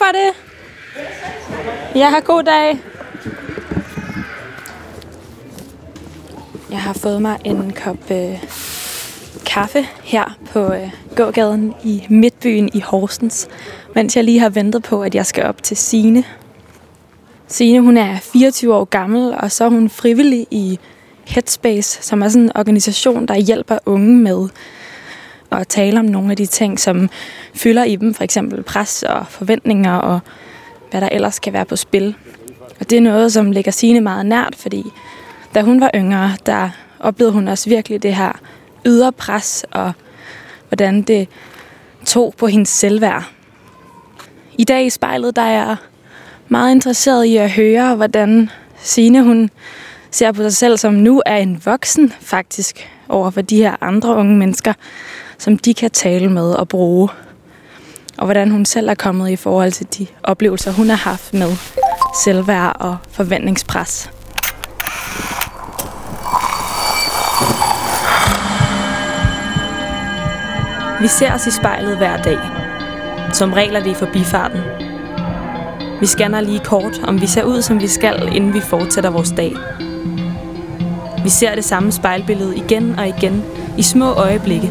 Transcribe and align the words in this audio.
for 0.00 0.12
det. 0.12 0.32
Jeg 1.94 2.10
har 2.10 2.20
god 2.20 2.42
dag. 2.42 2.78
Jeg 6.70 6.80
har 6.80 6.92
fået 6.92 7.22
mig 7.22 7.38
en 7.44 7.72
kop 7.72 8.10
øh, 8.10 8.44
kaffe 9.46 9.86
her 10.02 10.38
på 10.52 10.72
øh, 10.72 10.90
gågaden 11.16 11.74
i 11.84 12.06
Midtbyen 12.08 12.70
i 12.74 12.80
Horsens, 12.80 13.48
mens 13.94 14.16
jeg 14.16 14.24
lige 14.24 14.40
har 14.40 14.48
ventet 14.48 14.82
på, 14.82 15.02
at 15.02 15.14
jeg 15.14 15.26
skal 15.26 15.44
op 15.44 15.62
til 15.62 15.76
Sine. 15.76 16.24
Sine, 17.46 17.80
hun 17.80 17.96
er 17.96 18.18
24 18.18 18.74
år 18.74 18.84
gammel, 18.84 19.34
og 19.34 19.52
så 19.52 19.64
er 19.64 19.68
hun 19.68 19.90
frivillig 19.90 20.46
i 20.50 20.78
Headspace, 21.26 22.02
som 22.02 22.22
er 22.22 22.28
sådan 22.28 22.42
en 22.42 22.56
organisation, 22.56 23.26
der 23.26 23.34
hjælper 23.34 23.78
unge 23.86 24.16
med 24.16 24.48
at 25.52 25.68
tale 25.68 25.98
om 25.98 26.04
nogle 26.04 26.30
af 26.30 26.36
de 26.36 26.46
ting, 26.46 26.80
som 26.80 27.10
fylder 27.54 27.84
i 27.84 27.96
dem, 27.96 28.14
for 28.14 28.24
eksempel 28.24 28.62
pres 28.62 29.02
og 29.02 29.26
forventninger 29.28 29.94
og 29.94 30.20
hvad 30.90 31.00
der 31.00 31.08
ellers 31.08 31.38
kan 31.38 31.52
være 31.52 31.64
på 31.64 31.76
spil. 31.76 32.14
Og 32.80 32.90
det 32.90 32.96
er 32.96 33.02
noget, 33.02 33.32
som 33.32 33.52
ligger 33.52 33.72
Sine 33.72 34.00
meget 34.00 34.26
nært, 34.26 34.56
fordi 34.56 34.84
da 35.54 35.62
hun 35.62 35.80
var 35.80 35.90
yngre, 35.94 36.36
der 36.46 36.70
oplevede 37.00 37.32
hun 37.32 37.48
også 37.48 37.68
virkelig 37.68 38.02
det 38.02 38.14
her 38.14 38.32
ydre 38.86 39.12
pres, 39.12 39.64
og 39.70 39.92
hvordan 40.68 41.02
det 41.02 41.28
tog 42.06 42.34
på 42.38 42.46
hendes 42.46 42.68
selvværd. 42.68 43.30
I 44.58 44.64
dag 44.64 44.86
i 44.86 44.90
spejlet, 44.90 45.36
der 45.36 45.42
er 45.42 45.52
jeg 45.52 45.76
meget 46.48 46.74
interesseret 46.74 47.24
i 47.24 47.36
at 47.36 47.50
høre, 47.50 47.96
hvordan 47.96 48.50
Sine 48.82 49.22
hun 49.22 49.50
ser 50.10 50.32
på 50.32 50.42
sig 50.42 50.56
selv, 50.56 50.78
som 50.78 50.94
nu 50.94 51.22
er 51.26 51.36
en 51.36 51.62
voksen 51.64 52.12
faktisk, 52.20 52.90
over 53.08 53.30
for 53.30 53.40
de 53.40 53.56
her 53.56 53.76
andre 53.80 54.14
unge 54.14 54.36
mennesker, 54.36 54.72
som 55.40 55.58
de 55.58 55.74
kan 55.74 55.90
tale 55.90 56.28
med 56.28 56.52
og 56.52 56.68
bruge. 56.68 57.08
Og 58.18 58.24
hvordan 58.24 58.50
hun 58.50 58.64
selv 58.64 58.88
er 58.88 58.94
kommet 58.94 59.30
i 59.30 59.36
forhold 59.36 59.72
til 59.72 59.86
de 59.98 60.06
oplevelser, 60.22 60.72
hun 60.72 60.88
har 60.88 60.96
haft 60.96 61.34
med 61.34 61.52
selvværd 62.24 62.76
og 62.80 62.96
forventningspres. 63.10 64.10
Vi 71.00 71.08
ser 71.08 71.34
os 71.34 71.46
i 71.46 71.50
spejlet 71.50 71.96
hver 71.96 72.22
dag. 72.22 72.38
Som 73.32 73.52
regel 73.52 73.76
er 73.76 73.82
det 73.82 73.90
i 73.90 73.94
forbifarten. 73.94 74.60
Vi 76.00 76.06
scanner 76.06 76.40
lige 76.40 76.60
kort, 76.64 77.00
om 77.04 77.20
vi 77.20 77.26
ser 77.26 77.44
ud, 77.44 77.62
som 77.62 77.80
vi 77.80 77.88
skal, 77.88 78.28
inden 78.32 78.54
vi 78.54 78.60
fortsætter 78.60 79.10
vores 79.10 79.30
dag. 79.36 79.52
Vi 81.22 81.28
ser 81.28 81.54
det 81.54 81.64
samme 81.64 81.92
spejlbillede 81.92 82.56
igen 82.56 82.98
og 82.98 83.08
igen, 83.08 83.44
i 83.78 83.82
små 83.82 84.12
øjeblikke. 84.12 84.70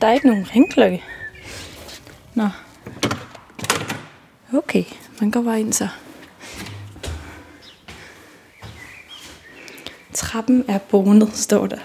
Der 0.00 0.06
er 0.06 0.12
ikke 0.12 0.26
nogen 0.26 0.46
ringklokke. 0.54 1.04
Nå. 2.34 2.48
Okay, 4.54 4.84
man 5.20 5.30
går 5.30 5.42
bare 5.42 5.60
ind 5.60 5.72
så. 5.72 5.88
Trappen 10.12 10.64
er 10.68 10.78
bonet, 10.78 11.30
står 11.34 11.66
der. 11.66 11.78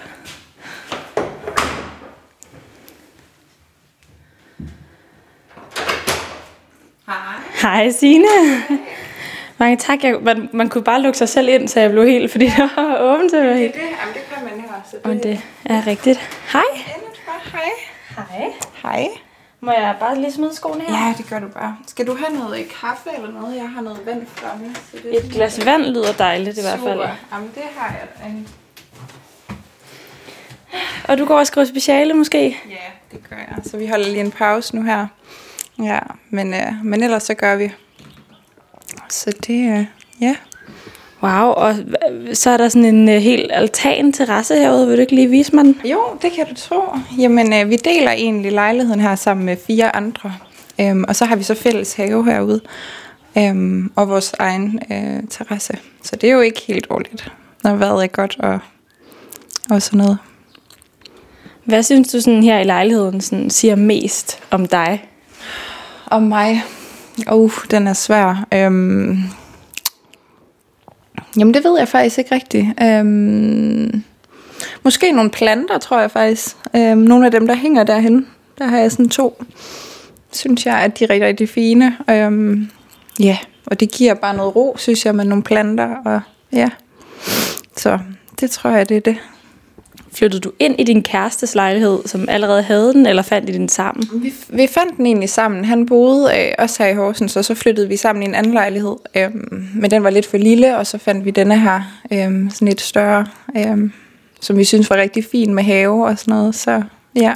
Hej. 7.06 7.14
Hej 7.62 7.90
Signe. 7.90 8.26
Mange 9.58 9.76
tak. 9.76 10.04
Jeg, 10.04 10.18
man, 10.22 10.48
man 10.52 10.68
kunne 10.68 10.84
bare 10.84 11.02
lukke 11.02 11.18
sig 11.18 11.28
selv 11.28 11.48
ind, 11.48 11.68
så 11.68 11.80
jeg 11.80 11.90
blev 11.90 12.06
helt, 12.06 12.30
fordi 12.30 12.44
det 12.44 12.70
var 12.76 12.98
åbent. 13.00 13.32
Var 13.32 13.52
helt. 13.52 13.74
Det, 13.74 13.80
jamen, 13.80 14.14
det 14.14 14.22
kan 14.34 14.44
man 14.44 14.60
her. 14.60 14.82
Så 14.90 14.96
det, 14.96 15.06
Og 15.06 15.22
det 15.22 15.40
er 15.64 15.86
rigtigt. 15.86 16.18
Hej. 16.52 16.62
Bare 17.26 17.40
hej. 17.52 17.85
Hej. 18.16 18.52
Hej. 18.82 19.08
Må 19.60 19.72
jeg 19.72 19.96
bare 20.00 20.20
lige 20.20 20.32
smide 20.32 20.54
skoene 20.54 20.84
her? 20.84 21.06
Ja, 21.06 21.14
det 21.18 21.28
gør 21.30 21.38
du 21.38 21.48
bare. 21.48 21.76
Skal 21.86 22.06
du 22.06 22.16
have 22.16 22.38
noget 22.38 22.68
kaffe 22.80 23.10
eller 23.16 23.30
noget? 23.30 23.56
Jeg 23.56 23.70
har 23.70 23.80
noget 23.80 24.06
vand 24.06 24.26
fremme. 24.26 24.74
Så 24.74 24.96
det 25.02 25.24
Et 25.24 25.32
glas 25.32 25.66
vand 25.66 25.82
lyder 25.82 26.12
dejligt 26.12 26.58
i 26.58 26.60
hvert 26.60 26.78
fald. 26.78 27.00
Super. 27.00 27.08
Jamen, 27.32 27.50
det 27.54 27.62
har 27.76 27.94
jeg. 27.94 28.30
En... 28.30 28.48
Og 31.08 31.18
du 31.18 31.24
går 31.24 31.38
og 31.38 31.46
skriver 31.46 31.66
speciale 31.66 32.14
måske? 32.14 32.58
Ja, 32.70 32.76
det 33.16 33.30
gør 33.30 33.36
jeg. 33.36 33.56
Så 33.64 33.76
vi 33.76 33.86
holder 33.86 34.06
lige 34.06 34.20
en 34.20 34.30
pause 34.30 34.76
nu 34.76 34.82
her. 34.82 35.06
Ja, 35.82 35.98
men, 36.30 36.54
øh, 36.54 36.72
men 36.84 37.02
ellers 37.02 37.22
så 37.22 37.34
gør 37.34 37.56
vi. 37.56 37.72
Så 39.08 39.32
det, 39.46 39.78
øh, 39.78 39.86
ja. 40.20 40.36
Wow, 41.22 41.50
og 41.50 41.74
så 42.34 42.50
er 42.50 42.56
der 42.56 42.68
sådan 42.68 42.94
en 42.94 43.08
uh, 43.08 43.14
helt 43.14 43.50
altan 43.54 44.12
terrasse 44.12 44.54
herude. 44.54 44.86
Vil 44.86 44.96
du 44.96 45.00
ikke 45.00 45.14
lige 45.14 45.30
vise 45.30 45.54
mig 45.54 45.64
den? 45.64 45.80
Jo, 45.84 46.00
det 46.22 46.32
kan 46.32 46.46
du 46.46 46.54
tro. 46.54 46.82
Jamen, 47.18 47.52
øh, 47.52 47.70
vi 47.70 47.76
deler 47.76 48.10
egentlig 48.10 48.52
lejligheden 48.52 49.00
her 49.00 49.14
sammen 49.14 49.46
med 49.46 49.56
fire 49.66 49.96
andre. 49.96 50.32
Øhm, 50.80 51.04
og 51.08 51.16
så 51.16 51.24
har 51.24 51.36
vi 51.36 51.42
så 51.42 51.54
fælles 51.54 51.94
have 51.94 52.24
herude. 52.24 52.60
Øhm, 53.38 53.92
og 53.96 54.08
vores 54.08 54.34
egen 54.38 54.78
øh, 54.90 55.22
terrasse. 55.30 55.78
Så 56.02 56.16
det 56.16 56.28
er 56.28 56.34
jo 56.34 56.40
ikke 56.40 56.62
helt 56.66 56.88
dårligt, 56.90 57.32
når 57.64 57.74
vejret 57.74 58.02
er 58.02 58.06
godt 58.06 58.36
og, 58.38 58.58
og 59.70 59.82
sådan 59.82 59.98
noget. 59.98 60.18
Hvad 61.64 61.82
synes 61.82 62.12
du 62.12 62.20
sådan 62.20 62.42
her 62.42 62.58
i 62.58 62.64
lejligheden 62.64 63.20
sådan, 63.20 63.50
siger 63.50 63.76
mest 63.76 64.38
om 64.50 64.66
dig? 64.66 65.08
Om 66.06 66.22
mig? 66.22 66.62
Uh, 67.32 67.52
den 67.70 67.86
er 67.86 67.92
svær. 67.92 68.46
Øhm, 68.54 69.18
jamen, 71.38 71.54
det 71.54 71.64
ved 71.64 71.78
jeg 71.78 71.88
faktisk 71.88 72.18
ikke 72.18 72.34
rigtigt. 72.34 72.66
Øhm, 72.82 74.04
måske 74.82 75.12
nogle 75.12 75.30
planter, 75.30 75.78
tror 75.78 76.00
jeg 76.00 76.10
faktisk. 76.10 76.56
Øhm, 76.76 76.98
nogle 76.98 77.26
af 77.26 77.32
dem, 77.32 77.46
der 77.46 77.54
hænger 77.54 77.84
derhen. 77.84 78.26
Der 78.58 78.66
har 78.66 78.78
jeg 78.78 78.92
sådan 78.92 79.08
to. 79.08 79.44
Synes 80.32 80.66
jeg, 80.66 80.78
at 80.78 80.98
de 80.98 81.04
er 81.04 81.10
rigtig, 81.10 81.26
rigtig 81.26 81.48
fine. 81.48 81.96
Øhm, 82.10 82.70
ja, 83.20 83.38
og 83.66 83.80
det 83.80 83.90
giver 83.90 84.14
bare 84.14 84.36
noget 84.36 84.56
ro, 84.56 84.76
synes 84.78 85.06
jeg, 85.06 85.14
med 85.14 85.24
nogle 85.24 85.42
planter. 85.42 85.96
Og, 86.04 86.20
ja. 86.52 86.68
Så 87.76 87.98
det 88.40 88.50
tror 88.50 88.70
jeg, 88.70 88.88
det 88.88 88.96
er 88.96 89.00
det. 89.00 89.16
Flyttede 90.16 90.40
du 90.40 90.52
ind 90.58 90.80
i 90.80 90.84
din 90.84 91.02
kærestes 91.02 91.54
lejlighed, 91.54 91.98
som 92.06 92.28
allerede 92.28 92.62
havde 92.62 92.92
den, 92.92 93.06
eller 93.06 93.22
fandt 93.22 93.50
I 93.50 93.52
den 93.52 93.68
sammen? 93.68 94.08
Vi, 94.22 94.32
vi 94.48 94.66
fandt 94.66 94.96
den 94.96 95.06
egentlig 95.06 95.28
sammen. 95.28 95.64
Han 95.64 95.86
boede 95.86 96.30
øh, 96.38 96.52
også 96.58 96.82
her 96.82 96.90
i 96.90 96.94
Horsens, 96.94 97.36
og 97.36 97.44
så 97.44 97.54
flyttede 97.54 97.88
vi 97.88 97.96
sammen 97.96 98.22
i 98.22 98.26
en 98.26 98.34
anden 98.34 98.52
lejlighed. 98.52 98.96
Øhm, 99.16 99.68
men 99.74 99.90
den 99.90 100.04
var 100.04 100.10
lidt 100.10 100.26
for 100.26 100.36
lille, 100.36 100.76
og 100.76 100.86
så 100.86 100.98
fandt 100.98 101.24
vi 101.24 101.30
denne 101.30 101.60
her, 101.60 101.80
øhm, 102.12 102.50
sådan 102.50 102.68
lidt 102.68 102.80
større, 102.80 103.26
øhm, 103.56 103.92
som 104.40 104.56
vi 104.58 104.64
synes 104.64 104.90
var 104.90 104.96
rigtig 104.96 105.24
fin 105.24 105.54
med 105.54 105.62
have 105.62 106.06
og 106.06 106.18
sådan 106.18 106.34
noget. 106.34 106.54
Så 106.54 106.82
ja, 107.16 107.32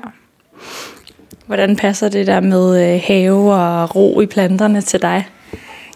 Hvordan 1.47 1.77
passer 1.77 2.09
det 2.09 2.27
der 2.27 2.41
med 2.41 2.95
øh, 2.95 3.01
have 3.05 3.53
og 3.53 3.97
ro 3.97 4.21
i 4.21 4.27
planterne 4.27 4.81
til 4.81 5.03
dig? 5.03 5.29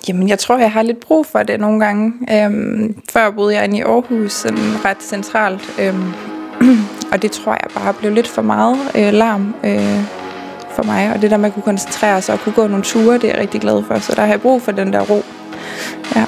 Jamen, 0.09 0.29
jeg 0.29 0.39
tror, 0.39 0.59
jeg 0.59 0.73
har 0.73 0.83
lidt 0.83 1.01
brug 1.01 1.27
for 1.27 1.43
det 1.43 1.61
nogle 1.61 1.85
gange. 1.85 2.13
Øhm, 2.33 2.97
før 3.13 3.31
boede 3.31 3.55
jeg 3.55 3.65
inde 3.65 3.79
i 3.79 3.81
Aarhus, 3.81 4.33
sådan 4.33 4.85
ret 4.85 5.03
centralt. 5.03 5.63
Øhm, 5.81 6.13
og 7.13 7.23
det 7.23 7.33
tror 7.33 7.53
jeg 7.53 7.83
bare 7.83 7.95
blev 7.95 8.13
lidt 8.13 8.29
for 8.29 8.43
meget 8.43 8.79
øh, 8.95 9.13
larm 9.13 9.55
øh, 9.65 10.01
for 10.71 10.83
mig. 10.83 11.13
Og 11.15 11.23
det 11.23 11.31
der 11.31 11.37
med 11.37 11.47
at 11.47 11.55
kunne 11.55 11.63
koncentrere 11.63 12.23
sig 12.23 12.35
og 12.35 12.41
kunne 12.41 12.53
gå 12.53 12.67
nogle 12.67 12.85
ture, 12.85 13.15
det 13.15 13.25
er 13.25 13.29
jeg 13.29 13.39
rigtig 13.39 13.61
glad 13.61 13.83
for. 13.87 13.99
Så 13.99 14.13
der 14.17 14.23
har 14.23 14.29
jeg 14.29 14.41
brug 14.41 14.63
for 14.63 14.73
den 14.73 14.93
der 14.93 15.01
ro. 15.01 15.25
Ja. 16.17 16.25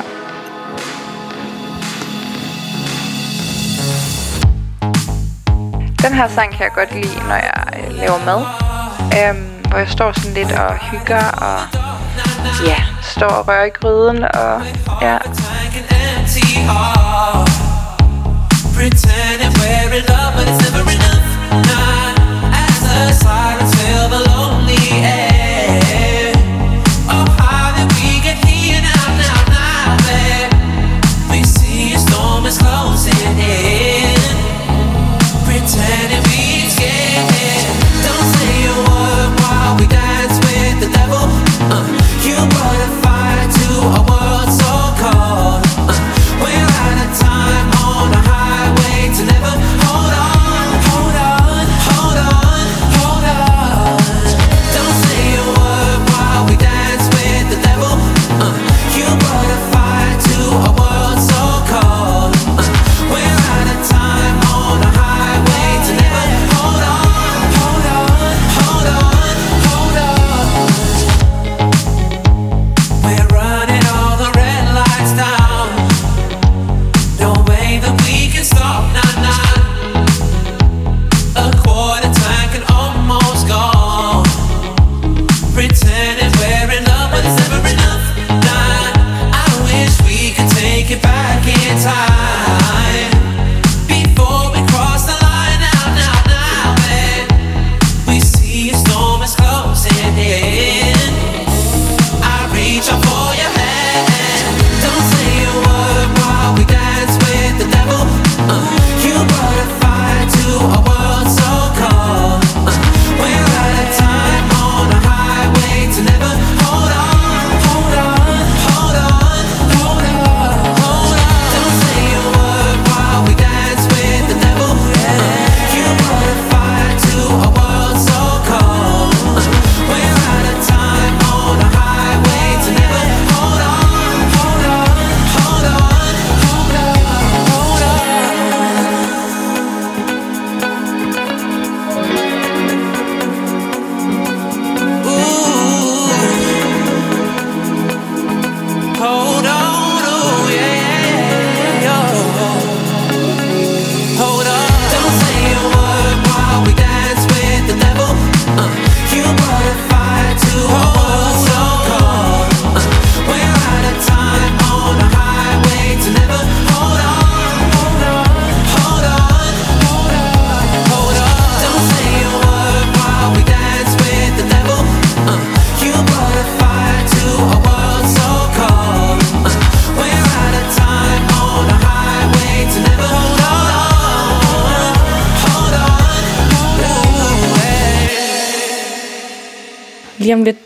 Den 6.03 6.15
her 6.15 6.29
sang 6.29 6.51
kan 6.51 6.65
jeg 6.65 6.73
godt 6.75 6.95
lide, 6.95 7.19
når 7.29 7.35
jeg 7.35 7.65
øh, 7.79 7.97
laver 7.97 8.25
mad. 8.25 8.43
Øhm, 9.19 9.57
hvor 9.69 9.79
jeg 9.79 9.89
står 9.89 10.13
sådan 10.13 10.35
lidt 10.35 10.53
og 10.53 10.75
hygger 10.75 11.25
og 11.31 11.61
ja, 12.67 12.83
står 13.03 13.27
og 13.27 13.49
rører 13.49 13.65
i 13.65 13.69
gryden 13.69 14.23
og 14.23 14.63
ja. 15.03 15.19
Like 18.77 18.85
an 18.85 18.93
empty 18.93 19.09
heart. 19.09 19.37
Pretending 19.41 19.53
we're 19.59 19.99
in 19.99 20.05
love, 20.07 20.35
but 20.35 20.49
it's 20.49 20.71
never 20.71 20.91
enough. 20.91 21.29
Not 21.67 22.19
as 22.53 22.81
the 22.81 23.13
silence 23.25 23.76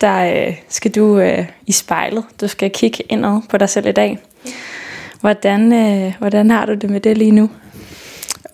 der 0.01 0.47
øh, 0.47 0.57
skal 0.69 0.91
du 0.91 1.19
øh, 1.19 1.47
i 1.67 1.73
spejlet. 1.73 2.25
Du 2.41 2.49
skal 2.49 2.71
kigge 2.71 3.03
indad 3.09 3.41
på 3.49 3.59
dig 3.59 3.69
selv 3.69 3.87
i 3.87 3.93
dag. 3.93 4.19
Hvordan, 5.21 5.73
øh, 5.73 6.15
hvordan 6.19 6.51
har 6.51 6.67
du 6.67 6.75
det 6.75 6.91
med 6.91 7.01
det 7.01 7.19
lige 7.19 7.31
nu? 7.31 7.51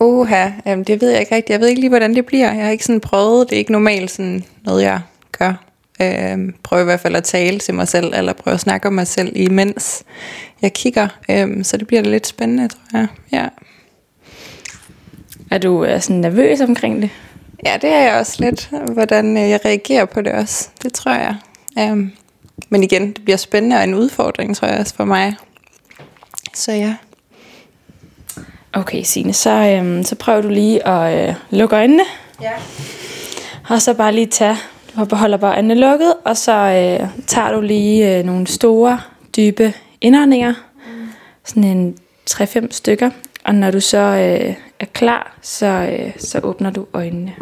Uha, 0.00 0.50
jamen 0.66 0.84
det 0.84 1.00
ved 1.00 1.10
jeg 1.10 1.20
ikke 1.20 1.34
rigtigt. 1.34 1.50
Jeg 1.50 1.60
ved 1.60 1.68
ikke 1.68 1.80
lige, 1.80 1.88
hvordan 1.88 2.14
det 2.14 2.26
bliver. 2.26 2.52
Jeg 2.52 2.64
har 2.64 2.70
ikke 2.70 2.84
sådan 2.84 3.00
prøvet. 3.00 3.50
Det 3.50 3.56
er 3.56 3.58
ikke 3.58 3.72
normalt 3.72 4.10
sådan 4.10 4.44
noget, 4.64 4.82
jeg 4.82 5.00
gør. 5.38 5.52
Øhm, 6.02 6.54
prøver 6.62 6.82
i 6.82 6.84
hvert 6.84 7.00
fald 7.00 7.16
at 7.16 7.24
tale 7.24 7.58
til 7.58 7.74
mig 7.74 7.88
selv, 7.88 8.12
eller 8.14 8.32
prøve 8.32 8.54
at 8.54 8.60
snakke 8.60 8.88
om 8.88 8.94
mig 8.94 9.06
selv, 9.06 9.32
imens 9.36 10.02
jeg 10.62 10.72
kigger. 10.72 11.08
Øhm, 11.30 11.64
så 11.64 11.76
det 11.76 11.86
bliver 11.86 12.02
lidt 12.02 12.26
spændende, 12.26 12.68
tror 12.68 12.98
jeg. 12.98 13.08
Ja. 13.32 13.48
Er 15.50 15.58
du 15.58 15.84
øh, 15.84 16.00
sådan 16.00 16.16
nervøs 16.16 16.60
omkring 16.60 17.02
det? 17.02 17.10
Ja, 17.64 17.78
det 17.82 17.90
er 17.90 18.00
jeg 18.00 18.14
også 18.14 18.36
lidt. 18.44 18.70
Hvordan 18.92 19.36
øh, 19.36 19.50
jeg 19.50 19.60
reagerer 19.64 20.04
på 20.04 20.20
det 20.20 20.32
også. 20.32 20.68
Det 20.82 20.92
tror 20.92 21.12
jeg. 21.12 21.36
Øhm, 21.78 22.12
men 22.68 22.82
igen, 22.82 23.12
det 23.12 23.24
bliver 23.24 23.36
spændende 23.36 23.76
og 23.76 23.84
en 23.84 23.94
udfordring, 23.94 24.56
tror 24.56 24.68
jeg 24.68 24.78
også 24.80 24.94
for 24.94 25.04
mig. 25.04 25.36
Så 26.54 26.72
ja. 26.72 26.94
Okay, 28.72 29.02
Signe, 29.02 29.32
så, 29.32 29.50
øhm, 29.50 30.04
så 30.04 30.14
prøver 30.14 30.40
du 30.40 30.48
lige 30.48 30.86
at 30.86 31.28
øh, 31.28 31.34
lukke 31.50 31.76
øjnene. 31.76 32.02
Ja. 32.42 32.52
Og 33.68 33.82
så 33.82 33.94
bare 33.94 34.12
lige 34.12 34.26
tage, 34.26 34.56
du 34.96 35.04
beholder 35.04 35.36
bare 35.36 35.54
øjnene 35.54 35.74
lukket, 35.74 36.14
og 36.24 36.36
så 36.36 36.52
øh, 36.52 37.08
tager 37.26 37.52
du 37.52 37.60
lige 37.60 38.18
øh, 38.18 38.24
nogle 38.24 38.46
store, 38.46 39.00
dybe 39.36 39.74
indåndinger. 40.00 40.54
Sådan 41.44 41.64
en 41.64 41.96
3-5 42.30 42.66
stykker. 42.70 43.10
Og 43.46 43.54
når 43.54 43.70
du 43.70 43.80
så 43.80 43.98
øh, 43.98 44.54
er 44.80 44.86
klar, 44.92 45.38
så, 45.42 45.66
øh, 45.66 46.12
så 46.18 46.40
åbner 46.42 46.70
du 46.70 46.86
øjnene. 46.92 47.34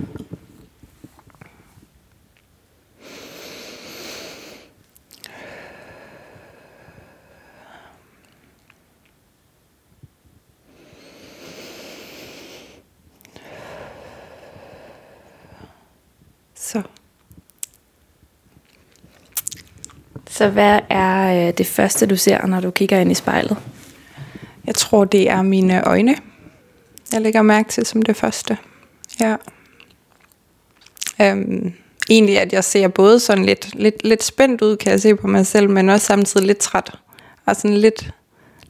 Så. 16.55 16.83
Så 20.27 20.49
hvad 20.49 20.81
er 20.91 21.49
øh, 21.49 21.59
det 21.59 21.67
første, 21.67 22.07
du 22.07 22.17
ser, 22.17 22.47
når 22.47 22.61
du 22.61 22.71
kigger 22.71 22.99
ind 22.99 23.11
i 23.11 23.15
spejlet? 23.15 23.74
Jeg 24.75 24.78
tror, 24.78 25.04
det 25.04 25.31
er 25.31 25.43
mine 25.43 25.85
øjne. 25.85 26.16
Jeg 27.12 27.21
lægger 27.21 27.43
mærke 27.43 27.69
til 27.69 27.87
som 27.87 28.02
det 28.02 28.16
første. 28.16 28.59
Ja. 29.21 29.37
Øhm, 31.21 31.73
egentlig, 32.11 32.40
at 32.40 32.52
jeg 32.52 32.64
ser 32.64 32.88
både 32.88 33.21
sådan 33.21 33.45
lidt, 33.45 33.75
lidt, 33.75 34.04
lidt 34.04 34.23
spændt 34.23 34.62
ud, 34.62 34.76
kan 34.76 34.93
jeg 34.93 35.00
se 35.00 35.16
på 35.16 35.26
mig 35.26 35.47
selv, 35.47 35.71
men 35.71 35.88
også 35.88 36.07
samtidig 36.07 36.47
lidt 36.47 36.59
træt. 36.59 36.99
Og 37.47 37.57
sådan 37.57 37.76
lidt, 37.76 38.11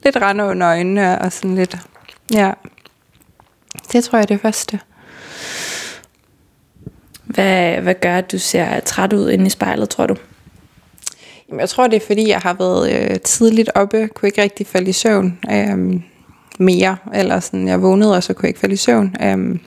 lidt 0.03 0.17
rende 0.17 0.45
under 0.45 0.69
øjnene, 0.69 1.19
og 1.19 1.33
sådan 1.33 1.55
lidt, 1.55 1.77
ja. 2.33 2.53
Det 3.93 4.05
tror 4.05 4.19
jeg 4.19 4.23
er 4.23 4.27
det 4.27 4.41
første. 4.41 4.81
Hvad, 7.25 7.81
hvad 7.81 7.95
gør, 8.01 8.19
at 8.19 8.33
du 8.33 8.39
ser 8.39 8.81
træt 8.81 9.13
ud 9.13 9.31
inde 9.31 9.47
i 9.47 9.51
spejlet, 9.51 9.89
tror 9.89 10.07
du? 10.07 10.17
Jeg 11.59 11.69
tror, 11.69 11.87
det 11.87 11.97
er 12.03 12.07
fordi, 12.07 12.29
jeg 12.29 12.39
har 12.39 12.55
været 12.55 12.93
øh, 12.93 13.21
tidligt 13.21 13.71
oppe, 13.75 14.09
kunne 14.15 14.29
ikke 14.29 14.43
rigtig 14.43 14.67
falde 14.67 14.91
i 14.91 14.93
søvn 14.93 15.39
øh, 15.51 16.01
mere, 16.59 16.97
eller 17.15 17.41
sådan, 17.41 17.69
jeg 17.69 17.83
vågnede, 17.83 18.17
og 18.17 18.23
så 18.23 18.35
kunne 18.35 18.45
jeg 18.45 18.49
ikke 18.49 18.61
falde 18.61 18.73
i 18.73 18.77
søvn. 18.77 19.17
Øh, 19.23 19.59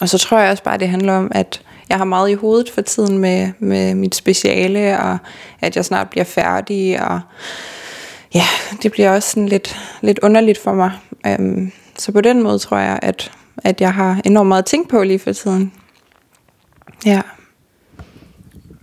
og 0.00 0.08
så 0.08 0.18
tror 0.18 0.38
jeg 0.38 0.50
også 0.50 0.62
bare, 0.62 0.78
det 0.78 0.88
handler 0.88 1.12
om, 1.12 1.32
at 1.34 1.62
jeg 1.88 1.98
har 1.98 2.04
meget 2.04 2.30
i 2.30 2.34
hovedet 2.34 2.70
for 2.70 2.80
tiden 2.80 3.18
med, 3.18 3.52
med 3.58 3.94
mit 3.94 4.14
speciale, 4.14 4.98
og 4.98 5.18
at 5.60 5.76
jeg 5.76 5.84
snart 5.84 6.10
bliver 6.10 6.24
færdig, 6.24 7.02
og 7.02 7.20
ja, 8.34 8.44
det 8.82 8.92
bliver 8.92 9.10
også 9.10 9.30
sådan 9.30 9.48
lidt, 9.48 9.76
lidt 10.00 10.18
underligt 10.18 10.58
for 10.58 10.72
mig. 10.72 10.92
Øh, 11.26 11.68
så 11.98 12.12
på 12.12 12.20
den 12.20 12.42
måde 12.42 12.58
tror 12.58 12.78
jeg, 12.78 12.98
at, 13.02 13.32
at 13.56 13.80
jeg 13.80 13.94
har 13.94 14.20
enormt 14.24 14.48
meget 14.48 14.62
at 14.62 14.66
tænke 14.66 14.88
på 14.88 15.02
lige 15.02 15.18
for 15.18 15.32
tiden. 15.32 15.72
Ja. 17.06 17.20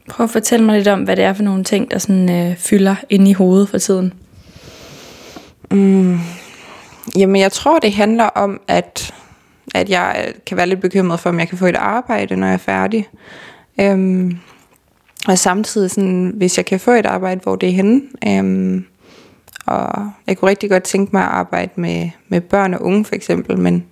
Prøv 0.10 0.24
at 0.24 0.30
fortælle 0.30 0.66
mig 0.66 0.78
lidt 0.78 0.88
om, 0.88 1.04
hvad 1.04 1.16
det 1.16 1.24
er 1.24 1.34
for 1.34 1.44
nogle 1.44 1.64
ting, 1.64 1.92
der 1.92 1.98
sådan, 1.98 2.32
øh, 2.32 2.58
fylder 2.58 2.96
inde 3.10 3.30
i 3.30 3.34
hovedet 3.34 3.70
for 3.70 3.78
tiden. 3.78 4.14
Mm. 5.72 6.20
Jamen, 7.16 7.42
jeg 7.42 7.52
tror, 7.52 7.80
det 7.80 7.94
handler 7.94 8.24
om, 8.24 8.62
at, 8.68 9.14
at 9.76 9.90
jeg 9.90 10.26
øh, 10.28 10.34
kan 10.46 10.58
være 10.58 10.68
lidt 10.68 10.82
bekymret 10.82 11.20
for, 11.20 11.30
om 11.30 11.40
jeg 11.40 11.50
kan 11.50 11.58
få 11.58 11.66
et 11.66 11.76
arbejde, 11.76 12.36
når 12.36 12.48
jeg 12.48 12.54
er 12.54 12.58
færdig. 12.58 13.08
Øhm, 13.80 14.38
og 15.28 15.38
samtidig, 15.38 15.92
sådan, 15.92 16.34
hvis 16.36 16.58
jeg 16.58 16.66
kan 16.66 16.80
få 16.80 16.92
et 16.92 17.06
arbejde, 17.06 17.42
hvor 17.44 17.56
det 17.56 17.70
er 17.70 17.74
henne. 17.74 18.02
Øhm, 18.28 18.86
og 19.66 20.12
jeg 20.28 20.38
kunne 20.38 20.50
rigtig 20.50 20.70
godt 20.70 20.84
tænke 20.84 21.10
mig 21.14 21.24
at 21.24 21.30
arbejde 21.30 21.72
med, 21.76 22.10
med 22.28 22.42
børn 22.42 22.74
og 22.74 22.82
unge, 22.82 23.06
for 23.06 23.16
eksempel, 23.16 23.60
men 23.60 23.86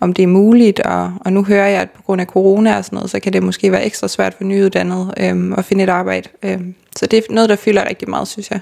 om 0.00 0.12
det 0.12 0.22
er 0.22 0.26
muligt, 0.26 0.80
og, 0.80 1.12
og 1.20 1.32
nu 1.32 1.44
hører 1.44 1.68
jeg, 1.68 1.80
at 1.80 1.90
på 1.90 2.02
grund 2.02 2.20
af 2.20 2.26
corona 2.26 2.76
og 2.76 2.84
sådan 2.84 2.96
noget, 2.96 3.10
så 3.10 3.20
kan 3.20 3.32
det 3.32 3.42
måske 3.42 3.72
være 3.72 3.84
ekstra 3.84 4.08
svært 4.08 4.34
for 4.34 4.44
nyuddannede 4.44 5.14
øhm, 5.20 5.52
at 5.52 5.64
finde 5.64 5.84
et 5.84 5.88
arbejde. 5.88 6.28
Øhm, 6.42 6.74
så 6.96 7.06
det 7.06 7.16
er 7.18 7.22
noget, 7.30 7.48
der 7.48 7.56
fylder 7.56 7.88
rigtig 7.88 8.10
meget, 8.10 8.28
synes 8.28 8.50
jeg. 8.50 8.60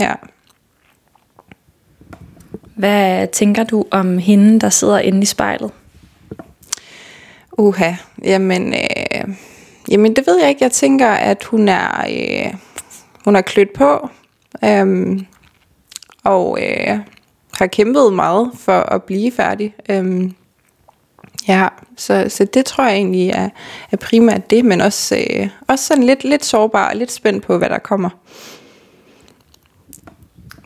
Ja. 0.00 0.12
Hvad 2.74 3.28
tænker 3.32 3.64
du 3.64 3.84
om 3.90 4.18
hende, 4.18 4.60
der 4.60 4.68
sidder 4.68 4.98
inde 4.98 5.22
i 5.22 5.24
spejlet? 5.24 5.70
Uha, 7.58 7.92
jamen, 8.24 8.74
øh, 8.74 9.34
jamen 9.90 10.16
det 10.16 10.26
ved 10.26 10.40
jeg 10.40 10.48
ikke. 10.48 10.64
Jeg 10.64 10.72
tænker, 10.72 11.08
at 11.08 11.44
hun 11.44 11.68
er, 11.68 12.06
øh, 12.10 12.54
hun 13.24 13.36
er 13.36 13.40
klødt 13.40 13.72
på, 13.72 14.08
øh, 14.64 15.20
og 16.24 16.58
øh, 16.62 16.98
har 17.58 17.66
kæmpet 17.66 18.12
meget 18.12 18.50
for 18.54 18.80
at 18.80 19.02
blive 19.02 19.32
færdig. 19.32 19.74
Øh, 19.88 20.30
ja, 21.48 21.68
så, 21.96 22.26
så 22.28 22.44
det 22.44 22.64
tror 22.64 22.84
jeg 22.84 22.94
egentlig 22.94 23.30
er, 23.30 23.48
er 23.92 23.96
primært 23.96 24.50
det, 24.50 24.64
men 24.64 24.80
også, 24.80 25.26
øh, 25.30 25.48
også 25.68 25.84
sådan 25.84 26.04
lidt, 26.04 26.24
lidt 26.24 26.44
sårbar 26.44 26.88
og 26.88 26.96
lidt 26.96 27.12
spændt 27.12 27.44
på, 27.44 27.58
hvad 27.58 27.68
der 27.68 27.78
kommer. 27.78 28.10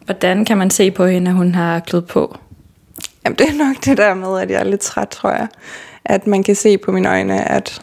Hvordan 0.05 0.45
kan 0.45 0.59
man 0.59 0.71
se 0.71 0.91
på 0.91 1.07
hende, 1.07 1.31
at 1.31 1.37
hun 1.37 1.55
har 1.55 1.81
kløet 1.81 2.07
på? 2.07 2.37
Jamen, 3.25 3.39
det 3.39 3.49
er 3.49 3.65
nok 3.65 3.85
det 3.85 3.97
der 3.97 4.15
med, 4.15 4.41
at 4.41 4.51
jeg 4.51 4.61
er 4.61 4.65
lidt 4.65 4.81
træt, 4.81 5.09
tror 5.09 5.31
jeg. 5.31 5.47
At 6.05 6.27
man 6.27 6.43
kan 6.43 6.55
se 6.55 6.79
på 6.79 6.93
mine 6.93 7.09
øjne, 7.09 7.49
at, 7.49 7.83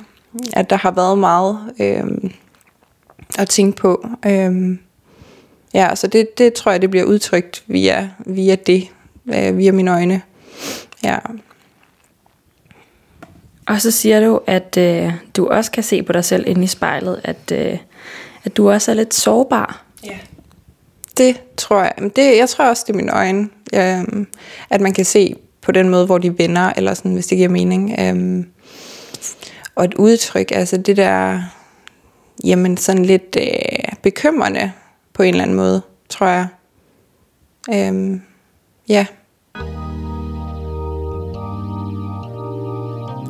at 0.53 0.69
der 0.69 0.75
har 0.75 0.91
været 0.91 1.17
meget 1.17 1.59
øhm, 1.79 2.31
at 3.37 3.49
tænke 3.49 3.81
på. 3.81 4.07
Øhm, 4.25 4.79
ja, 5.73 5.95
så 5.95 6.07
det, 6.07 6.37
det 6.37 6.53
tror 6.53 6.71
jeg, 6.71 6.81
det 6.81 6.89
bliver 6.89 7.05
udtrykt 7.05 7.63
via, 7.67 8.09
via 8.25 8.55
det, 8.55 8.87
øh, 9.27 9.57
via 9.57 9.71
mine 9.71 9.91
øjne. 9.91 10.21
Ja. 11.03 11.17
Og 13.69 13.81
så 13.81 13.91
siger 13.91 14.19
du, 14.19 14.41
at 14.47 14.77
øh, 14.77 15.13
du 15.35 15.47
også 15.47 15.71
kan 15.71 15.83
se 15.83 16.03
på 16.03 16.13
dig 16.13 16.25
selv 16.25 16.43
inde 16.47 16.63
i 16.63 16.67
spejlet, 16.67 17.21
at, 17.23 17.51
øh, 17.53 17.77
at 18.43 18.57
du 18.57 18.71
også 18.71 18.91
er 18.91 18.95
lidt 18.95 19.13
sårbar. 19.13 19.83
Ja. 20.03 20.17
Det 21.17 21.41
tror 21.57 21.81
jeg. 21.81 21.93
Men 21.97 22.09
Det, 22.09 22.37
jeg 22.37 22.49
tror 22.49 22.65
også, 22.65 22.83
det 22.87 22.93
er 22.93 22.97
mine 22.97 23.15
øjne. 23.15 23.49
Øhm, 23.73 24.27
at 24.69 24.81
man 24.81 24.93
kan 24.93 25.05
se 25.05 25.35
på 25.61 25.71
den 25.71 25.89
måde, 25.89 26.05
hvor 26.05 26.17
de 26.17 26.37
vender, 26.37 26.73
eller 26.77 26.93
sådan, 26.93 27.13
hvis 27.13 27.27
det 27.27 27.37
giver 27.37 27.49
mening. 27.49 27.95
Øhm, 27.99 28.49
og 29.75 29.85
et 29.85 29.93
udtryk, 29.93 30.51
altså 30.51 30.77
det 30.77 30.97
der, 30.97 31.41
jamen 32.43 32.77
sådan 32.77 33.05
lidt 33.05 33.37
øh, 33.39 33.93
bekymrende 34.03 34.71
på 35.13 35.23
en 35.23 35.29
eller 35.29 35.43
anden 35.43 35.57
måde, 35.57 35.81
tror 36.09 36.27
jeg. 36.27 36.47
Øhm, 37.73 38.21
ja. 38.89 39.05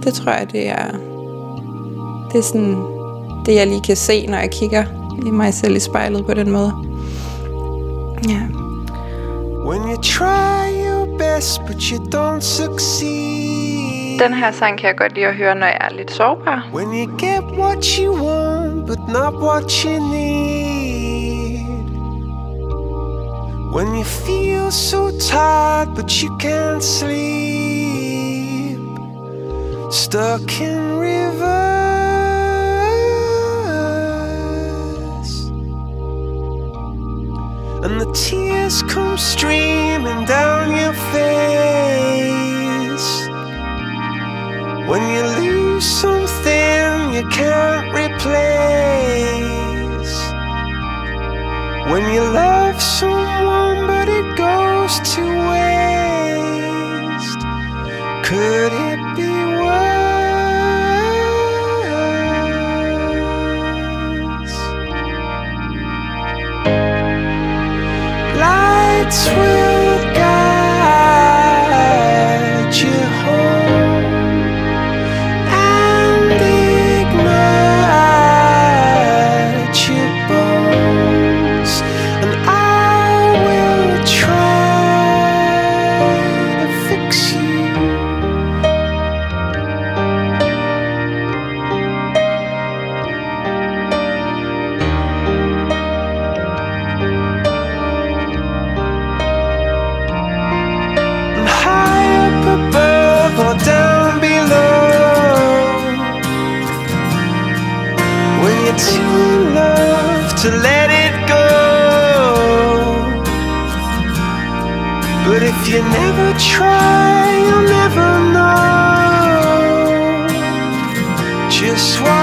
Det 0.04 0.14
tror 0.14 0.32
jeg, 0.32 0.52
det 0.52 0.70
er, 0.70 0.92
det 2.32 2.40
er 2.40 2.44
sådan, 2.44 2.78
det 3.46 3.56
jeg 3.56 3.68
lige 3.68 3.82
kan 3.82 3.96
se, 3.96 4.28
når 4.28 4.38
jeg 4.38 4.50
kigger 4.52 4.84
i 5.26 5.30
mig 5.32 5.54
selv 5.54 5.76
i 5.76 5.80
spejlet 5.80 6.26
på 6.26 6.34
den 6.34 6.52
måde. 6.52 6.74
Ja. 8.28 8.42
When 9.66 9.82
you 9.82 10.02
try 10.02 10.70
your 10.88 11.18
best, 11.18 11.62
but 11.68 11.84
you 11.84 11.98
don't 11.98 12.42
succeed. 12.42 14.20
Den 14.20 14.34
her 14.34 14.52
sang 14.52 14.78
kan 14.78 14.88
jeg 14.88 14.98
godt 14.98 15.16
lide 15.16 15.28
at 15.28 15.36
høre, 15.36 15.56
når 15.56 15.66
jeg 15.66 15.78
er 15.82 15.94
lidt 15.96 16.12
sårbar. 16.12 16.70
When 16.74 16.88
you 16.88 17.18
get 17.18 17.44
what 17.60 17.86
you 17.86 18.14
want, 18.14 18.88
but 18.88 19.00
not 19.08 19.34
what 19.44 19.72
you 19.72 20.12
need. 20.12 21.60
When 23.76 23.88
you 23.88 24.04
feel 24.04 24.72
so 24.72 25.12
tired, 25.20 25.96
but 25.96 26.12
you 26.12 26.30
can't 26.40 26.82
sleep. 26.82 27.79
Stuck 29.92 30.62
in 30.62 30.98
reverse. 30.98 31.50
And 37.84 38.00
the 38.00 38.12
tears 38.14 38.84
come 38.84 39.18
streaming 39.18 40.26
down 40.26 40.76
your 40.76 40.94
face. 41.12 42.30
When 44.88 45.02
you 45.14 45.24
lose 45.42 45.86
something 45.86 47.14
you 47.14 47.28
can't 47.30 47.88
replace. 47.94 48.70
When 51.92 52.04
you 52.14 52.22
love 52.22 52.80
someone, 52.82 53.88
but 53.88 54.08
it 54.08 54.38
goes 54.38 55.00
to 55.16 55.22
waste. 55.50 57.42
Could 58.24 58.72
it 58.88 58.89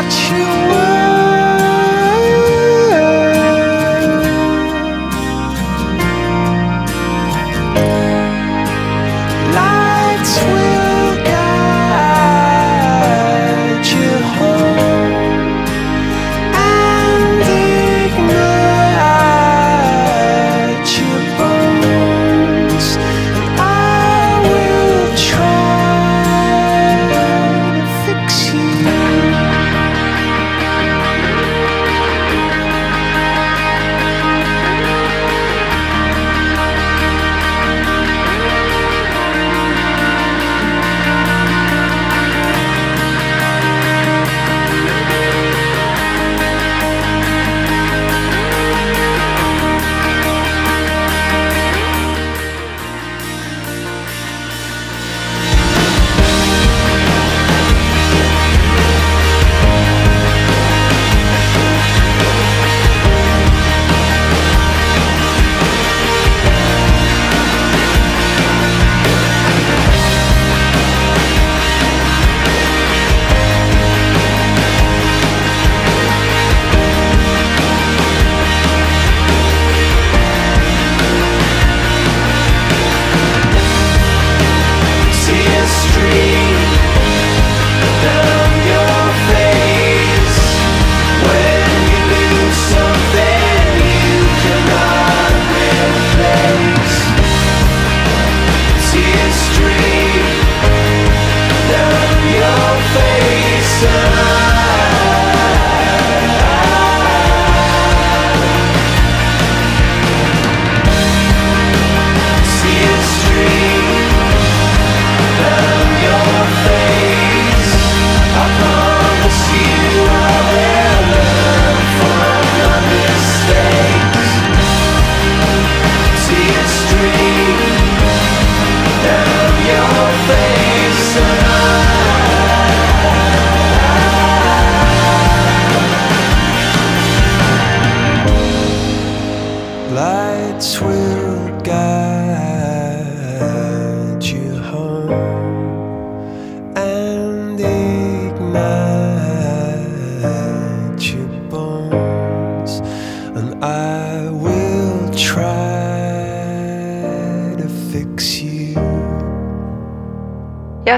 just 0.09 0.69
what 0.71 0.96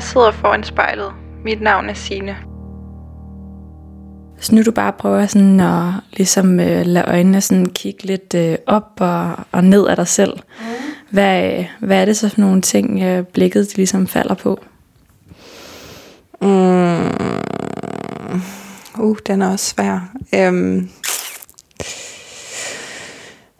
sidder 0.08 0.30
foran 0.30 0.64
spejlet. 0.64 1.12
Mit 1.44 1.60
navn 1.60 1.88
er 1.88 1.94
Sine. 1.94 2.36
Hvis 4.36 4.52
nu 4.52 4.62
du 4.62 4.70
bare 4.70 4.92
prøver 4.92 5.26
sådan 5.26 5.60
at 5.60 5.92
ligesom, 6.12 6.60
øh, 6.60 6.86
lade 6.86 7.04
øjnene 7.08 7.40
sådan 7.40 7.66
kigge 7.66 8.04
lidt 8.04 8.34
øh, 8.34 8.56
op 8.66 8.92
og, 9.00 9.36
og 9.52 9.64
ned 9.64 9.86
af 9.86 9.96
dig 9.96 10.08
selv. 10.08 10.32
Mm. 10.32 10.66
Hvad, 11.10 11.64
hvad 11.80 12.00
er 12.00 12.04
det 12.04 12.16
så 12.16 12.28
for 12.28 12.40
nogle 12.40 12.62
ting, 12.62 13.02
øh, 13.02 13.24
blikket 13.24 13.70
de 13.70 13.76
ligesom 13.76 14.06
falder 14.06 14.34
på? 14.34 14.60
Mm. 16.42 17.08
Uh, 18.98 19.16
den 19.26 19.42
er 19.42 19.50
også 19.52 19.66
svær. 19.66 20.12
Øhm. 20.34 20.90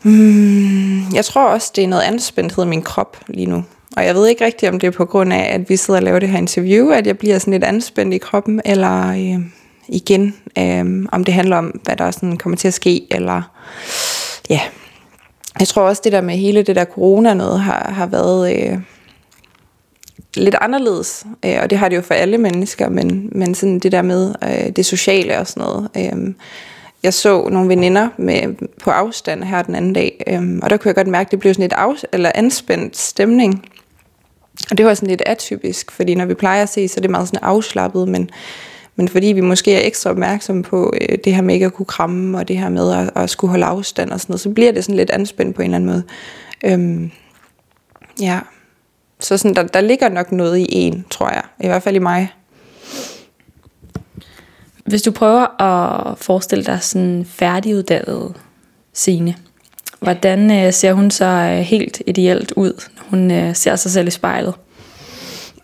Mm, 0.03 1.15
jeg 1.15 1.25
tror 1.25 1.49
også, 1.49 1.73
det 1.77 1.85
er 1.85 1.89
noget 1.89 2.03
anspændthed 2.03 2.65
i 2.65 2.69
min 2.69 2.83
krop 2.83 3.17
lige 3.29 3.47
nu. 3.47 3.65
Og 3.99 4.05
jeg 4.05 4.15
ved 4.15 4.29
ikke 4.29 4.45
rigtigt, 4.45 4.73
om 4.73 4.81
det 4.81 4.87
er 4.87 4.91
på 4.91 5.05
grund 5.05 5.33
af, 5.33 5.55
at 5.55 5.71
vi 5.71 5.77
sidder 5.77 6.01
og 6.01 6.05
laver 6.05 6.19
det 6.19 6.29
her 6.29 6.39
interview, 6.39 6.91
at 6.91 7.07
jeg 7.07 7.19
bliver 7.19 7.39
sådan 7.39 7.53
lidt 7.53 7.65
anspændt 7.65 8.15
i 8.15 8.19
kroppen, 8.19 8.61
eller 8.65 9.09
øh, 9.09 9.41
igen, 9.89 10.35
øh, 10.59 11.07
om 11.13 11.25
det 11.25 11.35
handler 11.35 11.57
om, 11.57 11.67
hvad 11.67 11.97
der 11.97 12.11
sådan 12.11 12.37
kommer 12.37 12.57
til 12.57 12.69
at 12.69 12.75
ske, 12.75 13.07
eller 13.11 13.43
ja. 14.51 14.61
Jeg 15.61 15.69
tror 15.69 15.83
også, 15.83 16.03
det 16.05 16.13
der 16.13 16.21
med 16.21 16.37
hele 16.37 16.63
det 16.63 16.77
der 16.77 16.85
corona 16.85 17.35
noget 17.35 17.61
har, 17.61 17.91
har 17.95 18.07
været 18.07 18.57
øh, 18.57 18.79
lidt 20.35 20.55
anderledes, 20.61 21.27
øh, 21.45 21.57
og 21.63 21.71
det 21.71 21.79
har 21.79 21.89
det 21.89 21.97
jo 21.97 22.03
for 22.03 22.15
alle 22.15 22.39
mennesker, 22.39 22.89
men, 22.89 23.29
men 23.33 23.55
sådan 23.55 23.79
det 23.79 23.93
der 23.93 24.03
med 24.03 24.35
øh, 24.43 24.71
det 24.77 24.87
sociale 24.87 25.39
og 25.39 25.47
sådan 25.47 25.63
noget. 25.63 25.89
Øh, 25.97 26.35
jeg 27.03 27.15
så 27.15 27.49
nogle 27.49 27.69
veninder 27.69 28.09
med, 28.17 28.69
på 28.83 28.91
afstand 28.91 29.43
her 29.43 29.63
den 29.63 29.75
anden 29.75 29.93
dag, 29.93 30.25
øh, 30.27 30.59
og 30.63 30.71
der 30.71 30.77
kunne 30.77 30.89
jeg 30.89 30.95
godt 30.95 31.09
mærke, 31.09 31.29
at 31.29 31.31
det 31.31 31.39
blev 31.39 31.55
sådan 31.55 31.63
lidt 31.63 31.73
af, 31.73 31.95
eller 32.13 32.33
anspændt 32.35 32.97
stemning. 32.97 33.65
Og 34.71 34.79
det 34.79 34.87
var 34.87 34.95
sådan 34.95 35.09
lidt 35.09 35.23
atypisk, 35.27 35.91
fordi 35.91 36.15
når 36.15 36.25
vi 36.25 36.35
plejer 36.35 36.63
at 36.63 36.69
se, 36.69 36.89
så 36.89 36.95
er 36.97 37.01
det 37.01 37.11
meget 37.11 37.29
sådan 37.29 37.45
afslappet, 37.45 38.09
men, 38.09 38.31
men 38.97 39.09
fordi 39.09 39.27
vi 39.27 39.41
måske 39.41 39.75
er 39.75 39.87
ekstra 39.87 40.11
opmærksomme 40.11 40.63
på 40.63 40.93
øh, 41.01 41.19
det 41.25 41.35
her 41.35 41.43
med 41.43 41.55
ikke 41.55 41.67
at 41.67 41.75
kunne 41.75 41.87
kramme, 41.87 42.39
og 42.39 42.49
det 42.49 42.59
her 42.59 42.69
med 42.69 42.93
at, 42.93 43.11
at 43.15 43.31
skulle 43.31 43.51
holde 43.51 43.67
afstand 43.67 44.11
og 44.11 44.21
sådan 44.21 44.33
noget, 44.33 44.41
så 44.41 44.51
bliver 44.51 44.73
det 44.73 44.85
sådan 44.85 44.97
lidt 44.97 45.11
anspændt 45.11 45.57
på 45.57 45.63
en 45.63 45.75
eller 45.75 45.77
anden 45.77 45.91
måde. 45.91 46.03
Øhm, 46.65 47.11
ja, 48.21 48.41
så 49.21 49.37
sådan, 49.37 49.55
der, 49.55 49.63
der 49.63 49.81
ligger 49.81 50.09
nok 50.09 50.33
noget 50.33 50.59
i 50.59 50.67
en, 50.71 51.05
tror 51.11 51.29
jeg. 51.29 51.43
I 51.61 51.67
hvert 51.67 51.83
fald 51.83 51.97
i 51.97 51.99
mig. 51.99 52.33
Hvis 54.85 55.03
du 55.03 55.11
prøver 55.11 55.63
at 55.63 56.19
forestille 56.19 56.65
dig 56.65 56.79
sådan 56.83 57.27
færdiguddannet 57.29 58.35
scene, 58.93 59.35
hvordan 60.01 60.67
øh, 60.67 60.73
ser 60.73 60.93
hun 60.93 61.11
så 61.11 61.25
øh, 61.25 61.59
helt 61.59 62.03
ideelt 62.07 62.53
ud, 62.57 62.85
når 62.97 63.05
hun 63.11 63.31
øh, 63.31 63.55
ser 63.55 63.77
sig 63.77 63.91
selv 63.91 64.09
i 64.09 64.11
spejlet? 64.11 64.55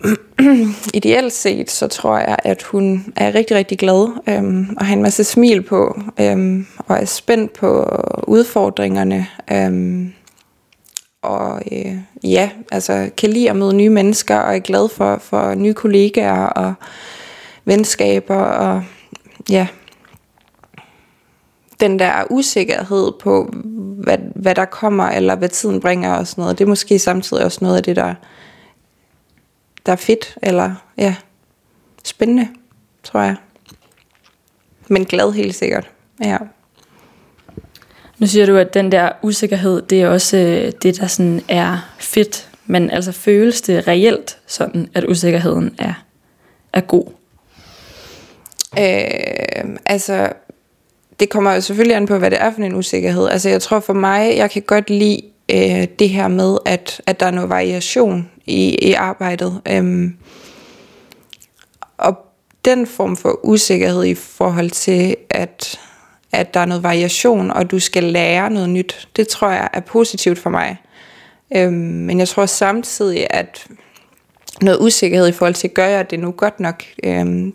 Ideelt 0.94 1.32
set, 1.32 1.70
så 1.70 1.88
tror 1.88 2.18
jeg, 2.18 2.36
at 2.44 2.62
hun 2.62 3.12
er 3.16 3.34
rigtig, 3.34 3.56
rigtig 3.56 3.78
glad 3.78 4.20
øhm, 4.28 4.76
og 4.76 4.86
har 4.86 4.96
en 4.96 5.02
masse 5.02 5.24
smil 5.24 5.62
på, 5.62 6.00
øhm, 6.20 6.66
og 6.78 6.96
er 6.96 7.04
spændt 7.04 7.52
på 7.52 7.84
udfordringerne. 8.26 9.26
Øhm, 9.52 10.12
og 11.22 11.62
øh, 11.72 11.96
ja, 12.24 12.50
altså 12.72 13.10
kan 13.16 13.30
lide 13.30 13.50
at 13.50 13.56
møde 13.56 13.74
nye 13.74 13.90
mennesker, 13.90 14.36
og 14.36 14.56
er 14.56 14.60
glad 14.60 14.88
for, 14.88 15.18
for 15.22 15.54
nye 15.54 15.74
kollegaer 15.74 16.46
og 16.46 16.74
venskaber, 17.64 18.36
og 18.36 18.82
ja, 19.50 19.66
den 21.84 21.98
der 21.98 22.24
usikkerhed 22.30 23.12
på, 23.20 23.54
hvad, 23.98 24.18
hvad 24.34 24.54
der 24.54 24.64
kommer, 24.64 25.04
eller 25.04 25.34
hvad 25.34 25.48
tiden 25.48 25.80
bringer 25.80 26.14
og 26.14 26.26
sådan 26.26 26.42
noget, 26.42 26.58
det 26.58 26.64
er 26.64 26.68
måske 26.68 26.98
samtidig 26.98 27.44
også 27.44 27.58
noget 27.62 27.76
af 27.76 27.82
det, 27.82 27.96
der, 27.96 28.14
der 29.86 29.92
er 29.92 29.96
fedt, 29.96 30.38
eller 30.42 30.74
ja, 30.98 31.14
spændende, 32.04 32.48
tror 33.02 33.20
jeg. 33.20 33.36
Men 34.88 35.04
glad 35.04 35.32
helt 35.32 35.54
sikkert, 35.54 35.90
ja. 36.24 36.38
Nu 38.18 38.26
siger 38.26 38.46
du, 38.46 38.56
at 38.56 38.74
den 38.74 38.92
der 38.92 39.12
usikkerhed, 39.22 39.82
det 39.82 40.02
er 40.02 40.08
også 40.08 40.36
øh, 40.36 40.72
det, 40.82 41.00
der 41.00 41.06
sådan 41.06 41.40
er 41.48 41.94
fedt. 41.98 42.50
Men 42.66 42.90
altså 42.90 43.12
føles 43.12 43.62
det 43.62 43.88
reelt 43.88 44.38
sådan, 44.46 44.88
at 44.94 45.04
usikkerheden 45.08 45.74
er, 45.78 46.04
er 46.72 46.80
god? 46.80 47.06
Øh, 48.78 49.76
altså, 49.86 50.32
det 51.20 51.30
kommer 51.30 51.54
jo 51.54 51.60
selvfølgelig 51.60 51.96
an 51.96 52.06
på, 52.06 52.18
hvad 52.18 52.30
det 52.30 52.42
er 52.42 52.52
for 52.52 52.62
en 52.62 52.74
usikkerhed. 52.74 53.28
Altså, 53.28 53.48
jeg 53.48 53.62
tror 53.62 53.80
for 53.80 53.92
mig, 53.92 54.36
jeg 54.36 54.50
kan 54.50 54.62
godt 54.62 54.90
lide 54.90 55.20
øh, 55.48 55.88
det 55.98 56.08
her 56.08 56.28
med, 56.28 56.58
at, 56.64 57.00
at 57.06 57.20
der 57.20 57.26
er 57.26 57.30
noget 57.30 57.50
variation 57.50 58.30
i, 58.46 58.76
i 58.82 58.92
arbejdet. 58.92 59.60
Øhm, 59.68 60.16
og 61.98 62.18
den 62.64 62.86
form 62.86 63.16
for 63.16 63.40
usikkerhed 63.42 64.04
i 64.04 64.14
forhold 64.14 64.70
til, 64.70 65.16
at, 65.30 65.80
at 66.32 66.54
der 66.54 66.60
er 66.60 66.64
noget 66.64 66.82
variation, 66.82 67.50
og 67.50 67.70
du 67.70 67.78
skal 67.78 68.04
lære 68.04 68.50
noget 68.50 68.68
nyt, 68.68 69.08
det 69.16 69.28
tror 69.28 69.50
jeg 69.50 69.68
er 69.72 69.80
positivt 69.80 70.38
for 70.38 70.50
mig. 70.50 70.76
Øhm, 71.56 71.72
men 71.72 72.18
jeg 72.18 72.28
tror 72.28 72.46
samtidig, 72.46 73.26
at 73.30 73.66
noget 74.62 74.78
usikkerhed 74.80 75.28
i 75.28 75.32
forhold 75.32 75.54
til, 75.54 75.70
gør 75.70 75.86
jeg 75.86 76.10
det 76.10 76.20
nu 76.20 76.30
godt 76.30 76.60
nok? 76.60 76.84
Øhm, 77.04 77.54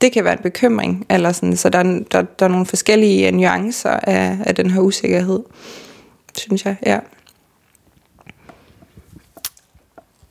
det 0.00 0.12
kan 0.12 0.24
være 0.24 0.32
en 0.32 0.42
bekymring, 0.42 1.06
eller 1.10 1.32
sådan, 1.32 1.56
så 1.56 1.68
der, 1.68 1.78
er- 1.78 2.02
der, 2.12 2.22
der 2.22 2.44
er 2.44 2.48
nogle 2.48 2.66
forskellige 2.66 3.30
nuancer 3.32 3.90
af, 3.90 4.36
af 4.46 4.54
den 4.54 4.70
her 4.70 4.80
usikkerhed, 4.80 5.40
synes 6.38 6.64
jeg, 6.64 6.76
ja. 6.86 6.98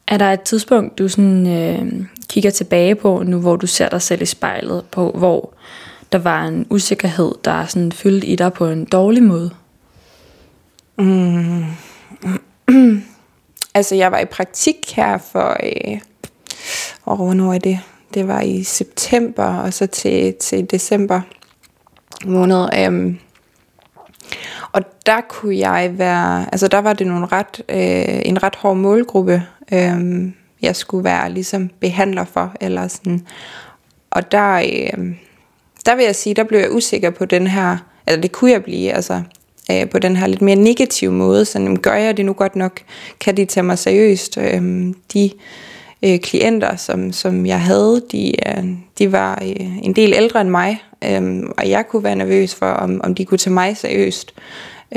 Er 0.08 0.17
der 0.17 0.34
et 0.34 0.41
tidspunkt, 0.41 0.97
du 0.97 1.08
sådan, 1.08 1.47
øh, 1.47 2.06
kigger 2.30 2.51
tilbage 2.51 2.95
på, 2.95 3.23
nu 3.25 3.39
hvor 3.39 3.56
du 3.56 3.67
ser 3.67 3.89
dig 3.89 4.01
selv 4.01 4.21
i 4.21 4.25
spejlet, 4.25 4.86
på 4.91 5.12
hvor 5.12 5.54
der 6.12 6.17
var 6.17 6.45
en 6.45 6.67
usikkerhed, 6.69 7.32
der 7.45 7.65
sådan 7.65 7.91
fyldte 7.91 8.28
i 8.28 8.36
dig 8.36 8.54
på 8.54 8.67
en 8.67 8.86
dårlig 8.86 9.23
måde? 9.23 9.51
Altså, 13.78 13.95
jeg 13.95 14.12
var 14.12 14.19
i 14.19 14.25
praktik 14.25 14.75
her 14.95 15.17
for, 15.17 15.58
øh, 15.63 15.99
og 17.06 17.15
hvornår 17.15 17.54
er 17.54 17.58
det? 17.58 17.80
Det 18.15 18.28
var 18.28 18.41
i 18.41 18.63
september, 18.63 19.43
og 19.43 19.73
så 19.73 19.88
til, 19.88 20.34
til 20.34 20.71
december 20.71 21.21
måned. 22.25 22.69
Øhm, 22.80 23.17
og 24.71 24.82
der 25.06 25.21
kunne 25.30 25.58
jeg 25.58 25.93
være, 25.97 26.45
altså 26.51 26.67
der 26.67 26.78
var 26.78 26.93
det 26.93 27.08
nogle 27.08 27.25
ret, 27.25 27.62
øh, 27.69 28.21
en 28.25 28.43
ret 28.43 28.56
hård 28.56 28.78
målgruppe, 28.78 29.43
øh, 29.73 30.28
jeg 30.62 30.75
skulle 30.75 31.04
være 31.04 31.32
ligesom 31.32 31.69
behandler 31.80 32.23
for, 32.23 32.56
eller 32.62 32.88
sådan. 32.88 33.28
Og 34.12 34.32
der, 34.32 34.56
øh, 34.56 35.15
der 35.86 35.95
vil 35.95 36.06
jeg 36.06 36.15
sige, 36.15 36.34
der 36.36 36.43
blev 36.43 36.60
jeg 36.60 36.71
usikker 36.71 37.10
på 37.10 37.25
den 37.25 37.47
her, 37.47 37.78
eller 38.08 38.21
det 38.21 38.32
kunne 38.32 38.51
jeg 38.51 38.63
blive, 38.63 38.91
altså 38.91 39.21
øh, 39.71 39.89
på 39.89 39.99
den 39.99 40.15
her 40.15 40.28
lidt 40.28 40.41
mere 40.41 40.56
negative 40.56 41.12
måde, 41.12 41.45
sådan, 41.45 41.75
gør 41.75 41.95
jeg 41.95 42.17
det 42.17 42.25
nu 42.25 42.34
godt 42.34 42.56
nok? 42.56 42.80
Kan 43.19 43.38
de 43.38 43.45
tage 43.45 43.63
mig 43.63 43.78
seriøst? 43.78 44.38
Øh, 44.38 44.93
de 45.13 45.32
øh, 46.03 46.19
klienter, 46.19 46.75
som, 46.75 47.12
som 47.12 47.45
jeg 47.45 47.62
havde, 47.62 48.01
de, 48.12 48.49
øh, 48.49 48.63
de 48.99 49.12
var 49.12 49.39
øh, 49.41 49.77
en 49.77 49.93
del 49.93 50.13
ældre 50.13 50.41
end 50.41 50.49
mig, 50.49 50.84
øh, 51.03 51.43
og 51.58 51.69
jeg 51.69 51.88
kunne 51.88 52.03
være 52.03 52.15
nervøs 52.15 52.55
for, 52.55 52.65
om, 52.65 53.01
om 53.03 53.15
de 53.15 53.25
kunne 53.25 53.38
tage 53.38 53.53
mig 53.53 53.77
seriøst. 53.77 54.34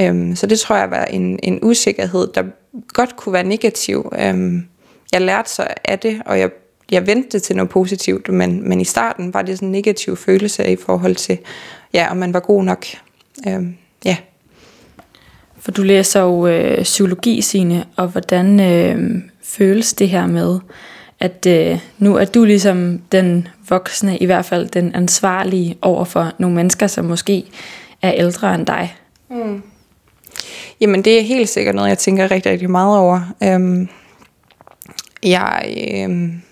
Øh, 0.01 0.37
så 0.37 0.47
det 0.47 0.61
tror 0.61 0.77
jeg 0.77 0.91
var 0.91 1.05
en, 1.05 1.39
en 1.43 1.59
usikkerhed, 1.63 2.29
der 2.35 2.43
godt 2.89 3.17
kunne 3.17 3.33
være 3.33 3.45
negativ. 3.45 4.13
Øh, 4.19 4.63
jeg 5.13 5.21
lærte 5.21 5.51
så 5.51 5.67
af 5.85 5.99
det, 5.99 6.23
og 6.27 6.39
jeg, 6.39 6.51
jeg 6.91 7.07
vendte 7.07 7.29
det 7.33 7.43
til 7.43 7.57
noget 7.57 7.71
positivt, 7.71 8.29
men, 8.29 8.69
men 8.69 8.81
i 8.81 8.85
starten 8.85 9.35
var 9.35 9.43
det 9.43 9.57
sådan 9.57 9.69
en 9.69 9.73
negativ 9.73 10.17
følelse 10.17 10.73
i 10.73 10.77
forhold 10.77 11.15
til, 11.15 11.39
ja, 11.93 12.11
om 12.11 12.17
man 12.17 12.35
var 12.35 12.41
god 12.41 12.65
nok. 12.65 12.87
Øh, 13.49 13.63
ja. 14.05 14.17
For 15.61 15.71
du 15.71 15.83
læser 15.83 16.21
jo 16.21 16.47
øh, 16.47 16.83
psykologi, 16.83 17.41
sine 17.41 17.85
og 17.97 18.09
hvordan 18.09 18.61
øh, 18.61 19.23
føles 19.49 19.93
det 19.93 20.09
her 20.09 20.27
med, 20.27 20.59
at 21.21 21.47
øh, 21.47 21.79
nu 21.99 22.17
er 22.17 22.25
du 22.25 22.45
ligesom 22.45 23.03
den 23.13 23.49
voksne, 23.69 24.19
i 24.19 24.25
hvert 24.25 24.45
fald 24.45 24.69
den 24.69 24.95
ansvarlige 24.95 25.79
over 25.83 26.05
for 26.05 26.33
nogle 26.39 26.57
mennesker, 26.57 26.87
som 26.87 27.05
måske 27.05 27.45
er 28.03 28.13
ældre 28.17 28.55
end 28.55 28.67
dig. 28.67 28.97
Mm. 29.31 29.63
Jamen, 30.81 31.05
det 31.05 31.19
er 31.19 31.23
helt 31.23 31.49
sikkert 31.49 31.75
noget, 31.75 31.89
jeg 31.89 31.99
tænker 31.99 32.31
rigtig, 32.31 32.53
rigtig 32.53 32.71
meget 32.71 32.99
over. 32.99 33.21
Øhm, 33.43 33.89
jeg, 35.23 35.77
øhm, 35.95 36.43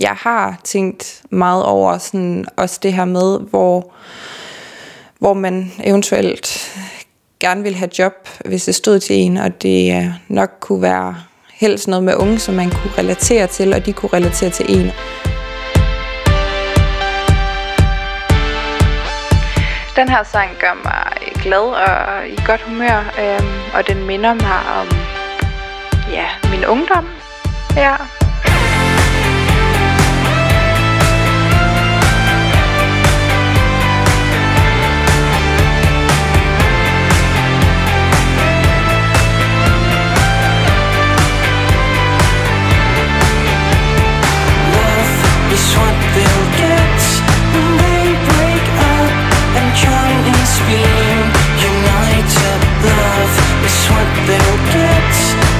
jeg 0.00 0.16
har 0.16 0.60
tænkt 0.64 1.22
meget 1.30 1.64
over 1.64 1.98
sådan, 1.98 2.46
også 2.56 2.80
det 2.82 2.92
her 2.92 3.04
med, 3.04 3.40
hvor, 3.50 3.92
hvor 5.18 5.34
man 5.34 5.72
eventuelt 5.84 6.72
gerne 7.40 7.62
vil 7.62 7.74
have 7.74 7.90
job, 7.98 8.28
hvis 8.44 8.64
det 8.64 8.74
stod 8.74 8.98
til 8.98 9.16
en, 9.16 9.36
og 9.36 9.62
det 9.62 9.96
øh, 9.96 10.06
nok 10.28 10.50
kunne 10.60 10.82
være 10.82 11.16
helst 11.62 11.88
noget 11.88 12.04
med 12.04 12.14
unge, 12.14 12.38
som 12.38 12.54
man 12.54 12.70
kunne 12.70 12.92
relatere 12.98 13.46
til, 13.46 13.74
og 13.74 13.86
de 13.86 13.92
kunne 13.92 14.12
relatere 14.12 14.50
til 14.50 14.66
en. 14.68 14.86
Den 19.96 20.08
her 20.08 20.22
sang 20.32 20.50
gør 20.60 20.74
mig 20.84 21.32
glad 21.42 21.66
og 21.86 22.28
i 22.28 22.36
godt 22.46 22.60
humør, 22.60 22.98
øhm, 23.22 23.54
og 23.74 23.88
den 23.88 24.06
minder 24.06 24.34
mig 24.34 24.60
om 24.80 24.88
ja, 26.12 26.26
min 26.50 26.64
ungdom. 26.66 27.06
Ja. 27.76 27.96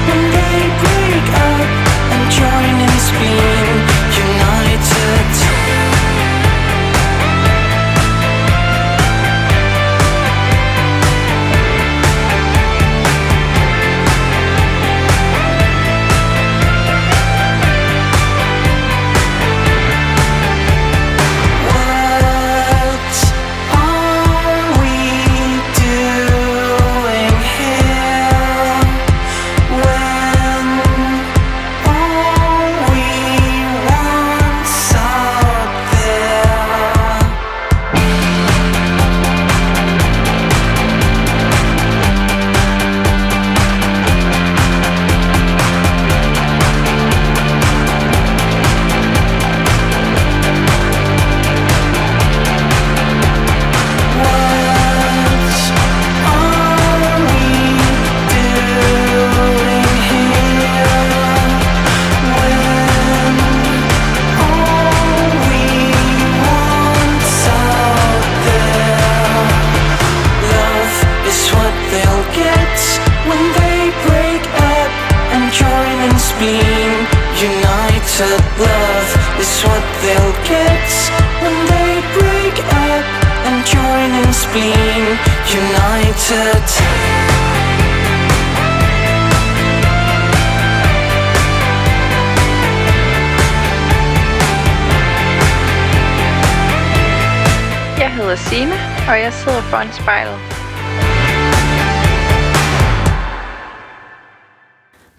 When 0.07 0.21
they 0.35 0.59
break 0.79 1.27
up 1.47 1.67
and 2.13 2.25
join 2.31 2.75
in 2.85 2.93
being 3.19 3.72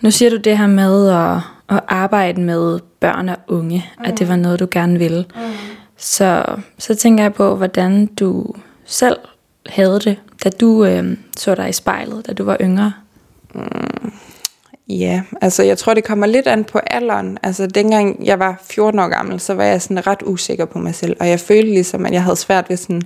Nu 0.05 0.11
siger 0.11 0.31
du 0.31 0.37
det 0.37 0.59
her 0.59 0.67
med 0.67 1.09
at, 1.11 1.37
at 1.77 1.85
arbejde 1.89 2.41
med 2.41 2.81
børn 3.01 3.29
og 3.29 3.37
unge, 3.49 3.87
mm. 3.99 4.05
at 4.05 4.19
det 4.19 4.29
var 4.29 4.37
noget, 4.37 4.61
du 4.61 4.69
gerne 4.71 4.99
ville. 4.99 5.25
Mm. 5.35 5.41
Så, 5.97 6.57
så 6.79 6.95
tænker 6.95 7.25
jeg 7.25 7.35
på, 7.35 7.57
hvordan 7.57 8.07
du 8.07 8.55
selv 8.85 9.17
havde 9.67 10.01
det, 10.01 10.17
da 10.45 10.51
du 10.51 10.85
øh, 10.85 11.17
så 11.37 11.55
dig 11.55 11.69
i 11.69 11.73
spejlet, 11.73 12.27
da 12.27 12.33
du 12.33 12.45
var 12.45 12.57
yngre. 12.61 12.93
Ja, 14.89 15.23
altså 15.41 15.63
jeg 15.63 15.79
tror, 15.79 15.95
det 15.95 16.05
kommer 16.05 16.27
lidt 16.27 16.47
an 16.47 16.65
på 16.65 16.81
alderen. 16.87 17.39
Altså 17.43 17.67
dengang 17.67 18.27
jeg 18.27 18.39
var 18.39 18.63
14 18.71 19.01
år 19.01 19.09
gammel, 19.09 19.41
så 19.41 19.55
var 19.55 19.65
jeg 19.65 19.83
sådan 19.83 20.07
ret 20.07 20.23
usikker 20.25 20.65
på 20.65 20.79
mig 20.79 20.95
selv. 20.95 21.17
Og 21.21 21.29
jeg 21.29 21.41
følte 21.41 21.71
ligesom, 21.71 22.07
at 22.07 22.13
jeg 22.13 22.23
havde 22.23 22.37
svært 22.37 22.71
ved 22.71 22.77
sådan 22.77 23.03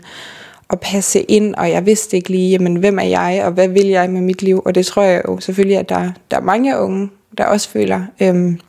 at 0.70 0.80
passe 0.80 1.22
ind, 1.22 1.54
og 1.54 1.70
jeg 1.70 1.86
vidste 1.86 2.16
ikke 2.16 2.28
lige, 2.28 2.50
jamen, 2.50 2.76
hvem 2.76 2.98
er 2.98 3.02
jeg, 3.02 3.42
og 3.44 3.52
hvad 3.52 3.68
vil 3.68 3.86
jeg 3.86 4.10
med 4.10 4.20
mit 4.20 4.42
liv? 4.42 4.62
Og 4.64 4.74
det 4.74 4.86
tror 4.86 5.02
jeg 5.02 5.22
jo 5.28 5.40
selvfølgelig, 5.40 5.78
at 5.78 5.88
der, 5.88 6.10
der 6.30 6.36
er 6.36 6.40
mange 6.40 6.78
unge, 6.78 7.10
der 7.38 7.44
også 7.44 7.68
føler. 7.68 8.02
Øhm, 8.22 8.60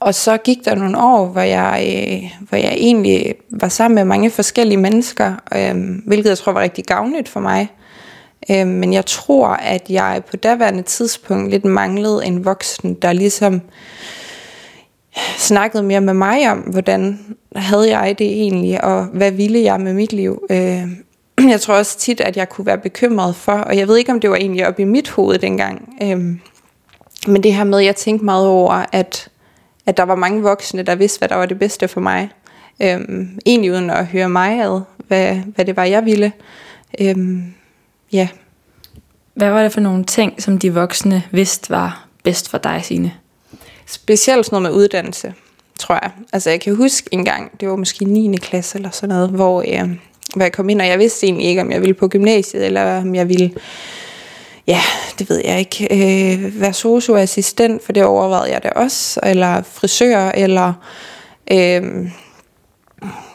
og 0.00 0.14
så 0.14 0.36
gik 0.36 0.64
der 0.64 0.74
nogle 0.74 0.98
år, 0.98 1.26
hvor 1.26 1.40
jeg, 1.40 1.84
øh, 1.86 2.46
hvor 2.48 2.58
jeg 2.58 2.72
egentlig 2.76 3.34
var 3.50 3.68
sammen 3.68 3.94
med 3.94 4.04
mange 4.04 4.30
forskellige 4.30 4.78
mennesker, 4.78 5.34
øh, 5.54 5.74
hvilket 6.06 6.28
jeg 6.28 6.38
tror 6.38 6.52
var 6.52 6.60
rigtig 6.60 6.84
gavnligt 6.84 7.28
for 7.28 7.40
mig. 7.40 7.68
Øh, 8.50 8.66
men 8.66 8.92
jeg 8.92 9.06
tror, 9.06 9.46
at 9.46 9.90
jeg 9.90 10.22
på 10.30 10.36
daværende 10.36 10.82
tidspunkt 10.82 11.50
lidt 11.50 11.64
manglede 11.64 12.26
en 12.26 12.44
voksen, 12.44 12.94
der 12.94 13.12
ligesom 13.12 13.60
snakkede 15.36 15.82
mere 15.82 16.00
med 16.00 16.14
mig 16.14 16.50
om, 16.50 16.58
hvordan 16.58 17.18
havde 17.56 17.98
jeg 17.98 18.18
det 18.18 18.26
egentlig, 18.26 18.84
og 18.84 19.04
hvad 19.04 19.32
ville 19.32 19.62
jeg 19.62 19.80
med 19.80 19.94
mit 19.94 20.12
liv. 20.12 20.46
Øh, 20.50 20.82
jeg 21.52 21.60
tror 21.60 21.74
også 21.74 21.98
tit, 21.98 22.20
at 22.20 22.36
jeg 22.36 22.48
kunne 22.48 22.66
være 22.66 22.78
bekymret 22.78 23.36
for, 23.36 23.52
og 23.52 23.76
jeg 23.76 23.88
ved 23.88 23.96
ikke, 23.96 24.12
om 24.12 24.20
det 24.20 24.30
var 24.30 24.36
egentlig 24.36 24.66
op 24.66 24.80
i 24.80 24.84
mit 24.84 25.10
hoved 25.10 25.38
dengang, 25.38 25.96
øh, 26.02 26.18
men 27.26 27.42
det 27.42 27.54
her 27.54 27.64
med, 27.64 27.78
at 27.78 27.84
jeg 27.84 27.96
tænkte 27.96 28.24
meget 28.24 28.46
over, 28.46 28.84
at, 28.92 29.28
at 29.86 29.96
der 29.96 30.02
var 30.02 30.14
mange 30.14 30.42
voksne, 30.42 30.82
der 30.82 30.94
vidste, 30.94 31.18
hvad 31.18 31.28
der 31.28 31.36
var 31.36 31.46
det 31.46 31.58
bedste 31.58 31.88
for 31.88 32.00
mig. 32.00 32.30
Øh, 32.82 33.00
egentlig 33.46 33.72
uden 33.72 33.90
at 33.90 34.06
høre 34.06 34.28
mig 34.28 34.60
ad, 34.60 34.80
hvad, 35.08 35.36
hvad 35.54 35.64
det 35.64 35.76
var, 35.76 35.84
jeg 35.84 36.04
ville. 36.04 36.32
Øh, 37.00 37.16
ja, 38.12 38.28
Hvad 39.34 39.50
var 39.50 39.62
det 39.62 39.72
for 39.72 39.80
nogle 39.80 40.04
ting, 40.04 40.42
som 40.42 40.58
de 40.58 40.74
voksne 40.74 41.22
vidste 41.30 41.70
var 41.70 42.06
bedst 42.24 42.50
for 42.50 42.58
dig, 42.58 42.80
Signe? 42.84 43.12
Specielt 43.86 44.46
sådan 44.46 44.62
noget 44.62 44.72
med 44.72 44.82
uddannelse, 44.82 45.34
tror 45.78 45.98
jeg. 46.02 46.10
Altså 46.32 46.50
jeg 46.50 46.60
kan 46.60 46.76
huske 46.76 47.08
en 47.12 47.24
gang, 47.24 47.60
det 47.60 47.68
var 47.68 47.76
måske 47.76 48.04
9. 48.04 48.36
klasse 48.36 48.78
eller 48.78 48.90
sådan 48.90 49.08
noget, 49.08 49.30
hvor, 49.30 49.64
øh, 49.68 49.90
hvor 50.34 50.44
jeg 50.44 50.52
kom 50.52 50.68
ind, 50.68 50.80
og 50.80 50.86
jeg 50.86 50.98
vidste 50.98 51.26
egentlig 51.26 51.46
ikke, 51.46 51.60
om 51.60 51.70
jeg 51.70 51.80
ville 51.80 51.94
på 51.94 52.08
gymnasiet, 52.08 52.66
eller 52.66 52.96
om 52.96 53.14
jeg 53.14 53.28
ville, 53.28 53.52
ja, 54.66 54.80
det 55.18 55.30
ved 55.30 55.42
jeg 55.44 55.58
ikke, 55.58 55.88
øh, 55.90 56.60
være 56.60 56.72
socioassistent, 56.72 57.84
for 57.84 57.92
det 57.92 58.04
overvejede 58.04 58.52
jeg 58.52 58.62
det 58.62 58.70
også, 58.70 59.20
eller 59.22 59.62
frisør, 59.62 60.28
eller, 60.28 60.72
øh, 61.52 61.82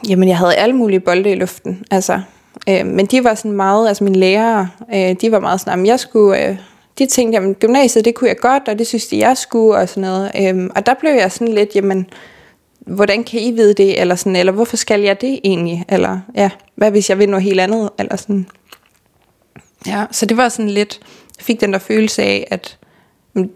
jamen 0.08 0.28
jeg 0.28 0.38
havde 0.38 0.54
alle 0.54 0.76
mulige 0.76 1.00
bolde 1.00 1.30
i 1.30 1.34
luften, 1.34 1.84
altså. 1.90 2.20
Øh, 2.68 2.86
men 2.86 3.06
de 3.06 3.24
var 3.24 3.34
sådan 3.34 3.52
meget, 3.52 3.88
altså 3.88 4.04
mine 4.04 4.18
lærere, 4.18 4.68
øh, 4.94 5.16
de 5.20 5.32
var 5.32 5.40
meget 5.40 5.60
sådan, 5.60 5.80
at 5.80 5.86
jeg 5.86 6.00
skulle... 6.00 6.48
Øh, 6.48 6.56
de 6.98 7.06
tænkte, 7.06 7.36
jamen 7.36 7.54
gymnasiet, 7.54 8.04
det 8.04 8.14
kunne 8.14 8.28
jeg 8.28 8.38
godt, 8.38 8.68
og 8.68 8.78
det 8.78 8.86
synes 8.86 9.06
de, 9.06 9.18
jeg 9.18 9.36
skulle, 9.36 9.78
og 9.78 9.88
sådan 9.88 10.00
noget. 10.00 10.30
Øhm, 10.40 10.70
og 10.76 10.86
der 10.86 10.94
blev 10.94 11.12
jeg 11.12 11.32
sådan 11.32 11.54
lidt, 11.54 11.74
jamen, 11.74 12.10
hvordan 12.80 13.24
kan 13.24 13.40
I 13.40 13.50
vide 13.50 13.74
det, 13.74 14.00
eller 14.00 14.14
sådan, 14.14 14.36
eller 14.36 14.52
hvorfor 14.52 14.76
skal 14.76 15.00
jeg 15.00 15.20
det 15.20 15.40
egentlig, 15.44 15.84
eller 15.88 16.20
ja, 16.34 16.50
hvad 16.74 16.90
hvis 16.90 17.10
jeg 17.10 17.18
vil 17.18 17.28
noget 17.28 17.42
helt 17.42 17.60
andet, 17.60 17.90
eller 17.98 18.16
sådan. 18.16 18.46
Ja, 19.86 20.04
så 20.10 20.26
det 20.26 20.36
var 20.36 20.48
sådan 20.48 20.70
lidt, 20.70 21.00
jeg 21.38 21.44
fik 21.44 21.60
den 21.60 21.72
der 21.72 21.78
følelse 21.78 22.22
af, 22.22 22.48
at 22.50 22.78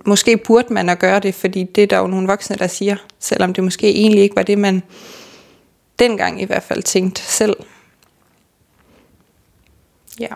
måske 0.07 0.37
burde 0.37 0.75
man 0.75 0.89
at 0.89 0.99
gøre 0.99 1.21
det, 1.21 1.35
fordi 1.35 1.65
det 1.65 1.83
er 1.83 1.87
der 1.87 1.99
jo 1.99 2.07
nogle 2.07 2.27
voksne, 2.27 2.57
der 2.57 2.67
siger, 2.67 2.97
selvom 3.19 3.55
det 3.55 3.65
måske 3.65 3.91
egentlig 3.91 4.23
ikke 4.23 4.37
var 4.37 4.43
det, 4.43 4.59
man 4.59 4.83
dengang 5.99 6.43
i 6.43 6.45
hvert 6.45 6.63
fald 6.63 6.83
tænkte 6.83 7.23
selv. 7.23 7.57
Ja. 10.21 10.29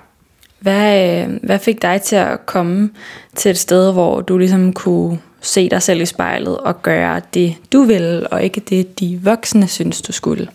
Hvad, 0.66 1.22
øh, 1.24 1.38
hvad 1.42 1.58
fik 1.58 1.82
dig 1.82 2.02
til 2.02 2.16
at 2.16 2.46
komme 2.46 2.90
til 3.34 3.50
et 3.50 3.58
sted, 3.58 3.92
hvor 3.92 4.20
du 4.20 4.38
ligesom 4.38 4.72
kunne 4.72 5.18
se 5.40 5.68
dig 5.68 5.82
selv 5.82 6.00
i 6.00 6.06
spejlet 6.06 6.58
og 6.58 6.82
gøre 6.82 7.20
det, 7.34 7.56
du 7.72 7.82
ville, 7.82 8.26
og 8.26 8.44
ikke 8.44 8.60
det, 8.60 9.00
de 9.00 9.20
voksne 9.22 9.68
synes, 9.68 10.02
du 10.02 10.12
skulle? 10.12 10.48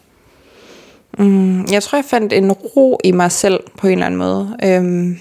Mm, 1.17 1.65
jeg 1.65 1.83
tror, 1.83 1.97
jeg 1.97 2.05
fandt 2.05 2.33
en 2.33 2.51
ro 2.51 2.99
i 3.03 3.11
mig 3.11 3.31
selv 3.31 3.59
på 3.77 3.87
en 3.87 3.93
eller 3.93 4.05
anden 4.05 4.17
måde. 4.17 4.57
Øhm, 4.63 5.19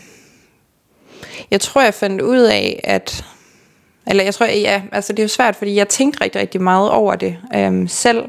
jeg 1.50 1.60
tror, 1.60 1.82
jeg 1.82 1.94
fandt 1.94 2.20
ud 2.20 2.40
af, 2.40 2.80
at... 2.84 3.24
Eller 4.06 4.24
jeg 4.24 4.34
tror, 4.34 4.46
ja, 4.46 4.82
altså 4.92 5.12
det 5.12 5.18
er 5.18 5.24
jo 5.24 5.28
svært, 5.28 5.56
fordi 5.56 5.74
jeg 5.74 5.88
tænkte 5.88 6.24
rigtig, 6.24 6.40
rigtig 6.40 6.62
meget 6.62 6.90
over 6.90 7.14
det 7.14 7.36
øhm, 7.54 7.88
selv. 7.88 8.24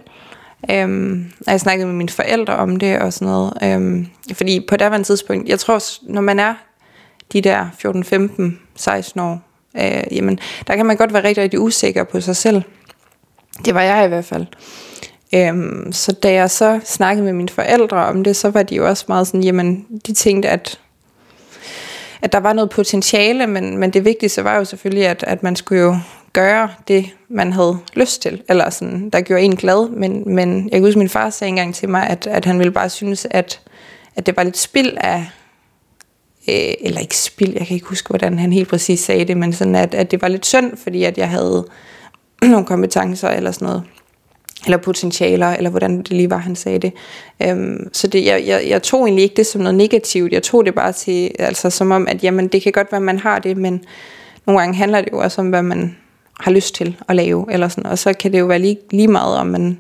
Øhm, 0.70 1.32
og 1.48 1.52
jeg 1.52 1.60
snakkede 1.60 1.88
med 1.88 1.96
mine 1.96 2.10
forældre 2.10 2.56
om 2.56 2.76
det 2.76 3.00
og 3.00 3.14
sådan 3.14 3.28
noget. 3.28 3.54
Øhm, 3.64 4.08
fordi 4.34 4.66
på 4.70 4.78
daværende 4.78 5.08
tidspunkt, 5.08 5.50
jeg 5.50 5.60
tror, 5.60 5.82
når 6.02 6.22
man 6.22 6.40
er 6.40 6.54
de 7.34 7.42
der 7.42 7.68
14, 7.78 8.04
15, 8.04 8.60
16 8.76 9.20
år, 9.22 9.42
øh, 9.78 10.04
jamen, 10.12 10.40
der 10.68 10.76
kan 10.76 10.86
man 10.86 10.98
godt 10.98 11.14
være 11.14 11.24
rigtig, 11.24 11.44
rigtig 11.44 11.60
usikker 11.60 12.04
på 12.04 12.22
sig 12.22 12.36
selv. 12.36 12.62
Det 13.66 13.76
var 13.76 13.82
jeg 13.82 14.06
i 14.06 14.08
hvert 14.08 14.26
fald. 14.26 14.46
Øhm, 15.36 15.92
så 15.92 16.12
da 16.12 16.34
jeg 16.34 16.52
så 16.52 16.80
snakkede 16.86 17.26
med 17.26 17.34
mine 17.34 17.50
forældre 17.50 17.98
om 17.98 18.24
det, 18.24 18.36
så 18.36 18.50
var 18.50 18.64
de 18.64 18.76
jo 18.76 18.88
også 18.88 19.06
meget 19.08 19.28
sådan, 19.28 19.44
jamen, 19.44 19.86
de 20.08 20.14
tænkte, 20.14 20.50
at, 20.50 20.80
at 22.22 22.32
der 22.32 22.40
var 22.40 22.54
noget 22.54 22.70
potentiale, 22.70 23.48
men, 23.48 23.78
men 23.78 23.92
det 23.92 24.06
vigtigste 24.06 24.44
var 24.44 24.58
jo 24.58 24.66
selvfølgelig, 24.66 25.08
at, 25.08 25.24
at 25.28 25.44
man 25.44 25.56
skulle 25.56 25.82
jo 25.82 25.98
gøre 26.34 26.70
det, 26.88 27.06
man 27.30 27.54
havde 27.54 27.78
lyst 27.94 28.22
til, 28.22 28.42
eller 28.50 28.70
sådan, 28.70 29.10
der 29.10 29.22
gjorde 29.22 29.44
en 29.44 29.56
glad, 29.56 29.90
men, 29.90 30.36
men 30.36 30.64
jeg 30.64 30.72
kan 30.72 30.84
huske, 30.84 31.00
min 31.00 31.10
far 31.10 31.30
sagde 31.30 31.50
engang 31.50 31.76
til 31.76 31.90
mig, 31.90 32.08
at, 32.08 32.28
at 32.28 32.46
han 32.46 32.60
ville 32.60 32.72
bare 32.72 32.90
synes, 32.90 33.28
at, 33.32 33.62
at 34.16 34.26
det 34.26 34.38
var 34.38 34.44
lidt 34.44 34.58
spild 34.58 34.98
af, 34.98 35.30
øh, 36.50 36.74
eller 36.82 37.02
ikke 37.02 37.18
spild, 37.18 37.54
jeg 37.54 37.68
kan 37.68 37.76
ikke 37.76 37.88
huske, 37.88 38.08
hvordan 38.08 38.40
han 38.40 38.54
helt 38.54 38.70
præcis 38.70 39.00
sagde 39.00 39.26
det, 39.26 39.38
men 39.38 39.54
sådan, 39.54 39.76
at, 39.76 39.94
at 39.94 40.12
det 40.12 40.22
var 40.22 40.28
lidt 40.28 40.46
synd, 40.46 40.78
fordi 40.78 41.04
at 41.04 41.18
jeg 41.18 41.30
havde 41.30 41.66
nogle 42.42 42.66
kompetencer, 42.66 43.30
eller 43.30 43.52
sådan 43.52 43.66
noget, 43.66 43.84
eller 44.66 44.78
potentialer, 44.78 45.48
eller 45.48 45.70
hvordan 45.70 45.98
det 45.98 46.12
lige 46.12 46.30
var, 46.30 46.38
han 46.38 46.56
sagde 46.56 46.80
det. 46.80 46.94
Øhm, 47.42 47.90
så 47.94 48.08
det, 48.08 48.26
jeg, 48.26 48.44
jeg, 48.48 48.64
jeg 48.68 48.84
tog 48.84 49.06
egentlig 49.06 49.24
ikke 49.24 49.36
det 49.36 49.46
som 49.46 49.62
noget 49.62 49.76
negativt, 49.76 50.34
jeg 50.34 50.44
tog 50.44 50.66
det 50.66 50.76
bare 50.76 50.92
til, 50.92 51.32
altså 51.40 51.70
som 51.70 51.92
om, 51.92 52.08
at 52.08 52.24
jamen, 52.24 52.48
det 52.48 52.62
kan 52.62 52.72
godt 52.72 52.92
være, 52.92 53.02
man 53.02 53.20
har 53.20 53.40
det, 53.40 53.58
men 53.58 53.84
nogle 54.46 54.62
gange 54.62 54.76
handler 54.76 55.02
det 55.02 55.12
jo 55.12 55.18
også 55.18 55.42
om, 55.42 55.50
hvad 55.50 55.64
man 55.64 55.98
har 56.42 56.52
lyst 56.52 56.76
til 56.76 56.98
at 57.08 57.16
lave, 57.16 57.46
eller 57.52 57.68
sådan, 57.68 57.92
og 57.92 57.98
så 57.98 58.14
kan 58.14 58.32
det 58.32 58.40
jo 58.40 58.46
være 58.46 58.60
lige, 58.60 58.78
lige 58.92 59.08
meget, 59.08 59.38
om 59.38 59.48
man 59.48 59.80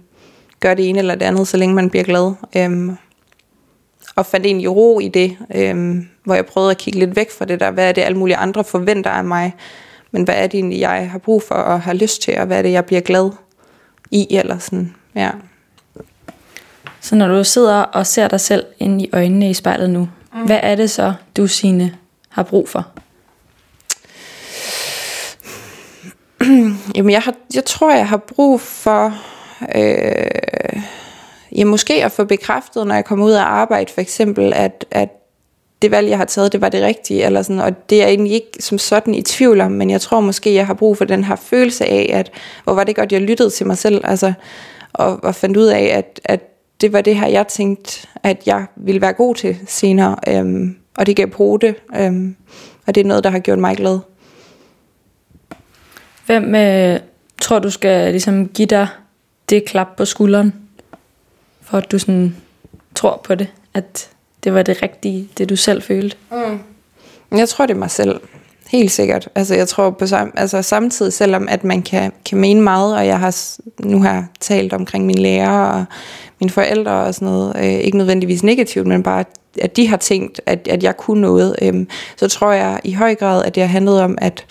gør 0.59 0.73
det 0.73 0.89
ene 0.89 0.99
eller 0.99 1.15
det 1.15 1.25
andet, 1.25 1.47
så 1.47 1.57
længe 1.57 1.75
man 1.75 1.89
bliver 1.89 2.03
glad. 2.03 2.33
Øhm, 2.57 2.97
og 4.15 4.25
fandt 4.25 4.45
egentlig 4.45 4.75
ro 4.75 4.99
i 4.99 5.07
det, 5.07 5.37
øhm, 5.55 6.07
hvor 6.23 6.35
jeg 6.35 6.45
prøvede 6.45 6.71
at 6.71 6.77
kigge 6.77 6.99
lidt 6.99 7.15
væk 7.15 7.31
fra 7.31 7.45
det 7.45 7.59
der, 7.59 7.71
hvad 7.71 7.87
er 7.87 7.91
det 7.91 8.01
alle 8.01 8.17
mulige 8.17 8.37
andre 8.37 8.63
forventer 8.63 9.11
af 9.11 9.23
mig, 9.23 9.53
men 10.11 10.23
hvad 10.23 10.35
er 10.35 10.47
det 10.47 10.53
egentlig, 10.53 10.79
jeg 10.79 11.09
har 11.11 11.17
brug 11.17 11.43
for 11.43 11.55
og 11.55 11.81
har 11.81 11.93
lyst 11.93 12.21
til, 12.21 12.37
og 12.37 12.45
hvad 12.45 12.57
er 12.57 12.61
det, 12.61 12.71
jeg 12.71 12.85
bliver 12.85 13.01
glad 13.01 13.31
i, 14.11 14.27
eller 14.29 14.57
sådan, 14.57 14.95
ja. 15.15 15.29
Så 17.01 17.15
når 17.15 17.27
du 17.27 17.43
sidder 17.43 17.75
og 17.75 18.07
ser 18.07 18.27
dig 18.27 18.39
selv 18.39 18.65
ind 18.79 19.01
i 19.01 19.09
øjnene 19.13 19.49
i 19.49 19.53
spejlet 19.53 19.89
nu, 19.89 20.09
mm. 20.33 20.45
hvad 20.45 20.59
er 20.63 20.75
det 20.75 20.89
så, 20.89 21.13
du 21.37 21.47
Signe 21.47 21.95
har 22.29 22.43
brug 22.43 22.69
for? 22.69 22.87
Jamen, 26.95 27.11
jeg, 27.11 27.21
har, 27.21 27.35
jeg 27.55 27.65
tror, 27.65 27.95
jeg 27.95 28.07
har 28.07 28.17
brug 28.17 28.61
for... 28.61 29.13
Øh, 29.75 30.81
ja, 31.55 31.65
måske 31.65 32.05
at 32.05 32.11
få 32.11 32.23
bekræftet, 32.23 32.87
når 32.87 32.95
jeg 32.95 33.05
kommer 33.05 33.25
ud 33.25 33.31
af 33.31 33.43
arbejde, 33.43 33.93
for 33.93 34.01
eksempel, 34.01 34.53
at, 34.55 34.85
at 34.91 35.09
det 35.81 35.91
valg, 35.91 36.09
jeg 36.09 36.17
har 36.17 36.25
taget, 36.25 36.51
det 36.51 36.61
var 36.61 36.69
det 36.69 36.83
rigtige, 36.83 37.25
eller 37.25 37.41
sådan, 37.41 37.59
og 37.59 37.89
det 37.89 37.95
er 37.95 38.01
jeg 38.01 38.09
egentlig 38.09 38.33
ikke 38.33 38.51
som 38.59 38.77
sådan 38.77 39.15
i 39.15 39.21
tvivl 39.21 39.61
om, 39.61 39.71
men 39.71 39.89
jeg 39.89 40.01
tror 40.01 40.21
måske, 40.21 40.53
jeg 40.53 40.67
har 40.67 40.73
brug 40.73 40.97
for 40.97 41.05
den 41.05 41.23
her 41.23 41.35
følelse 41.35 41.85
af, 41.85 42.09
at 42.13 42.31
hvor 42.63 42.73
var 42.73 42.83
det 42.83 42.95
godt, 42.95 43.11
jeg 43.11 43.21
lyttede 43.21 43.49
til 43.49 43.67
mig 43.67 43.77
selv, 43.77 44.01
altså, 44.03 44.33
og, 44.93 45.23
og 45.23 45.35
fandt 45.35 45.57
ud 45.57 45.65
af, 45.65 45.83
at, 45.83 46.19
at 46.25 46.39
det 46.81 46.93
var 46.93 47.01
det 47.01 47.15
her, 47.15 47.27
jeg 47.27 47.47
tænkte, 47.47 48.07
at 48.23 48.43
jeg 48.45 48.65
ville 48.75 49.01
være 49.01 49.13
god 49.13 49.35
til 49.35 49.57
senere, 49.67 50.15
øhm, 50.27 50.75
og 50.97 51.05
det 51.05 51.15
gav 51.15 51.27
på 51.27 51.57
det, 51.61 51.75
øhm, 51.97 52.35
og 52.87 52.95
det 52.95 53.01
er 53.01 53.05
noget, 53.05 53.23
der 53.23 53.29
har 53.29 53.39
gjort 53.39 53.59
mig 53.59 53.77
glad. 53.77 53.99
Hvem 56.25 56.55
øh, 56.55 56.99
tror, 57.41 57.59
du 57.59 57.69
skal 57.69 58.11
ligesom 58.11 58.47
give 58.47 58.65
dig 58.65 58.87
det 59.49 59.65
klap 59.65 59.87
på 59.97 60.05
skulderen, 60.05 60.53
for 61.61 61.77
at 61.77 61.91
du 61.91 61.99
sådan 61.99 62.35
tror 62.95 63.21
på 63.23 63.35
det, 63.35 63.47
at 63.73 64.09
det 64.43 64.53
var 64.53 64.61
det 64.61 64.81
rigtige, 64.83 65.27
det 65.37 65.49
du 65.49 65.55
selv 65.55 65.81
følte. 65.81 66.17
Mm. 66.31 66.59
Jeg 67.37 67.49
tror, 67.49 67.65
det 67.65 67.73
er 67.73 67.79
mig 67.79 67.91
selv. 67.91 68.19
Helt 68.69 68.91
sikkert. 68.91 69.29
Altså, 69.35 69.55
jeg 69.55 69.67
tror 69.67 69.89
på 69.89 70.05
sam- 70.05 70.33
altså, 70.35 70.61
samtidig, 70.61 71.13
selvom 71.13 71.47
at 71.49 71.63
man 71.63 71.81
kan, 71.81 72.11
kan 72.25 72.37
mene 72.37 72.61
meget, 72.61 72.95
og 72.95 73.07
jeg 73.07 73.19
har 73.19 73.57
nu 73.79 74.01
har 74.01 74.27
talt 74.39 74.73
omkring 74.73 75.05
mine 75.05 75.21
lærere 75.21 75.73
og 75.73 75.85
mine 76.39 76.51
forældre 76.51 76.91
og 76.91 77.15
sådan 77.15 77.25
noget, 77.25 77.55
øh, 77.57 77.63
ikke 77.63 77.97
nødvendigvis 77.97 78.43
negativt, 78.43 78.87
men 78.87 79.03
bare, 79.03 79.23
at 79.61 79.75
de 79.75 79.87
har 79.87 79.97
tænkt, 79.97 80.41
at, 80.45 80.67
at 80.67 80.83
jeg 80.83 80.97
kunne 80.97 81.21
noget, 81.21 81.55
øh, 81.61 81.85
så 82.17 82.27
tror 82.27 82.51
jeg 82.51 82.79
i 82.83 82.93
høj 82.93 83.15
grad, 83.15 83.45
at 83.45 83.55
det 83.55 83.63
har 83.63 83.67
handlet 83.67 84.01
om, 84.01 84.17
at, 84.21 84.45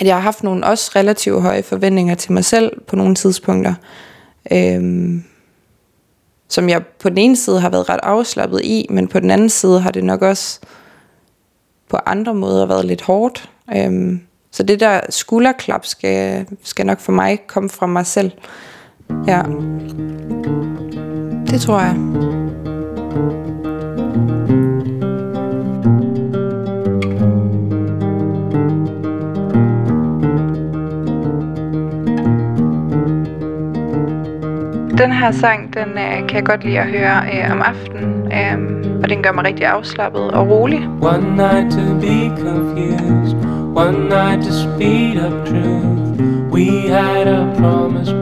at 0.00 0.06
jeg 0.06 0.16
har 0.16 0.20
haft 0.20 0.42
nogle 0.42 0.66
også 0.66 0.90
relativt 0.96 1.42
høje 1.42 1.62
forventninger 1.62 2.14
til 2.14 2.32
mig 2.32 2.44
selv 2.44 2.80
på 2.86 2.96
nogle 2.96 3.14
tidspunkter. 3.14 3.74
Øhm, 4.52 5.24
som 6.48 6.68
jeg 6.68 6.82
på 7.02 7.08
den 7.08 7.18
ene 7.18 7.36
side 7.36 7.60
har 7.60 7.70
været 7.70 7.88
ret 7.88 8.00
afslappet 8.02 8.60
i, 8.64 8.86
men 8.90 9.08
på 9.08 9.20
den 9.20 9.30
anden 9.30 9.48
side 9.48 9.80
har 9.80 9.90
det 9.90 10.04
nok 10.04 10.22
også 10.22 10.60
på 11.90 11.98
andre 12.06 12.34
måder 12.34 12.66
været 12.66 12.84
lidt 12.84 13.02
hårdt. 13.02 13.50
Øhm, 13.76 14.20
så 14.52 14.62
det 14.62 14.80
der 14.80 15.00
skulderklap 15.10 15.86
skal, 15.86 16.46
skal 16.62 16.86
nok 16.86 17.00
for 17.00 17.12
mig 17.12 17.38
komme 17.46 17.68
fra 17.68 17.86
mig 17.86 18.06
selv. 18.06 18.30
Ja. 19.26 19.42
Det 21.50 21.60
tror 21.60 21.80
jeg. 21.80 21.96
Den 34.98 35.12
her 35.12 35.30
sang, 35.30 35.74
den 35.74 35.88
øh, 35.88 36.28
kan 36.28 36.36
jeg 36.36 36.44
godt 36.44 36.64
lide 36.64 36.78
at 36.78 36.86
høre 36.86 37.22
øh, 37.32 37.52
om 37.52 37.62
aftenen, 37.62 38.32
øh, 38.32 39.00
og 39.02 39.08
den 39.08 39.22
gør 39.22 39.32
mig 39.32 39.44
rigtig 39.44 39.66
afslappet 39.66 40.30
og 40.30 40.50
rolig. 40.50 40.88
One 41.00 41.36
night 41.36 41.72
to 41.72 42.00
be 42.00 42.42
confused, 42.42 43.36
one 43.76 44.08
night 44.08 44.42
to 44.46 44.52
speed 44.52 45.16
up 45.26 45.46
truth. 45.46 45.98
We 46.52 46.66
had 46.88 47.26
a 47.28 47.54
promise 47.58 48.17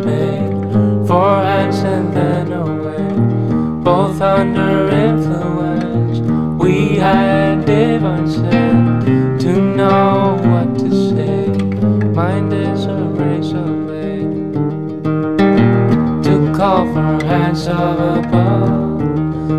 of 17.69 17.99
above 18.19 19.01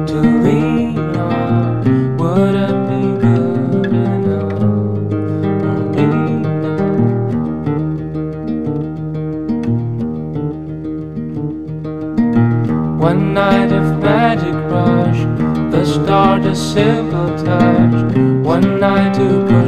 to 0.08 0.20
lean 0.43 0.98
on. 0.98 1.84
Would 2.17 2.56
it 2.56 2.78
be 2.88 3.02
good 3.22 3.86
enough 3.93 4.52
for 4.60 5.80
me 5.93 6.08
now? 6.63 6.88
One 13.10 13.22
night 13.34 13.72
of 13.74 13.86
magic 14.02 14.56
rush, 14.72 15.22
the 15.72 15.84
start 15.86 16.46
a 16.46 16.56
simple 16.56 17.30
touch. 17.43 18.15
One 18.46 18.80
night 18.80 19.13
to 19.15 19.28
push 19.50 19.66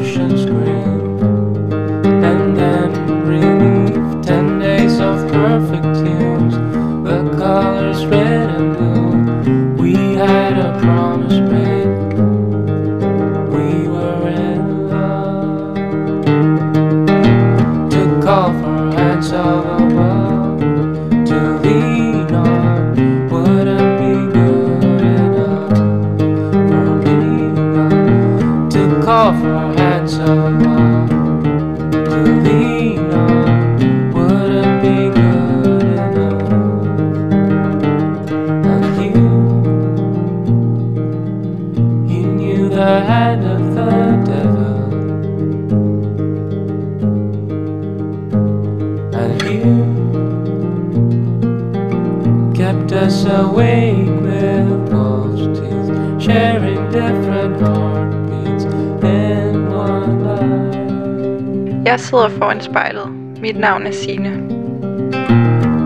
Jeg 61.99 62.05
sidder 62.05 62.29
foran 62.29 62.61
spejlet. 62.61 63.11
Mit 63.41 63.59
navn 63.59 63.87
er 63.87 63.91
Sine. 63.91 64.29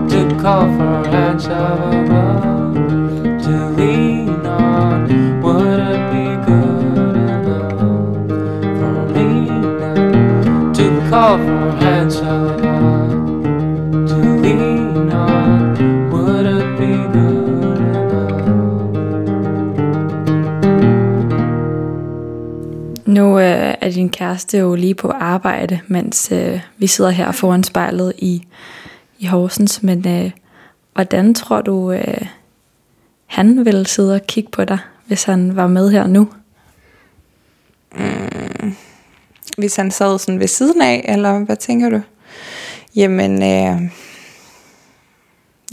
to 0.08 0.28
call 0.42 0.66
for 0.76 1.10
hands 1.10 1.46
above 1.46 2.53
er 23.84 23.90
din 23.90 24.08
kæreste 24.08 24.58
jo 24.58 24.74
lige 24.74 24.94
på 24.94 25.10
arbejde, 25.10 25.80
mens 25.86 26.32
øh, 26.32 26.60
vi 26.78 26.86
sidder 26.86 27.10
her 27.10 27.32
foran 27.32 27.64
spejlet 27.64 28.12
i, 28.18 28.46
i 29.18 29.26
Horsens. 29.26 29.82
Men 29.82 30.08
øh, 30.08 30.30
hvordan 30.94 31.34
tror 31.34 31.60
du, 31.60 31.92
øh, 31.92 32.26
han 33.26 33.64
ville 33.64 33.86
sidde 33.86 34.14
og 34.14 34.26
kigge 34.26 34.50
på 34.50 34.64
dig, 34.64 34.78
hvis 35.06 35.24
han 35.24 35.56
var 35.56 35.66
med 35.66 35.90
her 35.90 36.06
nu? 36.06 36.28
Mm. 37.96 38.74
Hvis 39.58 39.76
han 39.76 39.90
sad 39.90 40.18
sådan 40.18 40.40
ved 40.40 40.48
siden 40.48 40.82
af, 40.82 41.04
eller 41.08 41.38
hvad 41.38 41.56
tænker 41.56 41.88
du? 41.88 42.00
Jamen, 42.96 43.42
øh, 43.42 43.90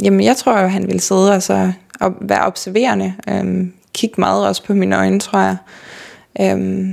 jamen 0.02 0.24
jeg 0.24 0.38
tror 0.38 0.60
jo, 0.60 0.68
han 0.68 0.88
ville 0.88 1.02
sidde 1.02 1.32
og 1.32 1.44
så 1.44 1.72
og 2.00 2.14
være 2.22 2.46
observerende. 2.46 3.14
Øh, 3.28 3.68
kigge 3.94 4.16
meget 4.18 4.48
også 4.48 4.64
på 4.64 4.74
mine 4.74 4.98
øjne, 4.98 5.20
tror 5.20 5.40
jeg. 5.40 5.58
Øh, 6.40 6.90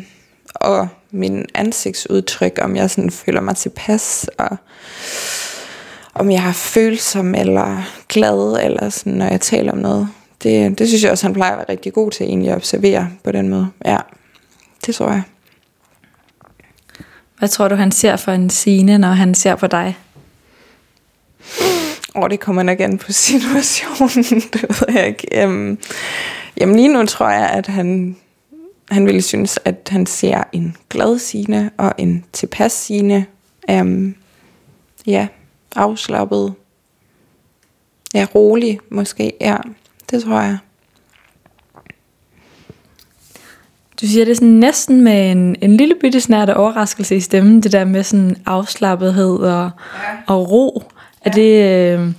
og 0.54 0.88
min 1.10 1.46
ansigtsudtryk, 1.54 2.58
om 2.62 2.76
jeg 2.76 2.90
sådan 2.90 3.10
føler 3.10 3.40
mig 3.40 3.56
tilpas, 3.56 4.30
og 4.38 4.56
om 6.14 6.30
jeg 6.30 6.48
er 6.48 6.52
følsom 6.52 7.34
eller 7.34 7.82
glad, 8.08 8.64
eller 8.64 8.88
sådan, 8.88 9.12
når 9.12 9.26
jeg 9.26 9.40
taler 9.40 9.72
om 9.72 9.78
noget. 9.78 10.08
Det, 10.42 10.78
det 10.78 10.88
synes 10.88 11.02
jeg 11.02 11.10
også, 11.10 11.26
han 11.26 11.34
plejer 11.34 11.52
at 11.52 11.58
være 11.58 11.68
rigtig 11.68 11.92
god 11.92 12.10
til 12.10 12.26
egentlig 12.26 12.50
at 12.50 12.56
observere 12.56 13.08
på 13.24 13.32
den 13.32 13.48
måde. 13.48 13.68
Ja, 13.84 13.98
det 14.86 14.94
tror 14.94 15.10
jeg. 15.10 15.22
Hvad 17.38 17.48
tror 17.48 17.68
du, 17.68 17.74
han 17.74 17.92
ser 17.92 18.16
for 18.16 18.32
en 18.32 18.50
scene, 18.50 18.98
når 18.98 19.08
han 19.08 19.34
ser 19.34 19.54
på 19.54 19.66
dig? 19.66 19.96
Og 22.14 22.30
det 22.30 22.40
kommer 22.40 22.62
nok 22.62 22.80
an 22.80 22.98
på 22.98 23.12
situationen, 23.26 24.40
det 24.52 24.62
ved 24.62 24.94
jeg 24.94 25.06
ikke. 25.06 25.46
Um, 25.46 25.78
jamen 26.56 26.76
lige 26.76 26.88
nu 26.88 27.06
tror 27.06 27.28
jeg, 27.28 27.48
at 27.48 27.66
han, 27.66 28.16
han 28.90 29.06
ville 29.06 29.22
synes, 29.22 29.58
at 29.64 29.88
han 29.90 30.06
ser 30.06 30.42
en 30.52 30.76
glad 30.90 31.18
sine 31.18 31.70
og 31.76 31.92
en 31.98 32.24
tilpas 32.32 32.72
sine. 32.72 33.26
Um, 33.72 34.14
ja, 35.06 35.28
afslappet. 35.76 36.54
Ja, 38.14 38.26
rolig 38.34 38.78
måske. 38.90 39.32
Ja, 39.40 39.56
det 40.10 40.22
tror 40.22 40.40
jeg. 40.40 40.58
Du 44.00 44.06
siger 44.06 44.24
det 44.24 44.36
sådan 44.36 44.48
næsten 44.48 45.04
med 45.04 45.30
en, 45.30 45.56
en 45.60 45.76
lille 45.76 45.94
bitte 46.00 46.20
snært 46.20 46.48
af 46.48 46.60
overraskelse 46.60 47.16
i 47.16 47.20
stemmen, 47.20 47.62
det 47.62 47.72
der 47.72 47.84
med 47.84 48.02
sådan 48.02 48.36
afslappethed 48.46 49.36
og, 49.36 49.70
ja. 49.94 50.16
og 50.26 50.50
ro. 50.50 50.82
Er, 51.24 51.30
det, 51.30 51.62
øh, 51.98 52.12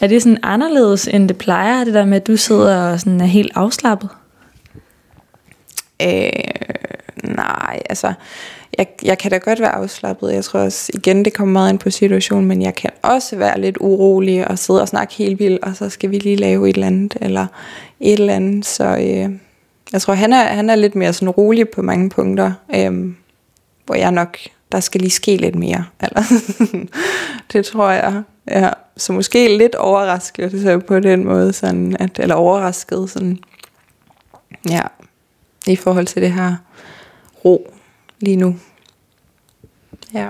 er 0.00 0.06
det 0.06 0.22
sådan 0.22 0.38
anderledes, 0.42 1.08
end 1.08 1.28
det 1.28 1.38
plejer, 1.38 1.84
det 1.84 1.94
der 1.94 2.04
med, 2.04 2.16
at 2.16 2.26
du 2.26 2.36
sidder 2.36 2.92
og 2.92 3.00
sådan 3.00 3.20
er 3.20 3.26
helt 3.26 3.52
afslappet? 3.54 4.10
Øh, 6.02 6.30
nej, 7.24 7.82
altså, 7.90 8.12
jeg, 8.78 8.86
jeg 9.02 9.18
kan 9.18 9.30
da 9.30 9.38
godt 9.38 9.60
være 9.60 9.74
afslappet. 9.74 10.32
Jeg 10.32 10.44
tror 10.44 10.60
også, 10.60 10.92
igen, 10.94 11.24
det 11.24 11.34
kommer 11.34 11.52
meget 11.52 11.70
ind 11.70 11.78
på 11.78 11.90
situationen, 11.90 12.46
men 12.46 12.62
jeg 12.62 12.74
kan 12.74 12.90
også 13.02 13.36
være 13.36 13.60
lidt 13.60 13.76
urolig 13.80 14.48
og 14.48 14.58
sidde 14.58 14.80
og 14.80 14.88
snakke 14.88 15.14
helt 15.14 15.38
vildt, 15.38 15.64
og 15.64 15.76
så 15.76 15.88
skal 15.88 16.10
vi 16.10 16.18
lige 16.18 16.36
lave 16.36 16.68
et 16.68 16.74
eller 16.74 16.86
andet, 16.86 17.16
eller 17.20 17.46
et 18.00 18.12
eller 18.12 18.34
andet. 18.34 18.66
Så 18.66 18.84
øh, 18.84 19.30
jeg 19.92 20.02
tror, 20.02 20.14
han 20.14 20.32
er, 20.32 20.44
han 20.44 20.70
er 20.70 20.74
lidt 20.74 20.94
mere 20.94 21.12
sådan 21.12 21.30
rolig 21.30 21.68
på 21.68 21.82
mange 21.82 22.10
punkter, 22.10 22.52
øh, 22.74 23.14
hvor 23.86 23.94
jeg 23.94 24.10
nok, 24.12 24.38
der 24.72 24.80
skal 24.80 25.00
lige 25.00 25.10
ske 25.10 25.36
lidt 25.36 25.54
mere. 25.54 25.84
Eller 26.02 26.22
det 27.52 27.64
tror 27.64 27.90
jeg. 27.90 28.22
Ja. 28.50 28.70
Så 28.96 29.12
måske 29.12 29.56
lidt 29.58 29.74
overraskelse 29.74 30.78
på 30.78 31.00
den 31.00 31.24
måde, 31.24 31.52
sådan 31.52 31.96
at, 32.00 32.18
eller 32.18 32.34
overrasket, 32.34 33.10
sådan, 33.10 33.38
ja, 34.70 34.80
i 35.66 35.76
forhold 35.76 36.06
til 36.06 36.22
det 36.22 36.32
her 36.32 36.56
ro 37.44 37.74
lige 38.18 38.36
nu. 38.36 38.56
Ja. 40.14 40.28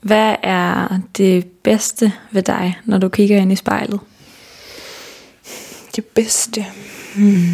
Hvad 0.00 0.34
er 0.42 0.98
det 1.16 1.46
bedste 1.46 2.12
ved 2.30 2.42
dig, 2.42 2.78
når 2.84 2.98
du 2.98 3.08
kigger 3.08 3.38
ind 3.38 3.52
i 3.52 3.56
spejlet? 3.56 4.00
Det 5.96 6.04
bedste. 6.04 6.66
Hmm. 7.16 7.44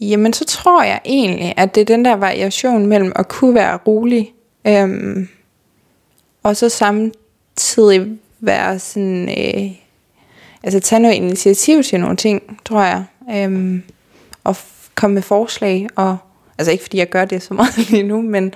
Jamen, 0.00 0.32
så 0.32 0.44
tror 0.44 0.82
jeg 0.82 1.00
egentlig, 1.04 1.54
at 1.56 1.74
det 1.74 1.80
er 1.80 1.84
den 1.84 2.04
der 2.04 2.12
variation 2.12 2.86
mellem 2.86 3.12
at 3.16 3.28
kunne 3.28 3.54
være 3.54 3.76
rolig, 3.76 4.34
øhm, 4.66 5.28
og 6.42 6.56
så 6.56 6.68
samtidig 6.68 8.18
være 8.40 8.78
sådan, 8.78 9.28
øh, 9.28 9.70
altså 10.62 10.80
tage 10.80 11.00
noget 11.00 11.14
initiativ 11.14 11.82
til 11.82 12.00
nogle 12.00 12.16
ting, 12.16 12.60
tror 12.64 12.82
jeg, 12.82 13.04
øhm, 13.30 13.82
og 14.44 14.56
komme 14.94 15.14
med 15.14 15.22
forslag, 15.22 15.88
og 15.96 16.16
altså 16.58 16.72
ikke 16.72 16.84
fordi 16.84 16.98
jeg 16.98 17.08
gør 17.08 17.24
det 17.24 17.42
så 17.42 17.54
meget 17.60 17.78
lige 17.90 18.02
nu, 18.02 18.22
men, 18.22 18.54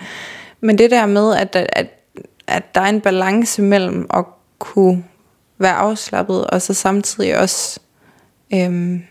men 0.61 0.79
det 0.79 0.91
der 0.91 1.07
med, 1.07 1.37
at, 1.37 1.57
at, 1.57 1.87
at 2.47 2.75
der 2.75 2.81
er 2.81 2.89
en 2.89 3.01
balance 3.01 3.63
mellem 3.63 4.07
at 4.15 4.25
kunne 4.59 5.05
være 5.59 5.75
afslappet, 5.75 6.47
og 6.47 6.63
så 6.63 6.75
samtidig 6.75 7.39
også 7.39 7.81
øhm, 8.55 9.03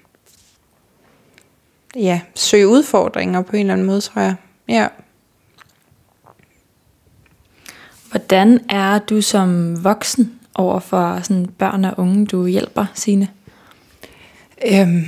ja, 1.95 2.21
søge 2.35 2.67
udfordringer 2.67 3.41
på 3.41 3.55
en 3.55 3.59
eller 3.59 3.73
anden 3.73 3.87
måde, 3.87 4.01
tror 4.01 4.21
jeg. 4.21 4.35
Ja. 4.67 4.87
Hvordan 8.11 8.65
er 8.69 8.99
du 8.99 9.21
som 9.21 9.83
voksen 9.83 10.39
over 10.55 10.79
for 10.79 11.19
sådan 11.23 11.45
børn 11.45 11.85
og 11.85 11.93
unge, 11.97 12.25
du 12.25 12.47
hjælper, 12.47 12.85
sine? 12.93 13.27
Øhm, 14.65 15.05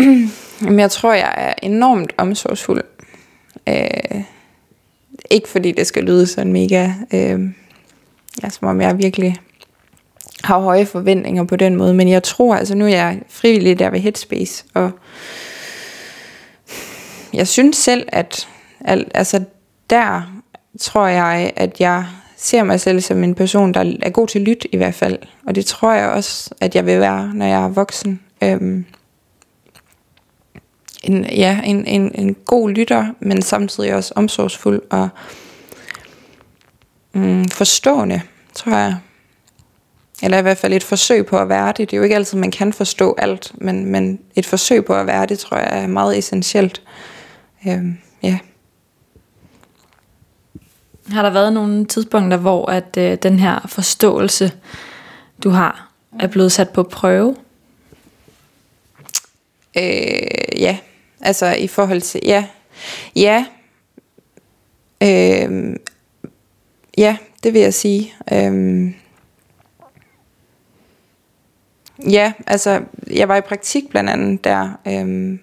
jamen, 0.62 0.78
jeg 0.78 0.90
tror, 0.90 1.12
jeg 1.12 1.34
er 1.36 1.54
enormt 1.62 2.12
omsorgsfuld. 2.16 2.82
Øh, 3.68 4.22
ikke 5.30 5.48
fordi 5.48 5.72
det 5.72 5.86
skal 5.86 6.04
lyde 6.04 6.26
sådan 6.26 6.52
mega, 6.52 6.90
øh, 7.14 7.40
ja, 8.42 8.48
som 8.48 8.68
om 8.68 8.80
jeg 8.80 8.98
virkelig 8.98 9.36
har 10.44 10.58
høje 10.58 10.86
forventninger 10.86 11.44
på 11.44 11.56
den 11.56 11.76
måde, 11.76 11.94
men 11.94 12.08
jeg 12.08 12.22
tror, 12.22 12.54
altså 12.54 12.74
nu 12.74 12.84
er 12.84 12.88
jeg 12.88 13.20
frivillig 13.28 13.78
der 13.78 13.90
ved 13.90 14.00
Headspace, 14.00 14.64
og 14.74 14.90
jeg 17.32 17.48
synes 17.48 17.76
selv, 17.76 18.08
at 18.08 18.48
al, 18.80 19.10
altså 19.14 19.44
der 19.90 20.40
tror 20.80 21.06
jeg, 21.06 21.52
at 21.56 21.80
jeg 21.80 22.06
ser 22.36 22.62
mig 22.62 22.80
selv 22.80 23.00
som 23.00 23.24
en 23.24 23.34
person, 23.34 23.74
der 23.74 23.92
er 24.02 24.10
god 24.10 24.26
til 24.26 24.38
at 24.38 24.44
lytte 24.44 24.74
i 24.74 24.76
hvert 24.76 24.94
fald. 24.94 25.18
Og 25.46 25.54
det 25.54 25.66
tror 25.66 25.92
jeg 25.92 26.08
også, 26.08 26.50
at 26.60 26.74
jeg 26.74 26.86
vil 26.86 27.00
være, 27.00 27.30
når 27.34 27.46
jeg 27.46 27.64
er 27.64 27.68
voksen. 27.68 28.20
Øhm, 28.42 28.84
en, 31.02 31.24
ja, 31.24 31.60
en, 31.64 31.86
en, 31.86 32.12
en 32.14 32.34
god 32.34 32.70
lytter, 32.70 33.06
men 33.20 33.42
samtidig 33.42 33.94
også 33.94 34.12
omsorgsfuld 34.16 34.82
og 34.90 35.08
mm, 37.12 37.48
forstående, 37.48 38.20
tror 38.54 38.76
jeg. 38.76 38.96
Eller 40.22 40.38
i 40.38 40.42
hvert 40.42 40.58
fald 40.58 40.72
et 40.72 40.84
forsøg 40.84 41.26
på 41.26 41.38
at 41.38 41.48
være 41.48 41.68
det. 41.68 41.78
Det 41.78 41.92
er 41.92 41.96
jo 41.96 42.02
ikke 42.02 42.14
altid, 42.14 42.38
man 42.38 42.50
kan 42.50 42.72
forstå 42.72 43.14
alt, 43.18 43.52
men, 43.54 43.86
men 43.86 44.20
et 44.34 44.46
forsøg 44.46 44.84
på 44.84 44.94
at 44.94 45.06
være 45.06 45.26
det, 45.26 45.38
tror 45.38 45.56
jeg 45.56 45.82
er 45.82 45.86
meget 45.86 46.18
essentielt. 46.18 46.82
Øhm, 47.68 47.98
ja. 48.22 48.38
Har 51.08 51.22
der 51.22 51.30
været 51.30 51.52
nogle 51.52 51.84
tidspunkter, 51.84 52.36
hvor 52.36 52.66
at 52.66 52.96
øh, 52.98 53.18
den 53.22 53.38
her 53.38 53.66
forståelse, 53.68 54.52
du 55.44 55.50
har, 55.50 55.90
er 56.20 56.26
blevet 56.26 56.52
sat 56.52 56.70
på 56.70 56.82
prøve? 56.82 57.36
Øh, 59.76 60.60
ja, 60.60 60.78
altså 61.20 61.46
i 61.46 61.66
forhold 61.66 62.00
til, 62.00 62.20
ja, 62.24 62.46
ja, 63.16 63.46
øh, 65.02 65.76
ja, 66.98 67.16
det 67.42 67.52
vil 67.52 67.60
jeg 67.60 67.74
sige. 67.74 68.14
Øh, 68.32 68.94
ja, 72.10 72.32
altså 72.46 72.80
jeg 73.10 73.28
var 73.28 73.36
i 73.36 73.40
praktik 73.40 73.88
blandt 73.90 74.10
andet 74.10 74.44
der, 74.44 74.70
øh, 74.86 75.38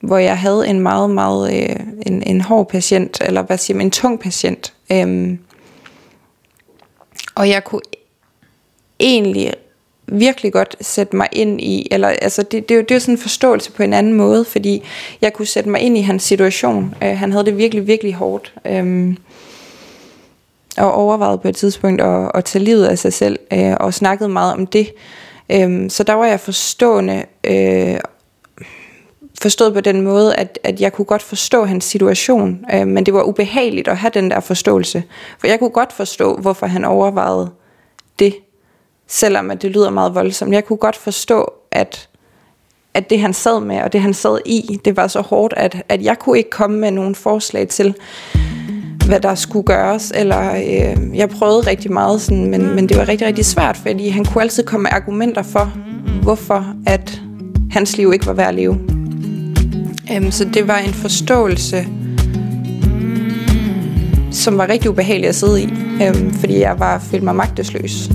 hvor 0.00 0.18
jeg 0.18 0.38
havde 0.38 0.68
en 0.68 0.80
meget, 0.80 1.10
meget, 1.10 1.62
øh, 1.62 1.76
en, 2.06 2.22
en 2.22 2.40
hård 2.40 2.68
patient, 2.68 3.20
eller 3.20 3.42
hvad 3.42 3.58
siger 3.58 3.76
man, 3.76 3.86
en 3.86 3.90
tung 3.90 4.20
patient. 4.20 4.74
Øh, 4.92 5.38
og 7.34 7.48
jeg 7.48 7.64
kunne 7.64 7.82
e-, 7.96 8.96
egentlig 9.00 9.54
virkelig 10.10 10.52
godt 10.52 10.76
sætte 10.80 11.16
mig 11.16 11.28
ind 11.32 11.60
i, 11.60 11.88
eller 11.90 12.08
altså 12.08 12.42
det, 12.42 12.68
det, 12.68 12.74
er 12.74 12.78
jo, 12.78 12.82
det 12.82 12.90
er 12.90 12.94
jo 12.94 13.00
sådan 13.00 13.14
en 13.14 13.18
forståelse 13.18 13.72
på 13.72 13.82
en 13.82 13.92
anden 13.92 14.12
måde, 14.12 14.44
fordi 14.44 14.82
jeg 15.20 15.32
kunne 15.32 15.46
sætte 15.46 15.70
mig 15.70 15.80
ind 15.80 15.98
i 15.98 16.00
hans 16.00 16.22
situation. 16.22 16.94
Øh, 17.02 17.18
han 17.18 17.32
havde 17.32 17.44
det 17.44 17.56
virkelig, 17.56 17.86
virkelig 17.86 18.14
hårdt. 18.14 18.54
Um, 18.70 19.16
og 20.76 20.92
overvejede 20.92 21.38
på 21.38 21.48
et 21.48 21.56
tidspunkt 21.56 22.00
at, 22.00 22.30
at 22.34 22.44
tage 22.44 22.64
livet 22.64 22.86
af 22.86 22.98
sig 22.98 23.12
selv, 23.12 23.38
øh, 23.52 23.74
og 23.80 23.94
snakkede 23.94 24.28
meget 24.28 24.54
om 24.54 24.66
det. 24.66 24.92
Um, 25.54 25.90
så 25.90 26.02
der 26.02 26.12
var 26.12 26.26
jeg 26.26 26.40
forstående, 26.40 27.24
øh, 27.44 27.98
forstået 29.42 29.74
på 29.74 29.80
den 29.80 30.00
måde, 30.00 30.36
at, 30.36 30.58
at 30.62 30.80
jeg 30.80 30.92
kunne 30.92 31.04
godt 31.04 31.22
forstå 31.22 31.64
hans 31.64 31.84
situation, 31.84 32.64
øh, 32.74 32.86
men 32.86 33.06
det 33.06 33.14
var 33.14 33.22
ubehageligt 33.22 33.88
at 33.88 33.96
have 33.96 34.10
den 34.14 34.30
der 34.30 34.40
forståelse. 34.40 35.02
For 35.38 35.46
jeg 35.46 35.58
kunne 35.58 35.70
godt 35.70 35.92
forstå, 35.92 36.36
hvorfor 36.36 36.66
han 36.66 36.84
overvejede 36.84 37.50
det, 38.18 38.34
selvom 39.10 39.50
at 39.50 39.62
det 39.62 39.70
lyder 39.70 39.90
meget 39.90 40.14
voldsomt. 40.14 40.52
Jeg 40.52 40.64
kunne 40.64 40.76
godt 40.76 40.96
forstå, 40.96 41.52
at, 41.70 42.08
at 42.94 43.10
det 43.10 43.20
han 43.20 43.34
sad 43.34 43.60
med, 43.60 43.82
og 43.82 43.92
det 43.92 44.00
han 44.00 44.14
sad 44.14 44.38
i, 44.46 44.78
det 44.84 44.96
var 44.96 45.06
så 45.06 45.20
hårdt, 45.20 45.54
at, 45.56 45.82
at 45.88 46.02
jeg 46.02 46.18
kunne 46.18 46.38
ikke 46.38 46.50
komme 46.50 46.78
med 46.78 46.90
nogen 46.90 47.14
forslag 47.14 47.68
til, 47.68 47.94
hvad 49.06 49.20
der 49.20 49.34
skulle 49.34 49.66
gøres, 49.66 50.12
eller 50.14 50.54
øh, 50.54 51.16
jeg 51.16 51.28
prøvede 51.28 51.60
rigtig 51.60 51.92
meget, 51.92 52.20
sådan, 52.20 52.50
men, 52.50 52.74
men 52.74 52.88
det 52.88 52.96
var 52.96 53.08
rigtig, 53.08 53.26
rigtig 53.26 53.44
svært, 53.44 53.76
fordi 53.76 54.08
han 54.08 54.24
kunne 54.24 54.42
altid 54.42 54.64
komme 54.64 54.82
med 54.82 54.90
argumenter 54.92 55.42
for, 55.42 55.72
hvorfor 56.22 56.74
at 56.86 57.20
hans 57.70 57.96
liv 57.96 58.12
ikke 58.12 58.26
var 58.26 58.32
værd 58.32 58.48
at 58.48 58.54
leve. 58.54 58.78
Øhm, 60.12 60.30
så 60.30 60.44
det 60.44 60.68
var 60.68 60.78
en 60.78 60.94
forståelse, 60.94 61.86
som 64.30 64.58
var 64.58 64.68
rigtig 64.68 64.90
ubehagelig 64.90 65.28
at 65.28 65.34
sidde 65.34 65.62
i, 65.62 65.68
øhm, 66.02 66.34
fordi 66.34 66.58
jeg 66.58 66.78
var 66.78 66.98
følte 66.98 67.24
mig 67.24 67.36
magtesløs. 67.36 68.10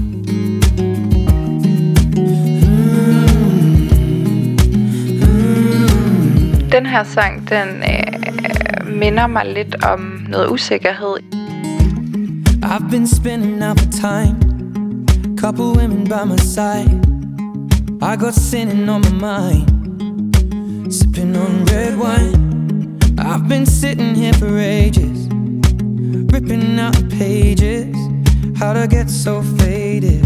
Den 6.75 6.85
her 6.85 7.03
sang, 7.03 7.49
den 7.49 7.67
øh, 7.83 8.93
minder 8.99 9.27
mig 9.27 9.45
lidt 9.45 9.83
om 9.83 10.25
noget 10.29 10.49
usikkerhed. 10.49 11.15
I've 12.63 12.89
been 12.89 13.07
spending 13.07 13.63
out 13.63 13.77
the 13.77 13.91
time, 13.91 14.35
couple 15.37 15.65
women 15.65 16.03
by 16.03 16.25
my 16.25 16.37
side. 16.37 16.99
I 18.01 18.15
got 18.17 18.33
sinning 18.33 18.89
on 18.89 19.01
my 19.01 19.13
mind, 19.29 19.67
sipping 20.93 21.37
on 21.37 21.65
red 21.71 21.95
wine. 21.97 22.99
I've 23.19 23.47
been 23.47 23.65
sitting 23.65 24.15
here 24.15 24.33
for 24.33 24.57
ages, 24.57 25.29
ripping 26.33 26.79
out 26.79 27.09
pages. 27.09 27.95
How 28.59 28.73
to 28.73 28.87
get 28.87 29.09
so 29.09 29.41
faded, 29.41 30.25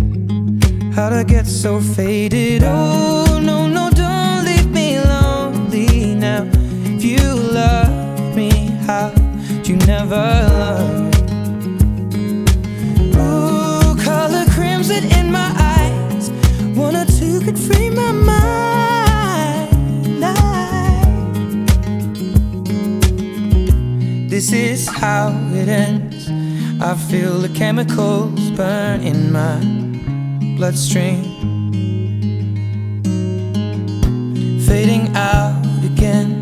how 0.96 1.10
to 1.10 1.24
get 1.24 1.46
so 1.46 1.80
faded. 1.80 2.64
Oh, 2.64 3.40
no, 3.42 3.68
no, 3.68 3.89
you 7.10 7.34
love 7.34 8.36
me, 8.36 8.52
how 8.86 9.12
you 9.64 9.76
never 9.88 10.16
love 10.16 11.10
Ooh, 13.16 13.96
color 14.04 14.46
crimson 14.52 15.04
in 15.18 15.32
my 15.32 15.52
eyes. 15.58 16.30
One 16.78 16.96
or 16.96 17.06
two 17.06 17.42
could 17.42 17.58
free 17.58 17.90
my 17.90 18.12
mind. 18.12 18.50
This 24.30 24.54
is 24.54 24.88
how 24.88 25.30
it 25.54 25.68
ends. 25.68 26.30
I 26.82 26.96
feel 26.96 27.40
the 27.40 27.50
chemicals 27.50 28.52
burn 28.52 29.02
in 29.02 29.32
my 29.32 29.60
bloodstream. 30.56 31.24
Fading 34.62 35.14
out 35.16 35.62
again. 35.84 36.39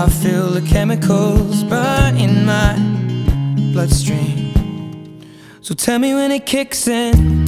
I 0.00 0.08
feel 0.08 0.50
the 0.50 0.62
chemicals 0.62 1.64
burn 1.64 2.16
in 2.18 2.46
my 2.46 2.76
bloodstream. 3.72 4.54
So 5.60 5.74
tell 5.74 5.98
me 5.98 6.14
when 6.14 6.30
it 6.30 6.46
kicks 6.46 6.86
in. 6.86 7.44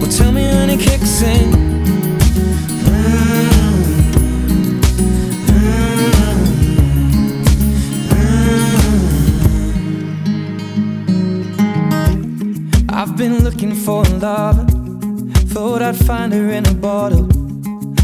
Well, 0.00 0.10
tell 0.10 0.32
me 0.32 0.46
when 0.46 0.70
it 0.70 0.80
kicks 0.80 1.20
in. 1.20 1.53
In 16.34 16.66
a 16.66 16.74
bottle. 16.74 17.28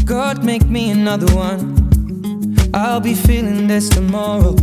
God, 0.05 0.45
make 0.45 0.65
me 0.65 0.89
another 0.89 1.27
one. 1.35 2.69
I'll 2.73 3.01
be 3.01 3.13
feeling 3.13 3.67
this 3.67 3.89
tomorrow. 3.89 4.55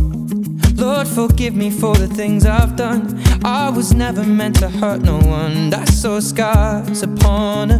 Lord, 0.73 1.07
forgive 1.07 1.55
me 1.55 1.69
for 1.69 1.95
the 1.95 2.07
things 2.07 2.47
I've 2.47 2.75
done. 2.75 3.21
I 3.43 3.69
was 3.69 3.93
never 3.93 4.23
meant 4.23 4.55
to 4.61 4.69
hurt 4.69 5.01
no 5.03 5.19
one. 5.19 5.71
I 5.71 5.85
saw 5.85 6.19
scars 6.19 7.03
upon 7.03 7.69
a 7.69 7.79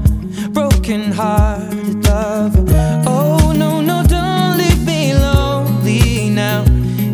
broken 0.52 1.12
hearted 1.12 2.06
lover. 2.06 2.66
Oh, 3.08 3.52
no, 3.58 3.82
no, 3.82 4.04
don't 4.04 4.60
leave 4.60 4.86
me 4.86 5.16
lonely 5.16 6.30
now. 6.30 6.66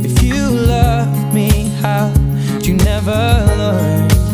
If 0.03 0.21
you 0.21 0.49
loved 0.49 1.33
me, 1.33 1.69
how'd 1.81 2.65
you 2.65 2.73
never 2.73 3.45
learn? 3.57 4.24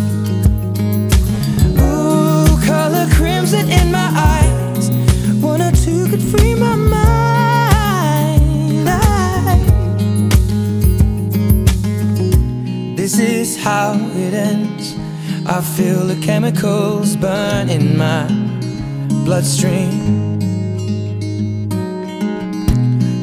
Color 3.01 3.13
crimson 3.15 3.69
in 3.71 3.91
my 3.91 4.09
eyes. 4.13 4.91
One 5.41 5.59
or 5.59 5.71
two 5.71 6.07
could 6.07 6.21
free 6.21 6.53
my 6.53 6.75
mind. 6.75 8.19
I- 8.87 9.57
This 12.95 13.17
is 13.17 13.57
how 13.57 13.93
it 14.15 14.35
ends. 14.35 14.93
I 15.47 15.61
feel 15.61 16.05
the 16.05 16.15
chemicals 16.21 17.15
burn 17.15 17.69
in 17.69 17.97
my 17.97 18.27
bloodstream. 19.25 20.39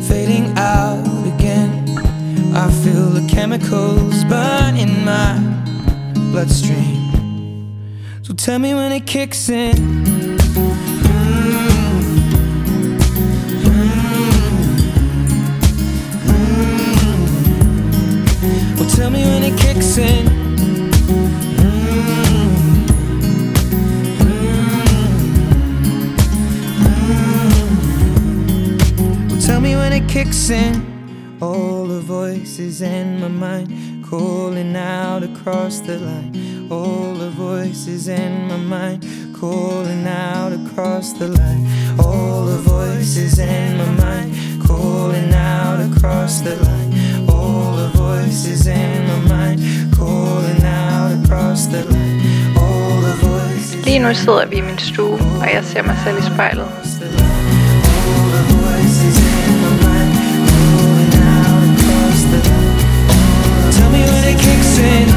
Fading 0.09 0.59
out 0.59 1.07
again. 1.35 1.71
I 2.53 2.69
feel 2.83 3.11
the 3.11 3.27
chemicals 3.29 4.25
burn 4.25 4.77
in 4.77 5.05
my 5.05 5.39
bloodstream. 6.33 6.98
Tell 8.49 8.59
me 8.59 8.73
when 8.73 8.93
it 8.93 9.07
kicks 9.07 9.51
in. 9.51 9.77
Well, 18.75 18.89
tell 18.89 19.11
me 19.11 19.23
when 19.25 19.43
it 19.45 19.59
kicks 19.59 19.99
in. 19.99 20.25
Well, 29.29 29.41
tell 29.43 29.61
me 29.61 29.77
when 29.77 29.93
it 29.93 30.09
kicks 30.09 30.49
in. 30.49 31.37
All 31.43 31.85
the 31.85 32.01
voices 32.01 32.81
in 32.81 33.21
my 33.21 33.29
mind 33.29 33.98
calling 34.11 34.75
out 34.75 35.23
across 35.23 35.81
the 35.81 35.99
line. 35.99 36.69
All 36.71 37.13
the 37.15 37.31
voices 37.31 38.09
in 38.09 38.49
my 38.49 38.57
mind 38.57 39.05
calling 39.39 40.07
out 40.07 40.53
across 40.53 41.13
the 41.13 41.29
line. 41.29 41.67
All 41.99 42.47
the 42.47 42.59
voices 42.59 43.39
in 43.39 43.77
my 43.77 43.91
mind 44.05 44.35
calling 44.67 45.33
out 45.35 45.81
across 45.91 46.41
the 46.41 46.57
line. 46.57 46.93
All 47.29 47.77
the 47.77 47.89
voices 47.89 48.67
in 48.67 49.07
my 49.09 49.19
mind 49.35 49.61
calling 49.95 50.65
out 50.65 51.11
across 51.19 51.67
the 51.67 51.85
line. 51.85 52.21
All 52.57 53.01
the 53.01 53.15
voices. 53.27 53.85
Lige 53.85 53.99
nu 53.99 54.15
sidder 54.15 54.47
vi 54.47 54.57
i 54.57 54.61
min 54.61 54.79
stue, 54.79 55.19
og 55.41 55.47
jeg 55.55 55.65
ser 55.65 55.83
mig 55.83 55.97
selv 56.05 56.19
i 56.19 56.23
spejlet. 56.23 57.28
In. 64.79 65.09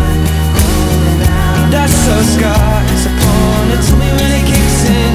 That's 1.74 1.96
so 2.06 2.16
scars 2.36 3.02
upon 3.12 3.64
it. 3.74 3.80
Tell 3.88 3.98
me 4.04 4.10
when 4.20 4.32
it 4.40 4.46
kicks 4.52 4.80
in. 5.00 5.14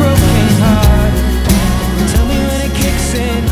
Broken 0.00 0.48
heart. 0.62 1.12
Tell 2.12 2.26
me 2.30 2.36
when 2.48 2.60
it 2.66 2.72
kicks 2.82 3.08
in. 3.26 3.42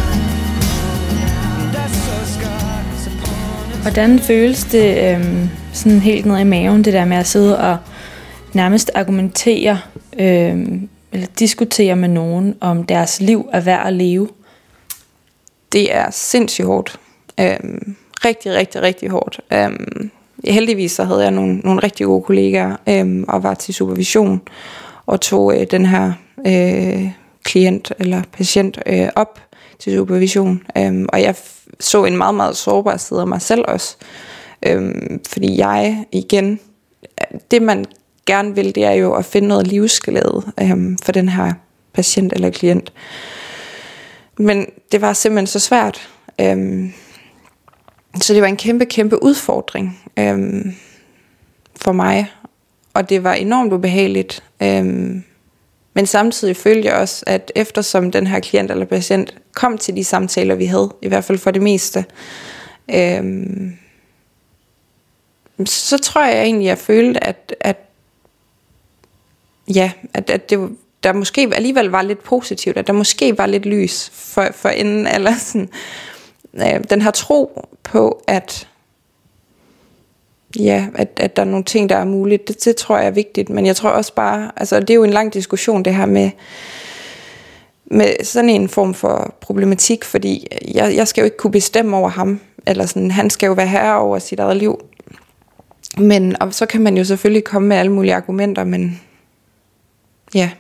That's 1.75 1.97
so 2.07 2.17
scars 2.35 3.03
upon 3.07 3.71
it. 3.73 3.83
Hvordan 3.83 4.19
føles 4.19 4.65
det 4.65 5.15
øhm, 5.15 5.51
sådan 5.73 6.01
helt 6.01 6.27
ned 6.27 6.39
i 6.39 6.45
maven, 6.45 6.85
det 6.85 6.93
der 6.93 7.05
med 7.05 7.17
at 7.17 7.27
sidde 7.27 7.59
og 7.59 7.77
nærmest 8.53 8.91
argumentere 8.95 9.81
øhm, 10.19 10.89
eller 11.13 11.27
diskutere 11.39 11.97
med 11.97 12.09
nogen 12.09 12.55
om 12.61 12.85
deres 12.85 13.21
liv 13.21 13.49
er 13.53 13.61
værd 13.61 13.87
at 13.87 13.93
leve? 13.93 14.29
Det 15.73 15.95
er 15.95 16.11
sindssygt 16.11 16.67
hårdt. 16.67 16.99
Øhm, 17.41 17.97
rigtig, 18.25 18.55
rigtig, 18.55 18.83
rigtig 18.83 19.09
hårdt. 19.09 19.41
Øhm, 19.53 20.11
heldigvis 20.45 20.93
så 20.93 21.05
havde 21.05 21.23
jeg 21.23 21.31
nogle, 21.31 21.59
nogle 21.59 21.83
rigtig 21.83 22.07
gode 22.07 22.23
kollegaer 22.23 22.77
øhm, 22.89 23.25
og 23.29 23.43
var 23.43 23.55
til 23.55 23.75
supervision 23.75 24.41
og 25.07 25.21
tog 25.21 25.61
øh, 25.61 25.67
den 25.71 25.87
her 25.87 26.13
øh, 26.47 27.09
klient 27.45 27.93
eller 27.99 28.23
patient 28.33 28.79
øh, 28.87 29.09
op 29.17 29.41
til 29.79 29.93
supervision. 29.97 30.63
Øhm, 30.79 31.07
og 31.13 31.23
jeg 31.23 31.35
f- 31.39 31.65
så 31.81 32.05
en 32.05 32.17
meget, 32.17 32.35
meget 32.35 32.57
sårbar 32.57 32.97
side 32.97 33.21
af 33.21 33.27
mig 33.27 33.43
selv 33.43 33.65
også. 33.69 33.97
Øhm, 34.67 35.21
fordi 35.29 35.59
jeg 35.59 36.05
igen, 36.13 36.61
det 37.51 37.63
man 37.63 37.85
gerne 38.27 38.55
vil, 38.55 38.75
det 38.75 38.85
er 38.85 38.93
jo 38.93 39.15
at 39.15 39.25
finde 39.25 39.49
noget 39.49 39.67
livsglæde 39.67 40.43
øhm, 40.61 40.99
for 41.03 41.13
den 41.13 41.29
her 41.29 41.53
patient 41.93 42.33
eller 42.33 42.51
klient. 42.51 42.93
Men 44.39 44.67
det 44.93 45.01
var 45.01 45.13
simpelthen 45.13 45.47
så 45.47 45.59
svært. 45.59 46.09
Øhm, 46.41 46.93
så 48.15 48.35
det 48.35 48.43
var 48.43 48.49
en 48.49 48.57
kæmpe, 48.57 48.85
kæmpe 48.85 49.23
udfordring 49.23 50.01
øhm, 50.19 50.75
for 51.77 51.93
mig. 51.93 52.33
Og 52.95 53.09
det 53.09 53.25
var 53.25 53.35
enormt 53.35 53.73
ubehageligt. 53.73 54.43
Øhm, 54.63 55.25
men 55.95 56.07
samtidig 56.07 56.57
følte 56.57 56.89
jeg 56.89 56.97
også, 56.97 57.25
at 57.27 57.53
eftersom 57.55 58.11
den 58.11 58.27
her 58.27 58.41
klient 58.41 58.71
eller 58.71 58.85
patient 58.85 59.35
kom 59.55 59.79
til 59.79 59.97
de 59.97 60.05
samtaler, 60.05 60.55
vi 60.55 60.65
havde, 60.65 60.95
i 61.03 61.09
hvert 61.09 61.25
fald 61.25 61.39
for 61.39 61.51
det 61.51 61.63
meste, 61.63 62.05
øhm, 62.95 63.77
så 65.67 65.99
tror 65.99 66.25
jeg 66.25 66.43
egentlig, 66.43 66.67
jeg 66.67 66.79
følte, 66.79 67.25
at, 67.25 67.55
at 67.61 67.77
ja, 69.75 69.93
at, 70.15 70.31
at 70.31 70.51
det, 70.51 70.71
der 71.03 71.13
måske 71.13 71.51
alligevel 71.53 71.87
var 71.87 72.03
lidt 72.03 72.23
positivt, 72.23 72.77
at 72.77 72.87
der 72.87 72.93
måske 72.93 73.39
var 73.39 73.47
lidt 73.47 73.67
lys 73.67 74.11
for, 74.15 74.49
for 74.55 74.69
enden, 74.69 75.07
eller 75.07 75.35
sådan, 75.39 75.69
øh, 76.55 76.85
den 76.91 77.03
her 77.03 77.11
tro 77.11 77.69
på, 77.89 78.23
at 78.27 78.69
ja, 80.59 80.87
at, 80.95 81.09
at 81.17 81.37
der 81.37 81.43
er 81.43 81.47
nogle 81.47 81.65
ting, 81.65 81.89
der 81.89 81.97
er 81.97 82.05
muligt, 82.05 82.49
det, 82.49 82.65
det 82.65 82.77
tror 82.77 82.97
jeg 82.97 83.07
er 83.07 83.11
vigtigt, 83.11 83.51
men 83.51 83.67
jeg 83.67 83.77
tror 83.77 83.91
også 83.91 84.15
bare, 84.15 84.51
altså 84.57 84.81
det 84.81 84.91
er 84.91 84.95
jo 84.95 85.05
en 85.05 85.11
lang 85.11 85.35
diskussion, 85.35 85.83
det 85.83 85.95
her 85.95 86.07
med, 86.07 86.31
med 87.87 88.25
sådan 88.25 88.51
en 88.51 88.69
form 88.69 88.95
for 88.95 89.35
problematik, 89.41 90.05
fordi 90.05 90.47
jeg, 90.75 90.97
jeg 90.97 91.09
skal 91.09 91.23
jo 91.23 91.25
ikke 91.25 91.37
kunne 91.37 91.51
bestemme 91.51 91.97
over 91.97 92.09
ham, 92.09 92.41
eller 92.67 92.87
sådan, 92.87 93.11
han 93.11 93.31
skal 93.31 93.47
jo 93.47 93.53
være 93.53 93.67
herre 93.67 93.99
over 93.99 94.19
sit 94.19 94.41
eget 94.41 94.57
liv. 94.57 94.81
Men 95.99 96.43
og 96.43 96.55
så 96.55 96.67
kan 96.67 96.81
man 96.81 96.97
jo 96.97 97.05
selvfølgelig 97.05 97.45
komme 97.45 97.69
med 97.69 97.77
alle 97.77 97.93
mulige 97.93 98.15
argumenter, 98.15 98.65
men 98.65 99.01
ja, 100.35 100.51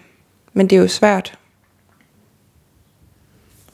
men 0.52 0.66
det 0.66 0.76
er 0.76 0.80
jo 0.80 0.88
svært. 0.88 1.38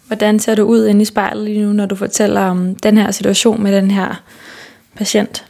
Hvordan 0.06 0.38
ser 0.38 0.54
du 0.54 0.62
ud 0.62 0.86
inde 0.86 1.02
i 1.02 1.04
spejlet 1.04 1.44
lige 1.44 1.62
nu, 1.62 1.72
når 1.72 1.86
du 1.86 1.94
fortæller 1.94 2.40
om 2.40 2.74
den 2.74 2.98
her 2.98 3.10
situation 3.10 3.62
med 3.62 3.76
den 3.76 3.90
her 3.90 4.22
patient? 4.96 5.44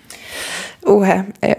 Uha, 0.87 1.19
øh, 1.45 1.55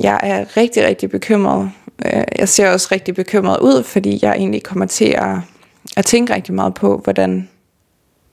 jeg 0.00 0.20
er 0.22 0.56
rigtig, 0.56 0.84
rigtig 0.84 1.10
bekymret. 1.10 1.70
Øh, 2.06 2.24
jeg 2.38 2.48
ser 2.48 2.70
også 2.70 2.88
rigtig 2.92 3.14
bekymret 3.14 3.58
ud, 3.60 3.82
fordi 3.82 4.18
jeg 4.22 4.32
egentlig 4.32 4.62
kommer 4.62 4.86
til 4.86 5.14
at, 5.18 5.36
at 5.96 6.04
tænke 6.04 6.34
rigtig 6.34 6.54
meget 6.54 6.74
på, 6.74 7.00
hvordan 7.04 7.48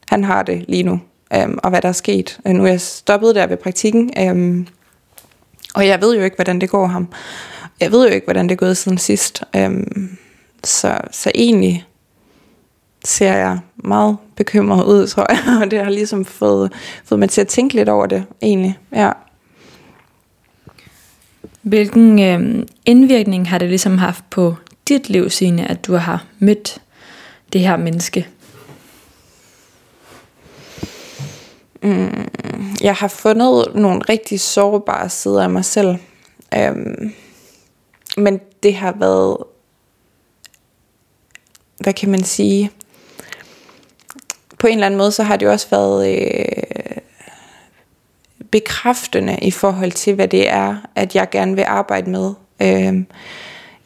han 0.07 0.24
har 0.24 0.43
det 0.43 0.66
lige 0.68 0.84
nu, 0.84 0.99
øh, 1.34 1.47
og 1.57 1.70
hvad 1.70 1.82
der 1.82 1.88
er 1.88 1.93
sket. 1.93 2.39
Øh, 2.47 2.53
nu 2.53 2.64
er 2.64 2.68
jeg 2.68 2.82
stoppet 2.82 3.36
der 3.36 3.47
ved 3.47 3.57
praktikken, 3.57 4.11
øh, 4.18 4.66
og 5.76 5.88
jeg 5.88 6.01
ved 6.01 6.16
jo 6.16 6.24
ikke, 6.24 6.36
hvordan 6.36 6.61
det 6.61 6.70
går 6.70 6.88
ham. 6.88 7.07
Jeg 7.80 7.91
ved 7.91 8.07
jo 8.07 8.14
ikke, 8.14 8.26
hvordan 8.26 8.45
det 8.45 8.51
er 8.51 8.59
gået 8.59 8.78
siden 8.78 8.97
sidst. 8.97 9.43
Øh, 9.55 9.72
så, 10.64 10.97
så 11.11 11.32
egentlig 11.36 11.86
ser 13.05 13.33
jeg 13.33 13.59
meget 13.75 14.17
bekymret 14.35 14.85
ud, 14.85 15.07
tror 15.11 15.27
jeg, 15.29 15.63
og 15.63 15.71
det 15.71 15.83
har 15.83 15.89
ligesom 15.89 16.25
fået, 16.25 16.73
fået 17.05 17.19
mig 17.19 17.29
til 17.29 17.41
at 17.41 17.47
tænke 17.47 17.75
lidt 17.75 17.89
over 17.89 18.05
det, 18.05 18.25
egentlig, 18.41 18.79
ja. 18.91 19.11
Hvilken 21.61 22.19
øh, 22.19 22.65
indvirkning 22.85 23.49
har 23.49 23.57
det 23.57 23.69
ligesom 23.69 23.97
haft 23.97 24.29
på 24.29 24.55
dit 24.87 25.09
liv, 25.09 25.29
Signe, 25.29 25.71
at 25.71 25.85
du 25.87 25.93
har 25.95 26.25
mødt 26.39 26.81
det 27.53 27.61
her 27.61 27.77
menneske? 27.77 28.27
jeg 32.81 32.95
har 32.95 33.07
fundet 33.07 33.75
nogle 33.75 34.01
rigtig 34.09 34.39
sårbare 34.39 35.09
sider 35.09 35.43
af 35.43 35.49
mig 35.49 35.65
selv. 35.65 35.95
Øhm, 36.57 37.13
men 38.17 38.39
det 38.63 38.75
har 38.75 38.95
været, 38.99 39.37
hvad 41.79 41.93
kan 41.93 42.09
man 42.09 42.23
sige, 42.23 42.71
på 44.64 44.68
en 44.68 44.74
eller 44.74 44.86
anden 44.86 44.97
måde, 44.97 45.11
så 45.11 45.24
har 45.24 45.38
det 45.38 45.45
jo 45.45 45.51
også 45.51 45.68
været 45.72 46.18
øh, 46.18 46.97
bekræftende 48.51 49.38
i 49.41 49.51
forhold 49.51 49.91
til, 49.91 50.16
hvad 50.16 50.28
det 50.28 50.49
er, 50.49 50.76
at 50.95 51.16
jeg 51.16 51.30
gerne 51.30 51.55
vil 51.55 51.66
arbejde 51.68 52.09
med. 52.09 52.34
Øh, 52.61 53.03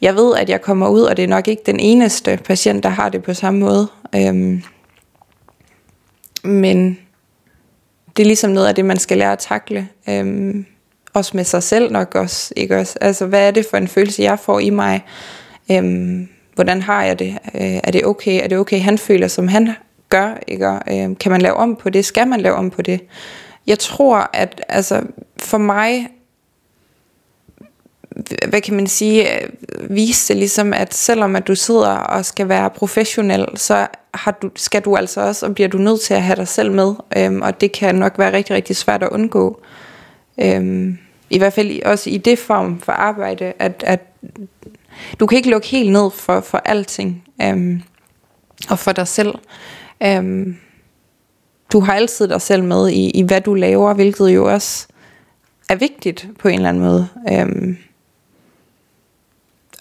jeg 0.00 0.14
ved, 0.14 0.36
at 0.36 0.48
jeg 0.48 0.62
kommer 0.62 0.88
ud, 0.88 1.00
og 1.00 1.16
det 1.16 1.22
er 1.22 1.28
nok 1.28 1.48
ikke 1.48 1.62
den 1.66 1.80
eneste 1.80 2.38
patient, 2.44 2.82
der 2.82 2.88
har 2.88 3.08
det 3.08 3.22
på 3.22 3.34
samme 3.34 3.60
måde. 3.60 3.88
Øh, 4.14 4.62
men 6.44 6.98
det 8.16 8.22
er 8.22 8.26
ligesom 8.26 8.50
noget 8.50 8.68
af 8.68 8.74
det, 8.74 8.84
man 8.84 8.98
skal 8.98 9.18
lære 9.18 9.32
at 9.32 9.38
takle. 9.38 9.88
Øh, 10.08 10.54
også 11.14 11.36
med 11.36 11.44
sig 11.44 11.62
selv 11.62 11.92
nok 11.92 12.14
også, 12.14 12.52
ikke 12.56 12.78
også? 12.78 12.98
Altså, 13.00 13.26
hvad 13.26 13.46
er 13.46 13.50
det 13.50 13.66
for 13.70 13.76
en 13.76 13.88
følelse, 13.88 14.22
jeg 14.22 14.38
får 14.38 14.58
i 14.58 14.70
mig? 14.70 15.04
Øhm, 15.70 16.28
hvordan 16.54 16.82
har 16.82 17.04
jeg 17.04 17.18
det? 17.18 17.38
Øh, 17.54 17.80
er 17.84 17.90
det 17.90 18.06
okay? 18.06 18.42
Er 18.42 18.48
det 18.48 18.58
okay, 18.58 18.80
han 18.80 18.98
føler, 18.98 19.28
som 19.28 19.48
han 19.48 19.74
gør? 20.08 20.38
Ikke? 20.48 20.78
Øhm, 20.90 21.16
kan 21.16 21.32
man 21.32 21.40
lave 21.40 21.54
om 21.54 21.76
på 21.76 21.90
det? 21.90 22.04
Skal 22.04 22.28
man 22.28 22.40
lave 22.40 22.54
om 22.54 22.70
på 22.70 22.82
det? 22.82 23.00
Jeg 23.66 23.78
tror, 23.78 24.30
at 24.32 24.64
altså, 24.68 25.02
for 25.36 25.58
mig 25.58 26.08
hvad 28.48 28.60
kan 28.60 28.74
man 28.74 28.86
sige, 28.86 29.42
øh, 29.42 29.50
viste 29.90 30.34
det 30.34 30.38
ligesom, 30.38 30.72
at 30.72 30.94
selvom 30.94 31.36
at 31.36 31.48
du 31.48 31.54
sidder 31.54 31.88
og 31.88 32.24
skal 32.24 32.48
være 32.48 32.70
professionel, 32.70 33.46
så 33.54 33.86
har 34.14 34.30
du, 34.30 34.50
skal 34.56 34.82
du 34.82 34.96
altså 34.96 35.20
også, 35.20 35.46
og 35.46 35.54
bliver 35.54 35.68
du 35.68 35.78
nødt 35.78 36.00
til 36.00 36.14
at 36.14 36.22
have 36.22 36.36
dig 36.36 36.48
selv 36.48 36.72
med, 36.72 36.94
øhm, 37.16 37.42
og 37.42 37.60
det 37.60 37.72
kan 37.72 37.94
nok 37.94 38.18
være 38.18 38.32
rigtig, 38.32 38.56
rigtig 38.56 38.76
svært 38.76 39.02
at 39.02 39.08
undgå. 39.08 39.60
Øhm, 40.40 40.98
I 41.30 41.38
hvert 41.38 41.52
fald 41.52 41.82
også 41.82 42.10
i 42.10 42.16
det 42.16 42.38
form 42.38 42.80
for 42.80 42.92
arbejde, 42.92 43.52
at, 43.58 43.84
at 43.86 44.00
du 45.20 45.26
kan 45.26 45.36
ikke 45.36 45.50
lukke 45.50 45.66
helt 45.66 45.92
ned 45.92 46.10
for, 46.10 46.40
for 46.40 46.58
alting, 46.64 47.24
øhm, 47.42 47.82
og 48.70 48.78
for 48.78 48.92
dig 48.92 49.08
selv. 49.08 49.34
Øhm, 50.02 50.56
du 51.72 51.80
har 51.80 51.94
altid 51.94 52.28
dig 52.28 52.40
selv 52.40 52.64
med 52.64 52.88
i, 52.88 53.10
i, 53.10 53.22
hvad 53.22 53.40
du 53.40 53.54
laver, 53.54 53.94
hvilket 53.94 54.28
jo 54.28 54.52
også 54.52 54.86
er 55.68 55.74
vigtigt 55.74 56.28
på 56.38 56.48
en 56.48 56.54
eller 56.54 56.68
anden 56.68 56.82
måde. 56.82 57.08
Øhm, 57.32 57.76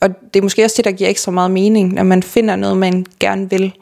og 0.02 0.10
det 0.34 0.40
er 0.40 0.44
måske 0.44 0.64
også 0.64 0.78
det, 0.78 0.86
der 0.86 0.92
giver 0.92 1.08
ikke 1.08 1.22
så 1.22 1.32
meget 1.32 1.52
mening, 1.52 1.94
når 1.94 2.04
man 2.04 2.24
finder 2.24 2.56
noget, 2.56 2.78
man 2.78 3.06
gerne 3.20 3.50
vil, 3.50 3.74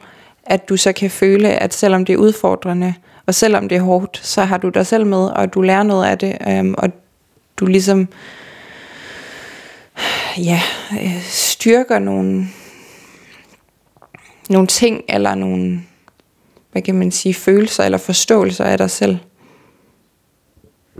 at 0.44 0.68
du 0.68 0.76
så 0.76 0.92
kan 0.92 1.10
føle, 1.10 1.48
at 1.48 1.74
selvom 1.74 2.04
det 2.04 2.12
er 2.12 2.16
udfordrende, 2.16 2.94
og 3.26 3.34
selvom 3.34 3.68
det 3.68 3.76
er 3.76 3.82
hårdt, 3.82 4.20
så 4.22 4.44
har 4.44 4.58
du 4.58 4.68
dig 4.68 4.86
selv 4.86 5.06
med, 5.06 5.26
og 5.26 5.54
du 5.54 5.60
lærer 5.60 5.82
noget 5.82 6.06
af 6.06 6.18
det, 6.18 6.36
øhm, 6.48 6.74
og 6.78 6.90
du 7.56 7.66
ligesom 7.66 8.08
ja, 10.38 10.60
øh, 10.92 11.22
styrker 11.22 11.98
nogle, 11.98 12.48
nogle 14.50 14.66
ting, 14.66 15.02
eller 15.08 15.34
nogle, 15.34 15.82
hvad 16.76 16.82
kan 16.82 16.94
man 16.94 17.10
sige, 17.10 17.34
følelser 17.34 17.84
eller 17.84 17.98
forståelser 17.98 18.64
af 18.64 18.78
dig 18.78 18.90
selv. 18.90 19.18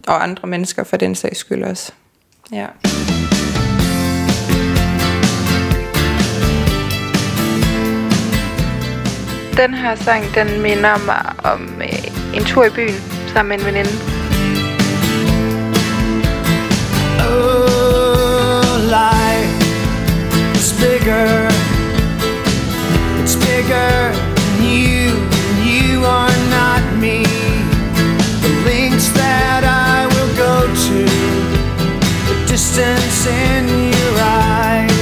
Og 0.06 0.22
andre 0.22 0.48
mennesker 0.48 0.84
for 0.84 0.96
den 0.96 1.14
sags 1.14 1.38
skyld 1.38 1.62
også. 1.62 1.92
Ja. 2.52 2.66
Den 9.56 9.74
her 9.74 9.94
sang, 9.94 10.24
den 10.34 10.62
minder 10.62 11.06
mig 11.06 11.32
om 11.44 11.82
øh, 11.82 12.36
en 12.36 12.44
tur 12.44 12.64
i 12.64 12.70
byen 12.70 12.94
sammen 13.32 13.48
med 13.48 13.58
en 13.58 13.64
veninde. 13.66 13.90
Oh, 17.28 18.78
life 18.96 19.56
is 20.54 20.74
bigger. 20.80 21.50
It's 23.24 23.36
bigger 23.46 24.12
than 24.36 24.64
you. 24.64 25.35
Are 26.06 26.38
not 26.50 26.82
me. 27.00 27.22
The 28.42 28.52
links 28.64 29.08
that 29.20 29.62
I 29.64 30.06
will 30.14 30.32
go 30.36 30.54
to, 30.86 30.98
the 32.28 32.36
distance 32.46 33.26
in 33.26 33.64
your 33.92 34.14
eyes. 34.20 34.95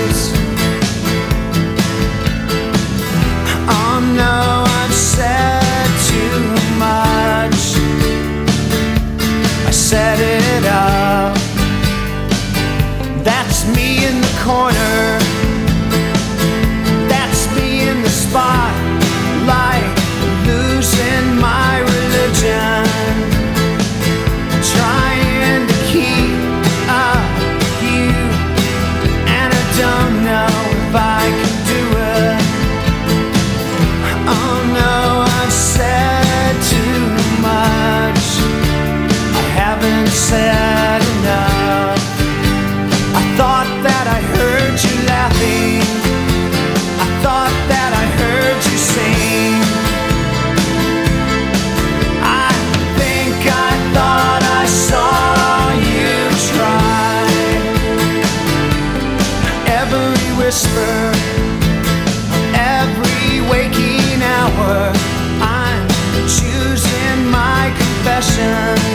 passion. 68.24 68.93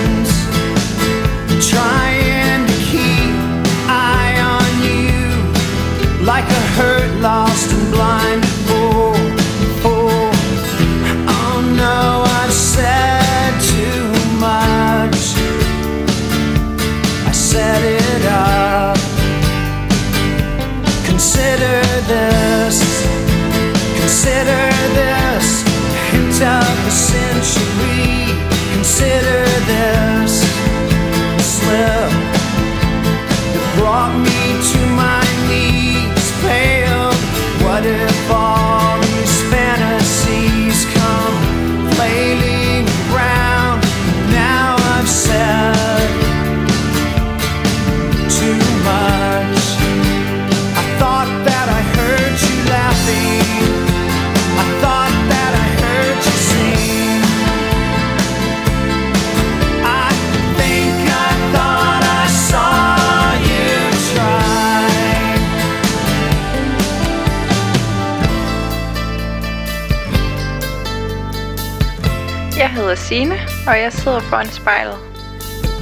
Spejlet. 74.53 74.97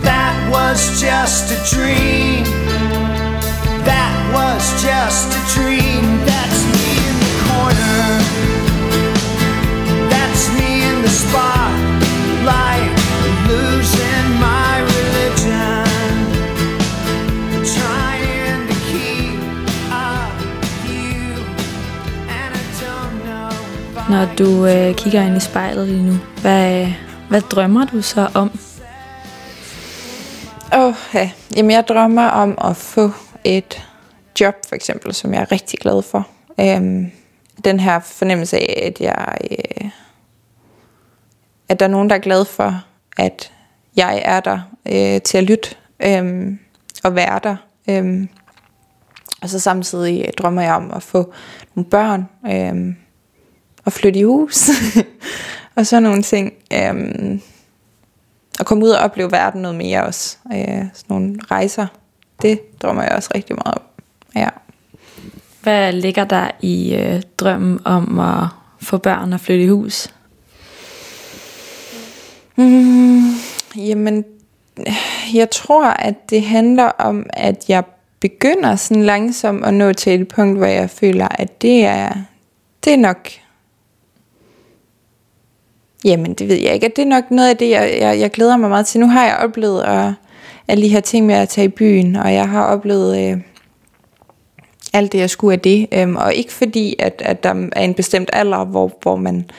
That 0.04 0.36
was 0.54 0.80
just 1.02 1.52
a 1.58 1.60
dream. 1.76 2.44
That 3.90 4.14
was 4.36 4.64
just 4.88 5.28
a 5.40 5.42
dream. 5.56 6.04
That's 6.30 6.60
me 6.74 6.88
in 7.10 7.16
the 7.26 7.34
corner. 7.48 8.04
That's 10.14 10.44
me 10.58 10.70
in 10.90 10.98
the 11.06 11.14
spotlight, 11.24 12.92
losing 13.50 14.28
my 14.48 14.74
religion. 14.94 15.86
Trying 17.76 18.62
to 18.72 18.76
keep 18.92 19.40
up 20.10 20.36
you, 20.92 21.22
and 22.40 22.52
I 22.62 22.66
don't 22.84 23.16
know. 23.26 23.52
Når 24.10 24.26
du 24.38 24.66
øh, 24.66 24.96
kigger 24.96 25.22
ind 25.22 25.38
i 25.38 25.40
spejlet 25.40 25.88
lige 25.88 26.04
nu, 26.04 26.18
hvad, 26.42 26.88
hvad 27.30 27.42
drømmer 27.42 27.86
du 27.86 28.02
så 28.02 28.28
om? 28.34 28.47
Ja. 31.14 31.32
Jamen, 31.56 31.72
jeg 31.72 31.88
drømmer 31.88 32.28
om 32.28 32.58
at 32.64 32.78
få 32.78 33.12
et 33.44 33.88
job, 34.40 34.56
for 34.68 34.76
eksempel, 34.76 35.14
som 35.14 35.34
jeg 35.34 35.42
er 35.42 35.52
rigtig 35.52 35.80
glad 35.80 36.02
for. 36.02 36.28
Øhm, 36.60 37.12
den 37.64 37.80
her 37.80 38.00
fornemmelse 38.00 38.58
af, 38.58 38.84
at 38.86 39.02
jeg... 39.02 39.38
Øh, 39.52 39.90
at 41.70 41.80
der 41.80 41.86
er 41.86 41.90
nogen, 41.90 42.10
der 42.10 42.16
er 42.16 42.20
glad 42.20 42.46
for, 42.46 42.84
at 43.18 43.52
jeg 43.96 44.22
er 44.26 44.40
der 44.40 44.60
øh, 44.86 45.22
til 45.22 45.38
at 45.38 45.44
lytte 45.44 45.70
øh, 46.00 46.54
og 47.04 47.16
være 47.16 47.40
der. 47.44 47.56
Øh, 47.90 48.28
og 49.42 49.50
så 49.50 49.60
samtidig 49.60 50.22
øh, 50.28 50.34
drømmer 50.38 50.62
jeg 50.62 50.74
om 50.74 50.92
at 50.92 51.04
få 51.04 51.34
nogle 51.76 51.90
børn 51.90 52.30
øh, 52.48 52.96
og 53.86 53.94
flytte 53.94 54.20
i 54.20 54.24
hus. 54.24 54.70
og 55.76 55.86
sådan 55.86 56.04
nogle 56.04 56.24
ting. 56.24 56.54
Øh, 56.74 57.40
og 58.60 58.66
komme 58.66 58.86
ud 58.86 58.90
og 58.90 59.00
opleve 59.00 59.32
verden 59.32 59.62
noget 59.62 59.78
mere 59.78 60.04
også. 60.04 60.38
Øh, 60.54 60.66
sådan 60.68 61.08
nogle 61.08 61.40
rejser. 61.52 61.88
Det 62.42 62.80
drømmer 62.82 63.04
jeg 63.04 63.12
også 63.12 63.30
rigtig 63.36 63.56
meget 63.56 63.76
om. 63.76 63.82
Ja. 64.36 64.50
Hvad 65.64 65.94
ligger 65.94 66.24
der 66.24 66.52
i 66.62 66.96
øh, 66.96 67.22
drømmen 67.38 67.80
om 67.86 68.20
at 68.20 68.48
få 68.82 68.98
børn 68.98 69.34
og 69.34 69.40
flytte 69.40 69.64
i 69.64 69.68
hus? 69.68 70.14
Mm, 72.56 73.32
jamen, 73.76 74.26
jeg 75.34 75.50
tror, 75.50 75.86
at 75.86 76.30
det 76.30 76.42
handler 76.42 76.84
om, 76.84 77.26
at 77.30 77.66
jeg 77.70 77.84
begynder 78.20 78.76
sådan 78.76 79.04
langsomt 79.04 79.66
at 79.66 79.74
nå 79.74 79.94
til 79.94 80.22
et 80.22 80.28
punkt, 80.28 80.58
hvor 80.58 80.66
jeg 80.66 80.90
føler, 80.90 81.28
at 81.32 81.62
det 81.62 81.86
er, 81.86 82.14
det 82.84 82.94
er 82.94 82.98
nok... 82.98 83.30
Jamen, 86.08 86.34
det 86.34 86.48
ved 86.48 86.56
jeg 86.56 86.74
ikke. 86.74 86.92
Det 86.96 87.02
er 87.02 87.06
nok 87.06 87.32
noget 87.32 87.50
af 87.50 87.58
det, 87.58 87.70
jeg, 87.70 87.98
jeg, 88.02 88.20
jeg 88.20 88.32
glæder 88.32 88.58
mig 88.58 88.70
meget 88.70 88.86
til. 88.86 89.00
Nu 89.00 89.08
har 89.08 89.26
jeg 89.26 89.38
oplevet 89.38 89.84
at, 89.84 90.14
alle 90.68 90.84
de 90.84 90.90
her 90.90 91.00
ting 91.00 91.26
med 91.26 91.36
at 91.36 91.50
tage 91.50 91.66
i 91.66 91.68
byen, 91.68 92.16
og 92.16 92.34
jeg 92.34 92.50
har 92.50 92.64
oplevet 92.64 93.32
øh, 93.32 93.42
alt 94.94 95.12
det, 95.12 95.20
jeg 95.20 95.30
skulle 95.30 95.54
af 95.54 95.60
det. 95.60 95.88
Øhm, 95.92 96.16
og 96.16 96.34
ikke 96.34 96.54
fordi, 96.54 96.96
at, 97.00 97.22
at 97.26 97.44
der 97.44 97.70
er 97.72 97.82
en 97.82 97.94
bestemt 97.94 98.30
alder, 98.34 98.66
hvor, 98.66 98.98
hvor 99.02 99.16
man 99.16 99.50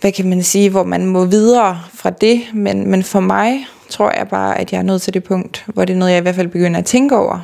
hvad 0.00 0.12
kan 0.12 0.28
man 0.28 0.42
sige, 0.42 0.70
hvor 0.70 0.84
man 0.84 1.06
må 1.06 1.24
videre 1.24 1.80
fra 1.94 2.10
det, 2.10 2.40
men, 2.54 2.90
men 2.90 3.02
for 3.02 3.20
mig 3.20 3.66
tror 3.88 4.12
jeg 4.18 4.28
bare, 4.28 4.58
at 4.58 4.72
jeg 4.72 4.78
er 4.78 4.82
nået 4.82 5.02
til 5.02 5.14
det 5.14 5.24
punkt, 5.24 5.64
hvor 5.66 5.84
det 5.84 5.94
er 5.94 5.98
noget, 5.98 6.12
jeg 6.12 6.18
i 6.18 6.22
hvert 6.22 6.34
fald 6.34 6.48
begynder 6.48 6.78
at 6.78 6.86
tænke 6.86 7.16
over, 7.16 7.40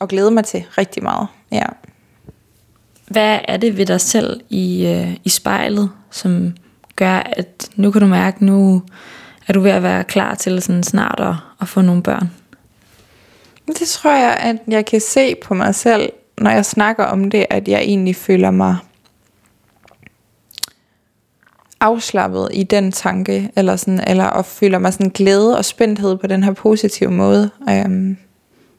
og 0.00 0.08
glæde 0.08 0.30
mig 0.30 0.44
til 0.44 0.64
rigtig 0.78 1.02
meget. 1.02 1.26
Ja. 1.52 1.66
Hvad 3.06 3.38
er 3.48 3.56
det 3.56 3.76
ved 3.76 3.86
dig 3.86 4.00
selv 4.00 4.40
i, 4.50 4.86
øh, 4.86 5.16
i 5.24 5.28
spejlet, 5.28 5.90
som 6.16 6.54
gør, 6.96 7.22
at 7.32 7.68
nu 7.76 7.90
kan 7.90 8.00
du 8.00 8.06
mærke, 8.06 8.44
nu 8.44 8.82
er 9.46 9.52
du 9.52 9.60
ved 9.60 9.70
at 9.70 9.82
være 9.82 10.04
klar 10.04 10.34
til 10.34 10.62
sådan 10.62 10.82
snart 10.82 11.20
at, 11.20 11.34
at 11.60 11.68
få 11.68 11.80
nogle 11.80 12.02
børn? 12.02 12.30
Det 13.66 13.88
tror 13.88 14.12
jeg, 14.12 14.36
at 14.40 14.56
jeg 14.68 14.86
kan 14.86 15.00
se 15.00 15.34
på 15.34 15.54
mig 15.54 15.74
selv, 15.74 16.12
når 16.38 16.50
jeg 16.50 16.64
snakker 16.64 17.04
om 17.04 17.30
det, 17.30 17.46
at 17.50 17.68
jeg 17.68 17.80
egentlig 17.80 18.16
føler 18.16 18.50
mig 18.50 18.76
afslappet 21.80 22.48
i 22.52 22.62
den 22.62 22.92
tanke, 22.92 23.50
eller, 23.56 23.76
sådan, 23.76 24.04
eller 24.06 24.24
og 24.24 24.44
føler 24.44 24.78
mig 24.78 24.92
sådan 24.92 25.10
glæde 25.10 25.58
og 25.58 25.64
spændthed 25.64 26.16
på 26.16 26.26
den 26.26 26.42
her 26.44 26.52
positive 26.52 27.10
måde. 27.10 27.50
Øhm, 27.70 28.16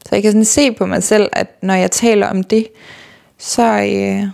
så 0.06 0.16
jeg 0.16 0.22
kan 0.22 0.32
sådan 0.32 0.46
se 0.46 0.72
på 0.72 0.86
mig 0.86 1.04
selv, 1.04 1.30
at 1.34 1.48
når 1.62 1.74
jeg 1.74 1.92
taler 1.92 2.28
om 2.28 2.44
det, 2.44 2.68
så, 3.38 3.64
øh, 3.64 4.28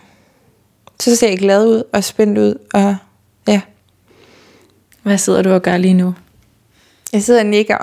så 1.03 1.15
ser 1.15 1.29
jeg 1.29 1.37
glad 1.37 1.67
ud 1.67 1.83
og 1.93 2.03
spændt 2.03 2.37
ud, 2.37 2.55
og 2.73 2.95
ja, 3.47 3.61
Hvad 5.03 5.17
sidder 5.17 5.41
du 5.41 5.49
og 5.49 5.61
gør 5.61 5.77
lige 5.77 5.93
nu? 5.93 6.15
jeg 7.13 7.23
sidder 7.23 7.39
og 7.39 7.45
nikker. 7.45 7.77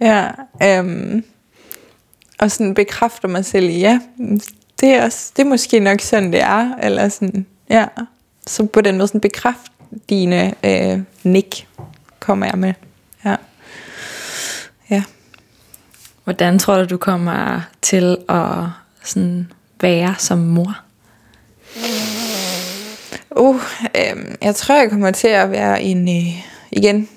ja, 0.00 0.30
um, 0.80 1.24
og 2.38 2.50
sådan 2.50 2.74
bekræfter 2.74 3.28
mig 3.28 3.44
selv 3.44 3.68
i, 3.68 3.78
ja, 3.78 4.00
det 4.80 4.88
er, 4.88 5.04
også, 5.04 5.32
det 5.36 5.42
er 5.42 5.48
måske 5.48 5.80
nok 5.80 6.00
sådan, 6.00 6.32
det 6.32 6.40
er, 6.40 6.74
eller 6.82 7.08
sådan, 7.08 7.46
ja. 7.70 7.86
Så 8.46 8.66
på 8.66 8.80
den 8.80 8.96
måde 8.96 9.08
sådan 9.08 9.20
bekræft 9.20 9.72
dine 10.08 10.54
øh, 10.64 11.00
nik, 11.22 11.68
kommer 12.20 12.46
jeg 12.46 12.58
med. 12.58 12.74
Ja. 13.24 13.36
Ja. 14.90 15.02
Hvordan 16.24 16.58
tror 16.58 16.76
du, 16.78 16.84
du 16.84 16.96
kommer 16.96 17.60
til 17.82 18.16
at 18.28 18.66
sådan 19.04 19.52
være 19.80 20.14
som 20.18 20.38
mor? 20.38 20.89
Uh, 23.36 23.56
øh, 23.96 24.34
jeg 24.42 24.54
tror, 24.54 24.80
jeg 24.80 24.90
kommer 24.90 25.10
til 25.10 25.28
at 25.28 25.50
være 25.50 25.82
en, 25.82 26.08
øh, 26.08 26.44
igen, 26.70 27.08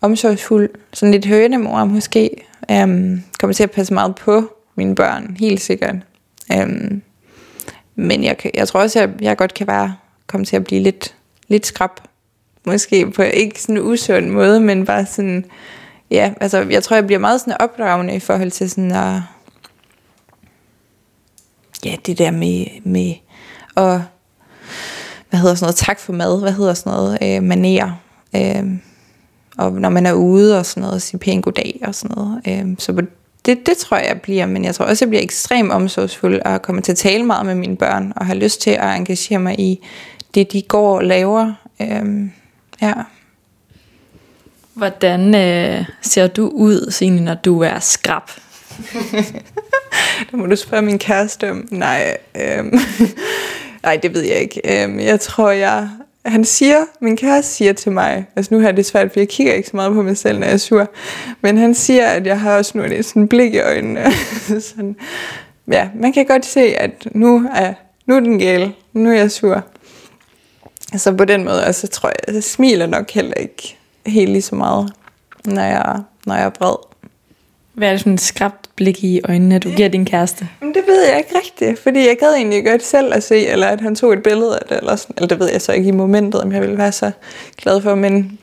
omsorgsfuld, 0.00 0.70
sådan 0.92 1.12
lidt 1.12 1.26
hønemor 1.26 1.84
måske. 1.84 2.30
Um, 2.72 3.22
kommer 3.40 3.54
til 3.54 3.62
at 3.62 3.70
passe 3.70 3.94
meget 3.94 4.14
på 4.14 4.56
mine 4.74 4.94
børn, 4.94 5.36
helt 5.40 5.60
sikkert. 5.60 5.96
Um, 6.54 7.02
men 7.94 8.24
jeg, 8.24 8.36
jeg 8.54 8.68
tror 8.68 8.80
også, 8.80 9.00
at 9.00 9.10
jeg, 9.10 9.22
jeg 9.22 9.36
godt 9.36 9.54
kan 9.54 9.66
være, 9.66 9.96
komme 10.26 10.46
til 10.46 10.56
at 10.56 10.64
blive 10.64 10.82
lidt, 10.82 11.14
lidt 11.48 11.66
skrab. 11.66 11.90
Måske 12.64 13.10
på 13.10 13.22
ikke 13.22 13.62
sådan 13.62 13.76
en 13.76 13.82
usund 13.82 14.28
måde, 14.28 14.60
men 14.60 14.84
bare 14.84 15.06
sådan, 15.06 15.44
ja, 16.10 16.32
altså 16.40 16.66
jeg 16.70 16.82
tror, 16.82 16.96
jeg 16.96 17.06
bliver 17.06 17.18
meget 17.18 17.40
sådan 17.40 17.56
opdragende 17.60 18.14
i 18.14 18.20
forhold 18.20 18.50
til 18.50 18.70
sådan 18.70 18.92
at, 18.92 19.22
ja, 21.84 21.96
det 22.06 22.18
der 22.18 22.30
med, 22.30 22.66
med 22.84 23.14
og 23.74 24.02
hvad 25.30 25.40
hedder 25.40 25.54
sådan 25.54 25.64
noget, 25.64 25.76
tak 25.76 26.00
for 26.00 26.12
mad, 26.12 26.40
hvad 26.40 26.52
hedder 26.52 26.74
sådan 26.74 26.92
noget, 26.92 27.18
øh, 27.22 27.42
manerer. 27.42 27.92
øh, 28.36 28.64
og 29.58 29.72
når 29.72 29.88
man 29.88 30.06
er 30.06 30.12
ude 30.12 30.58
og 30.58 30.66
sådan 30.66 30.82
noget, 30.82 31.02
sige 31.02 31.20
pænt 31.20 31.44
goddag 31.44 31.80
og 31.84 31.94
sådan 31.94 32.16
noget. 32.16 32.42
Øh, 32.48 32.76
så 32.78 32.92
på 32.92 33.00
det, 33.46 33.66
det 33.66 33.76
tror 33.76 33.96
jeg, 33.96 34.06
jeg 34.08 34.20
bliver, 34.20 34.46
men 34.46 34.64
jeg 34.64 34.74
tror 34.74 34.84
også, 34.84 35.04
jeg 35.04 35.10
bliver 35.10 35.22
ekstremt 35.22 35.72
omsorgsfuld 35.72 36.40
og 36.44 36.62
kommer 36.62 36.82
til 36.82 36.92
at 36.92 36.98
tale 36.98 37.24
meget 37.24 37.46
med 37.46 37.54
mine 37.54 37.76
børn, 37.76 38.12
og 38.16 38.26
har 38.26 38.34
lyst 38.34 38.60
til 38.60 38.70
at 38.70 38.96
engagere 38.96 39.38
mig 39.38 39.60
i 39.60 39.86
det, 40.34 40.52
de 40.52 40.62
går 40.62 40.96
og 40.96 41.04
laver. 41.04 41.52
Øhm, 41.80 42.32
ja. 42.82 42.92
Hvordan 44.74 45.34
øh, 45.34 45.84
ser 46.02 46.26
du 46.26 46.48
ud, 46.48 46.90
Signe, 46.90 47.20
når 47.20 47.34
du 47.34 47.60
er 47.60 47.78
skrab? 47.78 48.30
Der 50.30 50.36
må 50.36 50.46
du 50.46 50.56
spørge 50.56 50.82
min 50.82 50.98
kæreste 50.98 51.50
om. 51.50 51.68
Nej, 51.70 52.16
øhm, 52.40 52.78
nej 53.82 53.96
det 53.96 54.14
ved 54.14 54.22
jeg 54.22 54.36
ikke. 54.36 54.82
Øhm, 54.82 55.00
jeg 55.00 55.20
tror, 55.20 55.50
jeg... 55.50 55.88
Han 56.26 56.44
siger, 56.44 56.76
min 57.00 57.16
kæreste 57.16 57.52
siger 57.52 57.72
til 57.72 57.92
mig, 57.92 58.26
altså 58.36 58.54
nu 58.54 58.60
har 58.60 58.68
jeg 58.68 58.76
det 58.76 58.86
svært, 58.86 59.12
for 59.12 59.20
jeg 59.20 59.28
kigger 59.28 59.52
ikke 59.52 59.68
så 59.68 59.76
meget 59.76 59.92
på 59.92 60.02
mig 60.02 60.16
selv, 60.16 60.38
når 60.38 60.46
jeg 60.46 60.52
er 60.52 60.58
sur, 60.58 60.90
men 61.40 61.56
han 61.58 61.74
siger, 61.74 62.06
at 62.06 62.26
jeg 62.26 62.40
har 62.40 62.56
også 62.56 62.78
nu 62.78 62.84
et 62.84 63.04
sådan 63.04 63.28
blik 63.28 63.54
i 63.54 63.58
øjnene. 63.58 64.04
sådan, 64.68 64.96
ja, 65.68 65.88
man 65.94 66.12
kan 66.12 66.26
godt 66.26 66.46
se, 66.46 66.60
at 66.60 67.08
nu 67.10 67.48
er, 67.54 67.74
nu 68.06 68.16
er 68.16 68.20
den 68.20 68.38
gale, 68.38 68.72
nu 68.92 69.10
er 69.10 69.14
jeg 69.14 69.30
sur. 69.30 69.64
Så 70.96 71.12
på 71.12 71.24
den 71.24 71.44
måde, 71.44 71.64
altså, 71.64 71.86
tror 71.86 72.08
jeg, 72.08 72.34
jeg 72.34 72.44
smiler 72.44 72.86
nok 72.86 73.10
heller 73.10 73.34
ikke 73.34 73.76
helt 74.06 74.30
lige 74.30 74.42
så 74.42 74.54
meget, 74.54 74.92
når 75.44 75.62
jeg, 75.62 76.00
når 76.26 76.34
jeg 76.34 76.44
er 76.44 76.50
vred. 76.58 76.76
Hvad 77.72 77.88
er 77.88 77.92
det 77.92 78.02
for 78.02 78.10
en 78.10 78.18
skrab 78.18 78.52
blik 78.80 79.04
i 79.04 79.20
øjnene, 79.24 79.58
du 79.58 79.70
giver 79.70 79.88
din 79.88 80.04
kæreste? 80.04 80.48
Men 80.60 80.74
det 80.74 80.82
ved 80.86 81.08
jeg 81.08 81.18
ikke 81.18 81.34
rigtigt, 81.44 81.78
fordi 81.78 81.98
jeg 81.98 82.16
gad 82.20 82.34
egentlig 82.34 82.64
godt 82.64 82.82
selv 82.82 83.14
at 83.14 83.22
se, 83.22 83.46
eller 83.46 83.66
at 83.66 83.80
han 83.80 83.94
tog 83.94 84.12
et 84.12 84.22
billede 84.22 84.58
af 84.58 84.66
det, 84.68 84.76
eller, 84.76 84.96
sådan, 84.96 85.14
eller 85.16 85.28
det 85.28 85.38
ved 85.38 85.50
jeg 85.50 85.62
så 85.62 85.72
ikke 85.72 85.88
i 85.88 85.92
momentet, 85.92 86.40
om 86.40 86.52
jeg 86.52 86.60
ville 86.60 86.78
være 86.78 86.92
så 86.92 87.10
glad 87.56 87.80
for, 87.80 87.94
men 87.94 88.38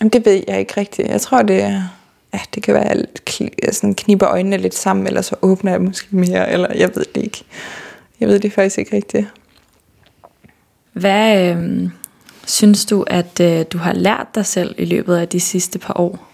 men 0.00 0.08
det 0.08 0.26
ved 0.26 0.42
jeg 0.48 0.58
ikke 0.58 0.74
rigtigt. 0.76 1.08
Jeg 1.08 1.20
tror, 1.20 1.42
det 1.42 1.62
er, 1.62 1.82
ja, 2.34 2.40
det 2.54 2.62
kan 2.62 2.74
være, 2.74 2.90
at 2.90 3.06
jeg 3.62 3.74
sådan 3.74 3.94
kniber 3.94 4.28
øjnene 4.28 4.56
lidt 4.56 4.74
sammen, 4.74 5.06
eller 5.06 5.22
så 5.22 5.36
åbner 5.42 5.70
jeg 5.70 5.80
måske 5.80 6.16
mere, 6.16 6.52
eller 6.52 6.74
jeg 6.74 6.90
ved 6.96 7.04
det 7.14 7.22
ikke. 7.22 7.44
Jeg 8.20 8.28
ved 8.28 8.40
det 8.40 8.52
faktisk 8.52 8.78
ikke 8.78 8.96
rigtigt. 8.96 9.26
Hvad 10.92 11.48
øh, 11.48 11.88
synes 12.46 12.86
du, 12.86 13.04
at 13.06 13.40
øh, 13.40 13.64
du 13.72 13.78
har 13.78 13.92
lært 13.92 14.26
dig 14.34 14.46
selv 14.46 14.74
i 14.78 14.84
løbet 14.84 15.16
af 15.16 15.28
de 15.28 15.40
sidste 15.40 15.78
par 15.78 16.00
år? 16.00 16.31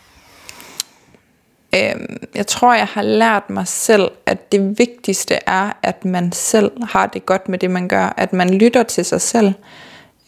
Øhm, 1.74 2.16
jeg 2.34 2.46
tror, 2.46 2.74
jeg 2.74 2.86
har 2.86 3.02
lært 3.02 3.50
mig 3.50 3.68
selv, 3.68 4.10
at 4.26 4.52
det 4.52 4.78
vigtigste 4.78 5.38
er, 5.46 5.72
at 5.82 6.04
man 6.04 6.32
selv 6.32 6.70
har 6.82 7.06
det 7.06 7.26
godt 7.26 7.48
med 7.48 7.58
det, 7.58 7.70
man 7.70 7.88
gør. 7.88 8.14
At 8.16 8.32
man 8.32 8.54
lytter 8.54 8.82
til 8.82 9.04
sig 9.04 9.20
selv. 9.20 9.52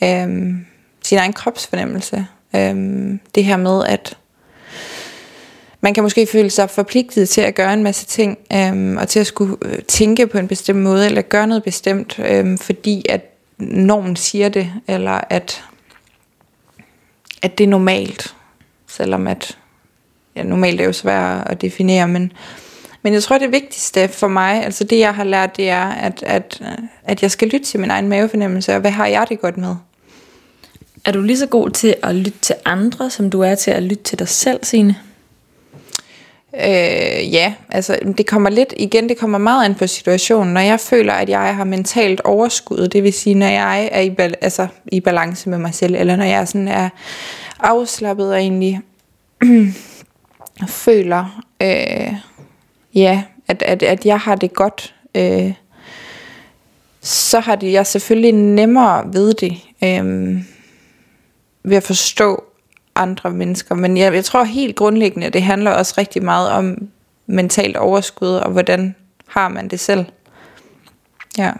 Øhm, 0.04 0.66
sin 1.04 1.18
egen 1.18 1.32
kropsfornemmelse. 1.32 2.26
Øhm, 2.56 3.20
det 3.34 3.44
her 3.44 3.56
med, 3.56 3.84
at 3.86 4.16
man 5.80 5.94
kan 5.94 6.02
måske 6.02 6.26
føle 6.26 6.50
sig 6.50 6.70
forpligtet 6.70 7.28
til 7.28 7.40
at 7.40 7.54
gøre 7.54 7.72
en 7.72 7.82
masse 7.82 8.06
ting, 8.06 8.38
øhm, 8.52 8.96
og 8.96 9.08
til 9.08 9.20
at 9.20 9.26
skulle 9.26 9.56
øh, 9.62 9.82
tænke 9.82 10.26
på 10.26 10.38
en 10.38 10.48
bestemt 10.48 10.78
måde, 10.78 11.06
eller 11.06 11.22
gøre 11.22 11.46
noget 11.46 11.62
bestemt, 11.62 12.18
øhm, 12.18 12.58
fordi 12.58 13.06
at 13.08 13.34
normen 13.58 14.16
siger 14.16 14.48
det, 14.48 14.72
eller 14.88 15.20
at, 15.30 15.64
at 17.42 17.58
det 17.58 17.64
er 17.64 17.68
normalt, 17.68 18.34
selvom 18.86 19.26
at 19.26 19.58
ja, 20.36 20.42
normalt 20.42 20.80
er 20.80 20.84
jo 20.84 20.92
svært 20.92 21.46
at 21.46 21.60
definere, 21.60 22.08
men, 22.08 22.32
men 23.02 23.12
jeg 23.12 23.22
tror, 23.22 23.38
det 23.38 23.52
vigtigste 23.52 24.08
for 24.08 24.28
mig, 24.28 24.64
altså 24.64 24.84
det 24.84 24.98
jeg 24.98 25.14
har 25.14 25.24
lært, 25.24 25.56
det 25.56 25.70
er, 25.70 25.86
at, 25.86 26.22
at, 26.26 26.62
at 27.04 27.22
jeg 27.22 27.30
skal 27.30 27.48
lytte 27.48 27.66
til 27.66 27.80
min 27.80 27.90
egen 27.90 28.08
mavefornemmelse, 28.08 28.74
og 28.74 28.80
hvad 28.80 28.90
har 28.90 29.06
jeg 29.06 29.26
det 29.28 29.40
godt 29.40 29.56
med? 29.56 29.74
Er 31.04 31.12
du 31.12 31.20
lige 31.20 31.38
så 31.38 31.46
god 31.46 31.70
til 31.70 31.96
at 32.02 32.14
lytte 32.14 32.38
til 32.42 32.54
andre, 32.64 33.10
som 33.10 33.30
du 33.30 33.40
er 33.40 33.54
til 33.54 33.70
at 33.70 33.82
lytte 33.82 34.02
til 34.02 34.18
dig 34.18 34.28
selv, 34.28 34.60
Signe? 34.62 34.96
Øh, 36.54 37.32
ja, 37.32 37.54
altså 37.68 37.98
det 38.18 38.26
kommer 38.26 38.50
lidt, 38.50 38.74
igen 38.76 39.08
det 39.08 39.18
kommer 39.18 39.38
meget 39.38 39.64
an 39.64 39.74
på 39.74 39.86
situationen. 39.86 40.54
Når 40.54 40.60
jeg 40.60 40.80
føler, 40.80 41.12
at 41.12 41.28
jeg 41.28 41.56
har 41.56 41.64
mentalt 41.64 42.20
overskud, 42.20 42.88
det 42.88 43.02
vil 43.02 43.12
sige, 43.12 43.34
når 43.34 43.46
jeg 43.46 43.88
er 43.92 44.00
i, 44.00 44.10
bal- 44.10 44.34
altså, 44.40 44.66
i 44.92 45.00
balance 45.00 45.48
med 45.48 45.58
mig 45.58 45.74
selv, 45.74 45.94
eller 45.94 46.16
når 46.16 46.24
jeg 46.24 46.48
sådan 46.48 46.68
er 46.68 46.88
afslappet 47.60 48.32
og 48.32 48.38
egentlig 48.38 48.80
føler, 50.68 51.42
øh, 51.62 52.14
ja, 52.94 53.22
at, 53.48 53.62
at, 53.62 53.82
at 53.82 54.06
jeg 54.06 54.18
har 54.18 54.34
det 54.34 54.54
godt, 54.54 54.94
øh, 55.14 55.52
så 57.00 57.40
har 57.40 57.56
det 57.56 57.72
jeg 57.72 57.86
selvfølgelig 57.86 58.32
nemmere 58.32 59.12
ved 59.12 59.34
det, 59.34 59.52
øh, 59.84 60.42
ved 61.62 61.76
at 61.76 61.82
forstå 61.82 62.44
andre 62.94 63.30
mennesker. 63.30 63.74
Men 63.74 63.96
jeg, 63.96 64.14
jeg 64.14 64.24
tror 64.24 64.44
helt 64.44 64.76
grundlæggende, 64.76 65.30
det 65.30 65.42
handler 65.42 65.70
også 65.70 65.94
rigtig 65.98 66.22
meget 66.22 66.50
om 66.50 66.88
mentalt 67.26 67.76
overskud, 67.76 68.28
og 68.28 68.50
hvordan 68.50 68.94
har 69.26 69.48
man 69.48 69.68
det 69.68 69.80
selv. 69.80 70.04
Ja. 71.38 71.52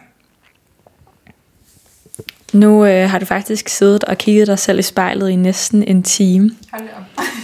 Nu 2.53 2.87
øh, 2.87 3.11
har 3.11 3.19
du 3.19 3.25
faktisk 3.25 3.69
siddet 3.69 4.05
og 4.05 4.19
kigget 4.19 4.47
dig 4.47 4.59
selv 4.59 4.79
i 4.79 4.83
spejlet 4.83 5.31
i 5.31 5.37
næsten 5.37 5.83
en 5.83 6.03
time. 6.03 6.51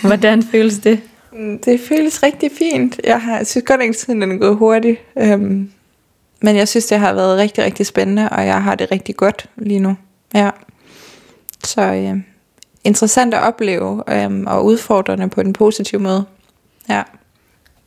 Hvordan 0.02 0.42
føles 0.42 0.78
det? 0.78 1.00
Mm, 1.37 1.59
Det 1.59 1.80
føles 1.80 2.22
rigtig 2.22 2.51
fint. 2.59 3.01
Jeg 3.05 3.20
har 3.20 3.37
jeg 3.37 3.47
synes 3.47 3.64
godt 3.66 3.80
nok, 3.80 3.89
at 3.89 4.05
den 4.07 4.22
er 4.22 4.37
gået 4.37 4.57
hurtigt. 4.57 5.01
Øhm, 5.18 5.70
men 6.41 6.57
jeg 6.57 6.68
synes, 6.68 6.87
det 6.87 6.99
har 6.99 7.12
været 7.12 7.39
rigtig, 7.39 7.64
rigtig 7.64 7.87
spændende, 7.87 8.28
og 8.28 8.47
jeg 8.47 8.62
har 8.62 8.74
det 8.74 8.91
rigtig 8.93 9.16
godt 9.16 9.47
lige 9.57 9.80
nu. 9.80 9.97
Ja. 10.34 10.51
Så 11.64 11.82
øh, 11.82 12.16
interessant 12.84 13.34
at 13.34 13.43
opleve, 13.43 14.03
øh, 14.09 14.30
og 14.47 14.64
udfordrende 14.64 15.28
på 15.28 15.41
en 15.41 15.53
positiv 15.53 16.01
måde. 16.01 16.24
Ja. 16.89 17.03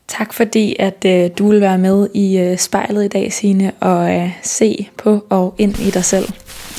Tak 0.07 0.33
fordi, 0.33 0.75
at 0.79 1.05
øh, 1.05 1.29
du 1.37 1.49
vil 1.49 1.61
være 1.61 1.77
med 1.77 2.09
i 2.13 2.37
øh, 2.37 2.57
spejlet 2.57 3.05
i 3.05 3.07
dag, 3.07 3.33
Signe, 3.33 3.71
og 3.79 4.15
øh, 4.15 4.31
se 4.43 4.89
på 4.97 5.25
og 5.29 5.55
ind 5.57 5.79
i 5.79 5.89
dig 5.89 6.03
selv. 6.05 6.29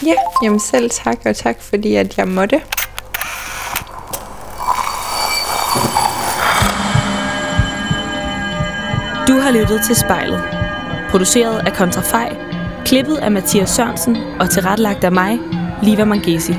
Ja, 0.06 0.14
jamen 0.42 0.60
selv 0.60 0.90
tak, 0.90 1.18
og 1.24 1.36
tak 1.36 1.60
fordi, 1.62 1.94
at 1.94 2.18
jeg 2.18 2.28
måtte. 2.28 2.60
Har 9.50 9.58
lyttet 9.60 9.80
til 9.86 9.96
spejlet. 9.96 10.42
Produceret 11.10 11.58
af 11.66 11.72
Kontrafej, 11.72 12.36
klippet 12.84 13.16
af 13.16 13.30
Mathias 13.30 13.70
Sørensen 13.70 14.16
og 14.40 14.50
tilrettelagt 14.50 15.04
af 15.04 15.12
mig, 15.12 15.38
Liva 15.82 16.04
Mangesi. 16.04 16.54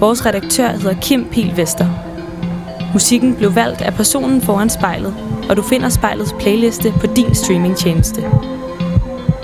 Vores 0.00 0.26
redaktør 0.26 0.68
hedder 0.68 1.00
Kim 1.00 1.28
Pil 1.30 1.56
Vester. 1.56 1.86
Musikken 2.92 3.34
blev 3.34 3.54
valgt 3.54 3.80
af 3.80 3.94
personen 3.94 4.42
foran 4.42 4.70
spejlet, 4.70 5.14
og 5.50 5.56
du 5.56 5.62
finder 5.62 5.88
spejlets 5.88 6.34
playliste 6.38 6.92
på 7.00 7.06
din 7.06 7.34
streamingtjeneste. 7.34 8.24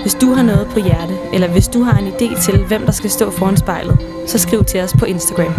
Hvis 0.01 0.15
du 0.15 0.33
har 0.33 0.43
noget 0.43 0.67
på 0.67 0.79
hjerte, 0.79 1.13
eller 1.33 1.47
hvis 1.47 1.67
du 1.67 1.83
har 1.83 1.97
en 1.97 2.07
idé 2.07 2.41
til, 2.41 2.65
hvem 2.67 2.85
der 2.85 2.91
skal 2.91 3.09
stå 3.09 3.31
foran 3.31 3.57
spejlet, 3.57 3.97
så 4.27 4.37
skriv 4.37 4.63
til 4.63 4.79
os 4.79 4.93
på 4.99 5.05
Instagram. 5.05 5.53